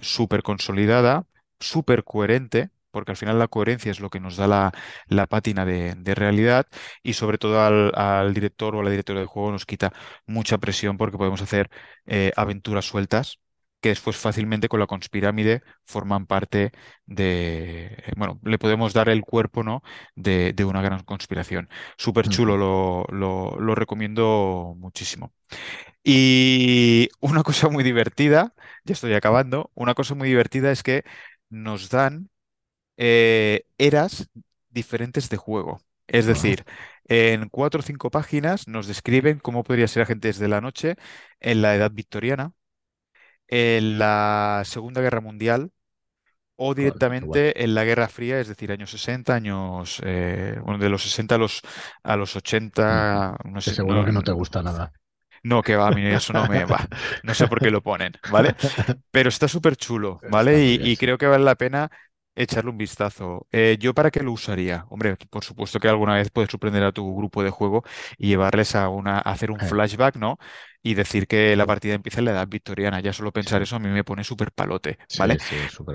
súper 0.00 0.42
consolidada, 0.42 1.26
súper 1.60 2.04
coherente, 2.04 2.70
porque 2.90 3.12
al 3.12 3.16
final 3.18 3.38
la 3.38 3.48
coherencia 3.48 3.90
es 3.90 4.00
lo 4.00 4.10
que 4.10 4.20
nos 4.20 4.36
da 4.36 4.46
la, 5.08 5.26
pátina 5.26 5.66
de, 5.66 6.14
realidad 6.14 6.66
y 7.02 7.12
sobre 7.14 7.38
todo 7.38 7.60
al, 7.62 8.34
director 8.34 8.74
o 8.74 8.80
a 8.80 8.84
la 8.84 8.90
directora 8.90 9.20
del 9.20 9.28
juego 9.28 9.52
nos 9.52 9.66
quita 9.66 9.92
mucha 10.26 10.58
presión 10.58 10.96
porque 10.96 11.18
podemos 11.18 11.42
hacer 11.42 11.70
aventuras 12.36 12.86
sueltas 12.86 13.38
que 13.80 13.90
después 13.90 14.16
fácilmente 14.16 14.68
con 14.68 14.80
la 14.80 14.86
conspirámide 14.86 15.62
forman 15.84 16.26
parte 16.26 16.72
de, 17.06 18.02
bueno, 18.16 18.40
le 18.42 18.58
podemos 18.58 18.92
dar 18.92 19.08
el 19.08 19.22
cuerpo, 19.22 19.62
¿no? 19.62 19.82
De, 20.14 20.54
una 20.64 20.82
gran 20.82 21.04
conspiración. 21.04 21.68
Súper 21.96 22.28
chulo, 22.28 22.56
lo, 22.56 23.06
lo, 23.10 23.74
recomiendo 23.74 24.74
muchísimo. 24.78 25.32
Y 26.04 27.08
una 27.20 27.42
cosa 27.42 27.68
muy 27.68 27.84
divertida, 27.84 28.54
ya 28.84 28.92
estoy 28.94 29.14
acabando, 29.14 29.70
una 29.74 29.94
cosa 29.94 30.14
muy 30.14 30.28
divertida 30.28 30.72
es 30.72 30.82
que 30.82 31.04
nos 31.50 31.90
dan 31.90 32.30
eh, 32.96 33.64
eras 33.78 34.28
diferentes 34.70 35.28
de 35.30 35.36
juego. 35.36 35.80
Es 36.08 36.26
decir, 36.26 36.64
en 37.06 37.48
cuatro 37.48 37.80
o 37.80 37.82
cinco 37.82 38.10
páginas 38.10 38.68
nos 38.68 38.86
describen 38.86 39.38
cómo 39.40 39.64
podría 39.64 39.88
ser 39.88 40.02
agentes 40.02 40.38
de 40.38 40.48
la 40.48 40.60
noche 40.60 40.96
en 41.40 41.62
la 41.62 41.74
edad 41.74 41.90
victoriana, 41.92 42.52
en 43.48 43.98
la 43.98 44.62
Segunda 44.64 45.00
Guerra 45.00 45.20
Mundial 45.20 45.70
o 46.56 46.74
directamente 46.74 47.62
en 47.62 47.74
la 47.74 47.84
Guerra 47.84 48.08
Fría, 48.08 48.40
es 48.40 48.48
decir, 48.48 48.72
años 48.72 48.90
60, 48.90 49.34
años, 49.34 50.00
eh, 50.04 50.58
bueno, 50.64 50.78
de 50.78 50.88
los 50.88 51.02
60 51.02 51.34
a 51.34 51.38
los, 51.38 51.60
a 52.02 52.16
los 52.16 52.34
80, 52.34 53.36
no 53.44 53.60
sé. 53.60 53.74
seguro 53.74 54.04
que 54.04 54.12
no 54.12 54.22
te 54.22 54.32
gusta 54.32 54.62
nada. 54.62 54.92
No, 55.42 55.62
que 55.62 55.76
va, 55.76 55.88
a 55.88 55.90
mí 55.90 56.04
eso 56.06 56.32
no 56.32 56.48
me 56.48 56.64
va. 56.64 56.88
No 57.22 57.34
sé 57.34 57.46
por 57.46 57.60
qué 57.60 57.70
lo 57.70 57.82
ponen, 57.82 58.12
¿vale? 58.32 58.54
Pero 59.10 59.28
está 59.28 59.46
súper 59.48 59.76
chulo, 59.76 60.18
¿vale? 60.30 60.64
y, 60.64 60.96
creo 60.96 61.18
que 61.18 61.26
vale 61.26 61.44
la 61.44 61.54
pena 61.54 61.90
echarle 62.36 62.70
un 62.70 62.78
vistazo. 62.78 63.48
Eh, 63.50 63.76
¿yo 63.80 63.94
para 63.94 64.10
qué 64.10 64.22
lo 64.22 64.32
usaría? 64.32 64.86
Hombre, 64.90 65.16
por 65.30 65.44
supuesto 65.44 65.80
que 65.80 65.88
alguna 65.88 66.14
vez 66.14 66.30
puedes 66.30 66.50
sorprender 66.50 66.84
a 66.84 66.92
tu 66.92 67.16
grupo 67.16 67.42
de 67.42 67.50
juego 67.50 67.82
y 68.18 68.28
llevarles 68.28 68.76
a, 68.76 68.88
una, 68.88 69.18
hacer 69.18 69.50
un 69.50 69.58
flashback, 69.58 70.16
¿no? 70.16 70.38
Y 70.82 70.94
decir 70.94 71.26
que 71.26 71.56
la 71.56 71.66
partida 71.66 71.94
empieza 71.94 72.20
en 72.20 72.26
la 72.26 72.32
edad 72.32 72.48
victoriana. 72.48 73.00
Ya 73.00 73.12
solo 73.12 73.32
pensar 73.32 73.62
eso 73.62 73.76
a 73.76 73.78
mí 73.80 73.88
me 73.88 74.04
pone 74.04 74.22
súper 74.22 74.52
palote, 74.52 74.98
¿vale? 75.18 75.38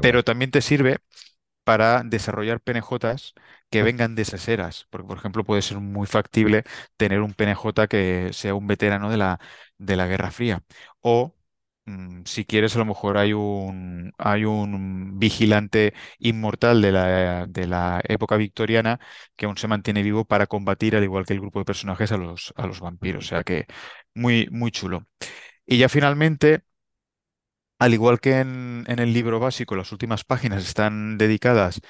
Pero 0.01 0.23
también 0.23 0.51
te 0.51 0.61
sirve 0.61 0.97
para 1.63 2.03
desarrollar 2.03 2.59
PNJs 2.61 3.33
que 3.69 3.83
vengan 3.83 4.15
de 4.15 4.23
esas 4.23 4.47
eras. 4.47 4.87
Porque, 4.89 5.07
por 5.07 5.17
ejemplo, 5.17 5.43
puede 5.43 5.61
ser 5.61 5.79
muy 5.79 6.07
factible 6.07 6.63
tener 6.97 7.21
un 7.21 7.33
PNJ 7.33 7.87
que 7.87 8.29
sea 8.33 8.55
un 8.55 8.67
veterano 8.67 9.09
de 9.09 9.17
la, 9.17 9.39
de 9.77 9.95
la 9.95 10.07
Guerra 10.07 10.31
Fría. 10.31 10.63
O 11.01 11.35
si 12.25 12.45
quieres, 12.45 12.75
a 12.75 12.79
lo 12.79 12.85
mejor 12.85 13.17
hay 13.17 13.33
un, 13.33 14.11
hay 14.17 14.45
un 14.45 15.19
vigilante 15.19 15.93
inmortal 16.19 16.81
de 16.81 16.91
la, 16.91 17.45
de 17.47 17.67
la 17.67 18.01
época 18.07 18.37
victoriana 18.37 18.99
que 19.35 19.45
aún 19.45 19.57
se 19.57 19.67
mantiene 19.67 20.03
vivo 20.03 20.25
para 20.25 20.47
combatir, 20.47 20.95
al 20.95 21.03
igual 21.03 21.25
que 21.25 21.33
el 21.33 21.41
grupo 21.41 21.59
de 21.59 21.65
personajes, 21.65 22.11
a 22.11 22.17
los, 22.17 22.53
a 22.57 22.67
los 22.67 22.79
vampiros. 22.79 23.25
O 23.25 23.27
sea 23.27 23.43
que 23.43 23.65
muy, 24.15 24.47
muy 24.51 24.71
chulo. 24.71 25.07
Y 25.65 25.77
ya 25.79 25.89
finalmente, 25.89 26.63
al 27.79 27.93
igual 27.93 28.19
que 28.19 28.39
en, 28.39 28.83
en 28.87 28.99
el 28.99 29.13
libro 29.13 29.39
básico, 29.39 29.75
las 29.75 29.91
últimas 29.91 30.23
páginas 30.23 30.63
están 30.63 31.17
dedicadas 31.17 31.81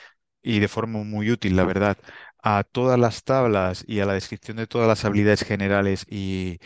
y 0.41 0.59
de 0.59 0.67
forma 0.67 1.03
muy 1.03 1.29
útil, 1.31 1.55
la 1.55 1.65
verdad, 1.65 1.97
a 2.41 2.63
todas 2.63 2.99
las 2.99 3.23
tablas 3.23 3.83
y 3.87 3.99
a 3.99 4.05
la 4.05 4.13
descripción 4.13 4.57
de 4.57 4.67
todas 4.67 4.87
las 4.87 5.05
habilidades 5.05 5.43
generales 5.43 6.05
y, 6.09 6.59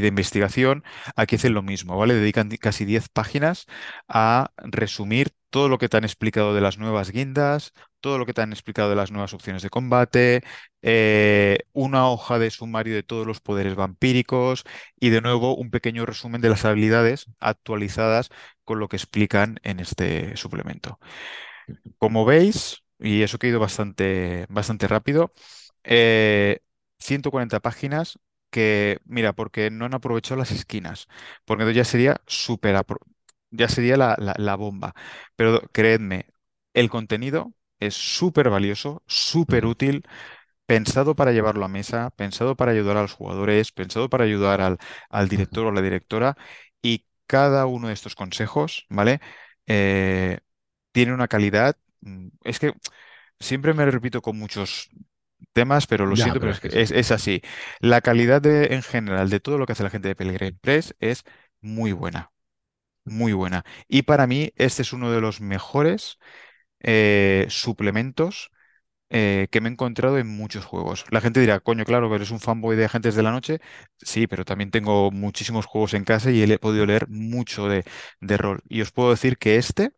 de 0.00 0.06
investigación, 0.08 0.84
aquí 1.16 1.36
hacen 1.36 1.54
lo 1.54 1.62
mismo, 1.62 1.96
¿vale? 1.98 2.14
Dedican 2.14 2.48
casi 2.60 2.84
10 2.84 3.08
páginas 3.08 3.66
a 4.08 4.52
resumir 4.58 5.30
todo 5.50 5.68
lo 5.68 5.78
que 5.78 5.88
te 5.88 5.96
han 5.96 6.04
explicado 6.04 6.54
de 6.54 6.60
las 6.60 6.78
nuevas 6.78 7.10
guindas, 7.10 7.72
todo 8.00 8.18
lo 8.18 8.26
que 8.26 8.32
te 8.34 8.42
han 8.42 8.52
explicado 8.52 8.90
de 8.90 8.96
las 8.96 9.10
nuevas 9.10 9.34
opciones 9.34 9.62
de 9.62 9.70
combate, 9.70 10.42
eh, 10.82 11.58
una 11.72 12.08
hoja 12.08 12.38
de 12.38 12.50
sumario 12.50 12.94
de 12.94 13.02
todos 13.02 13.26
los 13.26 13.40
poderes 13.40 13.74
vampíricos 13.74 14.64
y 14.98 15.10
de 15.10 15.20
nuevo 15.20 15.56
un 15.56 15.70
pequeño 15.70 16.06
resumen 16.06 16.40
de 16.40 16.48
las 16.48 16.64
habilidades 16.64 17.26
actualizadas 17.40 18.30
con 18.64 18.78
lo 18.80 18.88
que 18.88 18.96
explican 18.96 19.58
en 19.62 19.80
este 19.80 20.36
suplemento. 20.36 20.98
Como 21.98 22.24
veis, 22.24 22.81
y 23.02 23.22
eso 23.22 23.38
que 23.38 23.48
ha 23.48 23.50
ido 23.50 23.60
bastante, 23.60 24.46
bastante 24.48 24.88
rápido, 24.88 25.32
140 26.98 27.56
eh, 27.58 27.60
páginas 27.60 28.18
que, 28.50 29.00
mira, 29.04 29.32
porque 29.34 29.70
no 29.70 29.84
han 29.86 29.94
aprovechado 29.94 30.38
las 30.38 30.50
esquinas, 30.52 31.08
porque 31.44 31.62
entonces 31.64 31.76
ya 31.76 31.84
sería 31.90 32.20
súper, 32.26 32.76
ya 33.50 33.68
sería 33.68 33.96
la, 33.96 34.56
bomba. 34.56 34.94
Pero 35.36 35.60
creedme, 35.72 36.26
el 36.74 36.90
contenido 36.90 37.54
es 37.80 37.94
súper 37.94 38.50
valioso, 38.50 39.02
súper 39.06 39.66
útil, 39.66 40.04
pensado 40.66 41.14
para 41.16 41.32
llevarlo 41.32 41.64
a 41.64 41.68
mesa, 41.68 42.10
pensado 42.10 42.56
para 42.56 42.72
ayudar 42.72 42.96
a 42.96 43.02
los 43.02 43.12
jugadores, 43.14 43.72
pensado 43.72 44.08
para 44.08 44.24
ayudar 44.24 44.60
al, 44.60 44.78
al 45.10 45.28
director 45.28 45.66
o 45.66 45.72
la 45.72 45.82
directora 45.82 46.36
y 46.82 47.06
cada 47.26 47.66
uno 47.66 47.88
de 47.88 47.94
estos 47.94 48.14
consejos, 48.14 48.86
¿vale? 48.88 49.20
Eh, 49.66 50.40
tiene 50.92 51.14
una 51.14 51.28
calidad, 51.28 51.76
es 52.44 52.58
que 52.58 52.72
siempre 53.38 53.74
me 53.74 53.90
repito 53.90 54.22
con 54.22 54.38
muchos 54.38 54.90
temas, 55.52 55.86
pero 55.86 56.06
lo 56.06 56.16
siento, 56.16 56.40
pero, 56.40 56.52
es, 56.52 56.90
es, 56.90 57.10
así. 57.10 57.42
La 57.80 58.00
calidad 58.00 58.40
de, 58.40 58.74
en 58.74 58.82
general 58.82 59.30
de 59.30 59.40
todo 59.40 59.58
lo 59.58 59.66
que 59.66 59.72
hace 59.72 59.82
la 59.82 59.90
gente 59.90 60.08
de 60.08 60.16
Pellegrin 60.16 60.58
Press 60.60 60.94
es 61.00 61.24
muy 61.60 61.92
buena, 61.92 62.32
muy 63.04 63.32
buena. 63.32 63.64
Y 63.88 64.02
para 64.02 64.26
mí 64.26 64.52
este 64.56 64.82
es 64.82 64.92
uno 64.92 65.10
de 65.12 65.20
los 65.20 65.40
mejores 65.40 66.18
eh, 66.80 67.46
suplementos 67.48 68.50
eh, 69.10 69.48
que 69.50 69.60
me 69.60 69.68
he 69.68 69.72
encontrado 69.72 70.18
en 70.18 70.28
muchos 70.28 70.64
juegos. 70.64 71.04
La 71.10 71.20
gente 71.20 71.40
dirá, 71.40 71.60
coño, 71.60 71.84
claro, 71.84 72.08
que 72.08 72.16
eres 72.16 72.30
un 72.30 72.40
fanboy 72.40 72.76
de 72.76 72.86
Agentes 72.86 73.14
de 73.14 73.22
la 73.22 73.30
Noche. 73.32 73.60
Sí, 73.98 74.26
pero 74.26 74.44
también 74.44 74.70
tengo 74.70 75.10
muchísimos 75.10 75.66
juegos 75.66 75.94
en 75.94 76.04
casa 76.04 76.30
y 76.30 76.42
he 76.42 76.58
podido 76.58 76.86
leer 76.86 77.08
mucho 77.08 77.68
de, 77.68 77.84
de 78.20 78.36
rol. 78.38 78.62
Y 78.68 78.80
os 78.80 78.90
puedo 78.92 79.10
decir 79.10 79.36
que 79.38 79.56
este, 79.56 79.92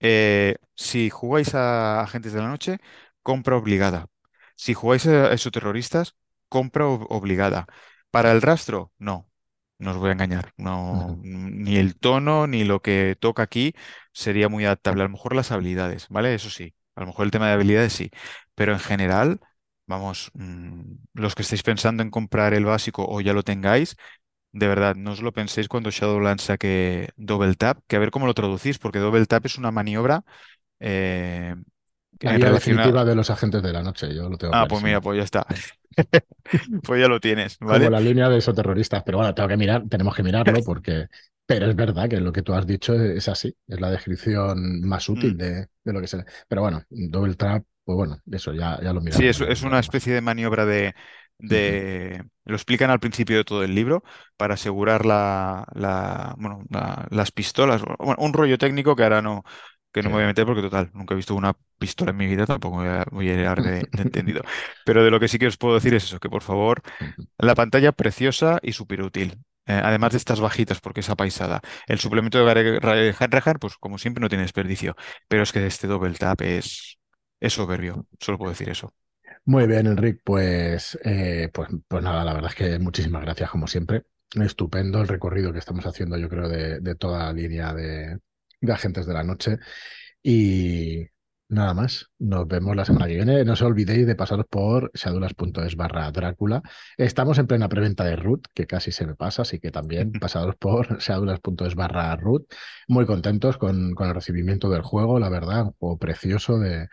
eh, 0.00 0.56
si 0.74 1.10
jugáis 1.10 1.54
a 1.54 2.00
Agentes 2.02 2.32
de 2.32 2.40
la 2.40 2.48
Noche, 2.48 2.78
compra 3.22 3.56
obligada. 3.56 4.06
Si 4.56 4.74
jugáis 4.74 5.06
a 5.06 5.32
esos 5.32 5.52
terroristas, 5.52 6.16
compra 6.48 6.86
obligada. 6.86 7.66
Para 8.10 8.32
el 8.32 8.42
rastro, 8.42 8.92
no. 8.98 9.28
No 9.78 9.90
os 9.90 9.96
voy 9.98 10.08
a 10.10 10.12
engañar. 10.12 10.52
No, 10.56 11.18
ni 11.22 11.76
el 11.76 11.96
tono 11.98 12.46
ni 12.46 12.64
lo 12.64 12.80
que 12.80 13.16
toca 13.20 13.42
aquí 13.42 13.74
sería 14.12 14.48
muy 14.48 14.64
adaptable. 14.64 15.02
A 15.02 15.04
lo 15.04 15.10
mejor 15.10 15.34
las 15.36 15.52
habilidades, 15.52 16.08
¿vale? 16.08 16.34
Eso 16.34 16.48
sí. 16.50 16.74
A 16.94 17.00
lo 17.02 17.08
mejor 17.08 17.26
el 17.26 17.30
tema 17.30 17.46
de 17.48 17.52
habilidades 17.54 17.92
sí. 17.92 18.10
Pero 18.54 18.72
en 18.72 18.78
general, 18.80 19.40
vamos, 19.86 20.30
mm, 20.34 20.80
los 21.14 21.34
que 21.34 21.42
estáis 21.42 21.62
pensando 21.62 22.02
en 22.02 22.10
comprar 22.10 22.54
el 22.54 22.64
básico 22.64 23.04
o 23.06 23.20
ya 23.20 23.34
lo 23.34 23.42
tengáis, 23.42 23.96
de 24.58 24.68
verdad, 24.68 24.96
no 24.96 25.12
os 25.12 25.20
lo 25.20 25.32
penséis 25.32 25.68
cuando 25.68 25.90
Shadowlands 25.90 26.44
saque 26.44 27.10
Double 27.16 27.54
Tap, 27.54 27.80
que 27.86 27.96
a 27.96 27.98
ver 27.98 28.10
cómo 28.10 28.26
lo 28.26 28.34
traducís, 28.34 28.78
porque 28.78 28.98
Double 28.98 29.26
Tap 29.26 29.44
es 29.44 29.58
una 29.58 29.70
maniobra 29.70 30.24
eh, 30.80 31.54
la 32.20 32.36
guía 32.38 32.52
definitiva 32.52 33.04
de 33.04 33.14
los 33.14 33.28
agentes 33.28 33.62
de 33.62 33.72
la 33.72 33.82
noche, 33.82 34.14
yo 34.14 34.28
lo 34.28 34.38
tengo 34.38 34.54
Ah, 34.54 34.66
pues 34.66 34.82
mira, 34.82 35.00
pues 35.02 35.18
ya 35.18 35.24
está. 35.24 35.46
pues 36.82 37.00
ya 37.00 37.08
lo 37.08 37.20
tienes, 37.20 37.58
¿vale? 37.58 37.84
Como 37.84 37.90
la 37.90 38.00
línea 38.00 38.30
de 38.30 38.38
esos 38.38 38.54
terroristas, 38.54 39.02
pero 39.04 39.18
bueno, 39.18 39.34
tengo 39.34 39.48
que 39.48 39.56
mirar, 39.58 39.84
tenemos 39.88 40.14
que 40.14 40.22
mirarlo 40.22 40.58
porque... 40.64 41.06
Pero 41.48 41.66
es 41.66 41.76
verdad 41.76 42.08
que 42.08 42.18
lo 42.20 42.32
que 42.32 42.42
tú 42.42 42.54
has 42.54 42.66
dicho 42.66 42.94
es 42.94 43.28
así, 43.28 43.54
es 43.68 43.80
la 43.80 43.90
descripción 43.90 44.80
más 44.80 45.08
útil 45.08 45.34
mm. 45.34 45.36
de, 45.36 45.68
lo 45.84 46.00
que 46.00 46.08
se... 46.08 46.24
Pero 46.48 46.62
bueno, 46.62 46.82
Double 46.88 47.34
Trap, 47.34 47.62
pues 47.84 47.96
bueno, 47.96 48.18
eso 48.32 48.52
ya, 48.52 48.80
ya 48.82 48.92
lo 48.92 49.00
miramos. 49.00 49.36
Sí, 49.36 49.44
es, 49.44 49.62
una 49.62 49.78
especie 49.78 50.12
de 50.12 50.22
maniobra 50.22 50.66
de, 50.66 50.94
de... 51.38 52.24
Lo 52.44 52.54
explican 52.54 52.90
al 52.90 53.00
principio 53.00 53.36
de 53.36 53.44
todo 53.44 53.64
el 53.64 53.74
libro 53.74 54.04
para 54.36 54.54
asegurar 54.54 55.04
la, 55.04 55.66
la 55.74 56.34
bueno, 56.38 56.62
las 57.10 57.32
pistolas. 57.32 57.82
Bueno, 57.98 58.16
un 58.18 58.32
rollo 58.32 58.56
técnico 58.58 58.94
que 58.94 59.02
ahora 59.02 59.20
no, 59.20 59.42
que 59.92 60.02
no 60.02 60.10
me 60.10 60.16
voy 60.16 60.24
a 60.24 60.26
meter 60.28 60.44
porque 60.46 60.62
total, 60.62 60.90
nunca 60.94 61.14
he 61.14 61.16
visto 61.16 61.34
una 61.34 61.54
pistola 61.78 62.10
en 62.12 62.16
mi 62.18 62.26
vida, 62.26 62.46
tampoco 62.46 62.76
voy 62.76 62.88
a, 62.88 63.04
voy 63.10 63.30
a 63.30 63.54
de, 63.54 63.88
entendido. 63.98 64.42
Pero 64.84 65.02
de 65.02 65.10
lo 65.10 65.18
que 65.18 65.28
sí 65.28 65.38
que 65.38 65.46
os 65.46 65.56
puedo 65.56 65.74
decir 65.74 65.94
es 65.94 66.04
eso, 66.04 66.20
que 66.20 66.28
por 66.28 66.42
favor, 66.42 66.82
la 67.38 67.54
pantalla 67.54 67.92
preciosa 67.92 68.58
y 68.62 68.72
súper 68.72 69.02
útil. 69.02 69.38
Eh, 69.66 69.80
además 69.82 70.12
de 70.12 70.18
estas 70.18 70.40
bajitas, 70.40 70.80
porque 70.80 71.00
es 71.00 71.10
apaisada. 71.10 71.60
El 71.88 71.98
suplemento 71.98 72.44
de 72.44 72.78
Rehan, 72.80 73.56
pues 73.60 73.76
como 73.78 73.98
siempre 73.98 74.20
no 74.22 74.28
tiene 74.28 74.42
desperdicio. 74.44 74.94
Pero 75.28 75.42
es 75.42 75.52
que 75.52 75.66
este 75.66 75.86
double 75.88 76.14
tap 76.14 76.40
es, 76.42 76.98
es 77.40 77.52
soberbio, 77.54 78.06
solo 78.20 78.38
puedo 78.38 78.50
decir 78.52 78.68
eso. 78.68 78.92
Muy 79.48 79.66
bien, 79.68 79.86
Enric, 79.86 80.20
pues, 80.24 80.98
eh, 81.04 81.50
pues, 81.54 81.68
pues 81.86 82.02
nada, 82.02 82.24
la 82.24 82.34
verdad 82.34 82.50
es 82.50 82.56
que 82.56 82.78
muchísimas 82.80 83.22
gracias 83.22 83.48
como 83.50 83.66
siempre. 83.68 84.04
Estupendo 84.34 85.00
el 85.00 85.06
recorrido 85.08 85.52
que 85.52 85.60
estamos 85.60 85.86
haciendo, 85.86 86.16
yo 86.18 86.28
creo, 86.28 86.48
de, 86.48 86.80
de 86.80 86.94
toda 86.96 87.26
la 87.26 87.32
línea 87.32 87.72
de, 87.72 88.18
de 88.60 88.72
Agentes 88.72 89.06
de 89.06 89.14
la 89.14 89.22
Noche. 89.22 89.58
Y 90.22 91.06
nada 91.48 91.74
más. 91.74 92.10
Nos 92.18 92.48
vemos 92.48 92.76
la 92.76 92.84
semana 92.84 93.06
que 93.08 93.14
viene. 93.16 93.44
No 93.44 93.52
os 93.54 93.62
olvidéis 93.62 94.06
de 94.06 94.16
pasaros 94.16 94.46
por 94.50 94.90
shadulas.es 94.94 95.76
barra 95.76 96.10
Drácula. 96.12 96.62
Estamos 96.96 97.38
en 97.38 97.46
plena 97.46 97.68
preventa 97.68 98.04
de 98.04 98.16
Root, 98.16 98.46
que 98.54 98.66
casi 98.66 98.92
se 98.92 99.06
me 99.06 99.14
pasa, 99.16 99.42
así 99.42 99.60
que 99.60 99.70
también 99.72 100.12
pasados 100.20 100.56
por 100.56 100.98
shadulas.es 101.00 101.74
barra 101.76 102.16
Root. 102.16 102.46
Muy 102.88 103.06
contentos 103.06 103.58
con, 103.58 103.94
con 103.94 104.08
el 104.08 104.14
recibimiento 104.14 104.70
del 104.70 104.82
juego, 104.82 105.18
la 105.20 105.28
verdad, 105.30 105.64
un 105.66 105.72
juego 105.74 105.98
precioso 105.98 106.58
de 106.58 106.88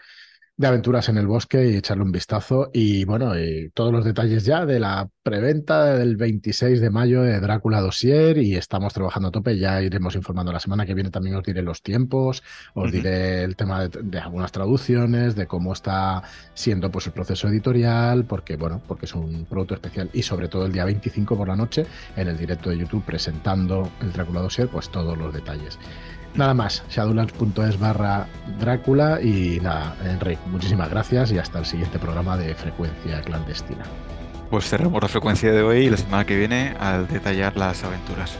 de 0.56 0.68
aventuras 0.68 1.10
en 1.10 1.18
el 1.18 1.26
bosque 1.26 1.68
y 1.68 1.76
echarle 1.76 2.04
un 2.04 2.12
vistazo. 2.12 2.70
Y 2.74 3.06
bueno, 3.06 3.38
y 3.38 3.72
todos 3.74 3.91
los 3.91 4.06
detalles 4.06 4.45
ya 4.45 4.66
de 4.66 4.80
la 4.80 5.10
preventa 5.24 5.95
del 5.95 6.16
26 6.16 6.80
de 6.80 6.89
mayo 6.91 7.24
de 7.24 7.39
Drácula 7.39 7.82
Dossier 7.82 8.38
y 8.38 8.56
estamos 8.56 8.93
trabajando 8.93 9.30
a 9.30 9.32
tope. 9.32 9.58
Ya 9.58 9.82
iremos 9.82 10.16
informando 10.16 10.51
la 10.51 10.60
semana 10.60 10.86
que 10.86 10.93
viene. 10.93 11.10
También 11.10 11.36
os 11.36 11.43
diré 11.43 11.64
los 11.64 11.82
tiempos, 11.82 12.43
os 12.76 12.91
diré 12.91 13.43
el 13.43 13.56
tema 13.56 13.88
de, 13.88 14.20
algunas 14.20 14.51
traducciones, 14.51 15.36
de 15.36 15.47
cómo 15.47 15.74
está 15.74 16.22
siendo 16.54 16.91
pues 16.91 17.08
el 17.08 17.14
proceso 17.14 17.47
editorial, 17.47 18.26
porque 18.26 18.56
bueno, 18.56 18.82
porque 18.88 19.06
es 19.06 19.16
un 19.16 19.45
producto 19.45 19.74
especial 19.74 20.10
y 20.14 20.22
sobre 20.22 20.49
todo 20.49 20.66
el 20.66 20.72
día 20.72 20.86
25 20.86 21.36
por 21.36 21.47
la 21.47 21.56
noche 21.56 21.86
en 22.16 22.28
el 22.28 22.38
directo 22.38 22.70
de 22.70 22.78
YouTube 22.78 23.04
presentando 23.04 23.89
el 24.01 24.14
Drácula 24.14 24.41
Dossier, 24.41 24.68
pues 24.68 24.89
todos 24.89 25.18
los 25.18 25.34
detalles. 25.34 25.80
Nada 26.36 26.54
más, 26.56 26.84
shadowlands.es 26.90 27.80
barra 27.80 28.28
Drácula 28.60 29.22
y 29.22 29.60
nada, 29.62 29.96
Enrique, 30.04 30.42
muchísimas 30.48 30.90
gracias 30.90 31.32
y 31.32 31.38
hasta 31.38 31.60
el 31.60 31.66
siguiente 31.66 32.00
programa 32.00 32.38
de 32.38 32.56
Frecuencia 32.56 33.22
Clandestina. 33.22 33.84
Pues 34.50 34.66
cerramos 34.66 35.02
la 35.02 35.10
frecuencia 35.10 35.52
de 35.52 35.62
hoy 35.62 35.86
y 35.86 35.90
la 35.90 35.98
semana 35.98 36.26
que 36.26 36.38
viene 36.38 36.76
al 36.80 37.08
detallar 37.08 37.56
las 37.56 37.84
aventuras. 37.84 38.38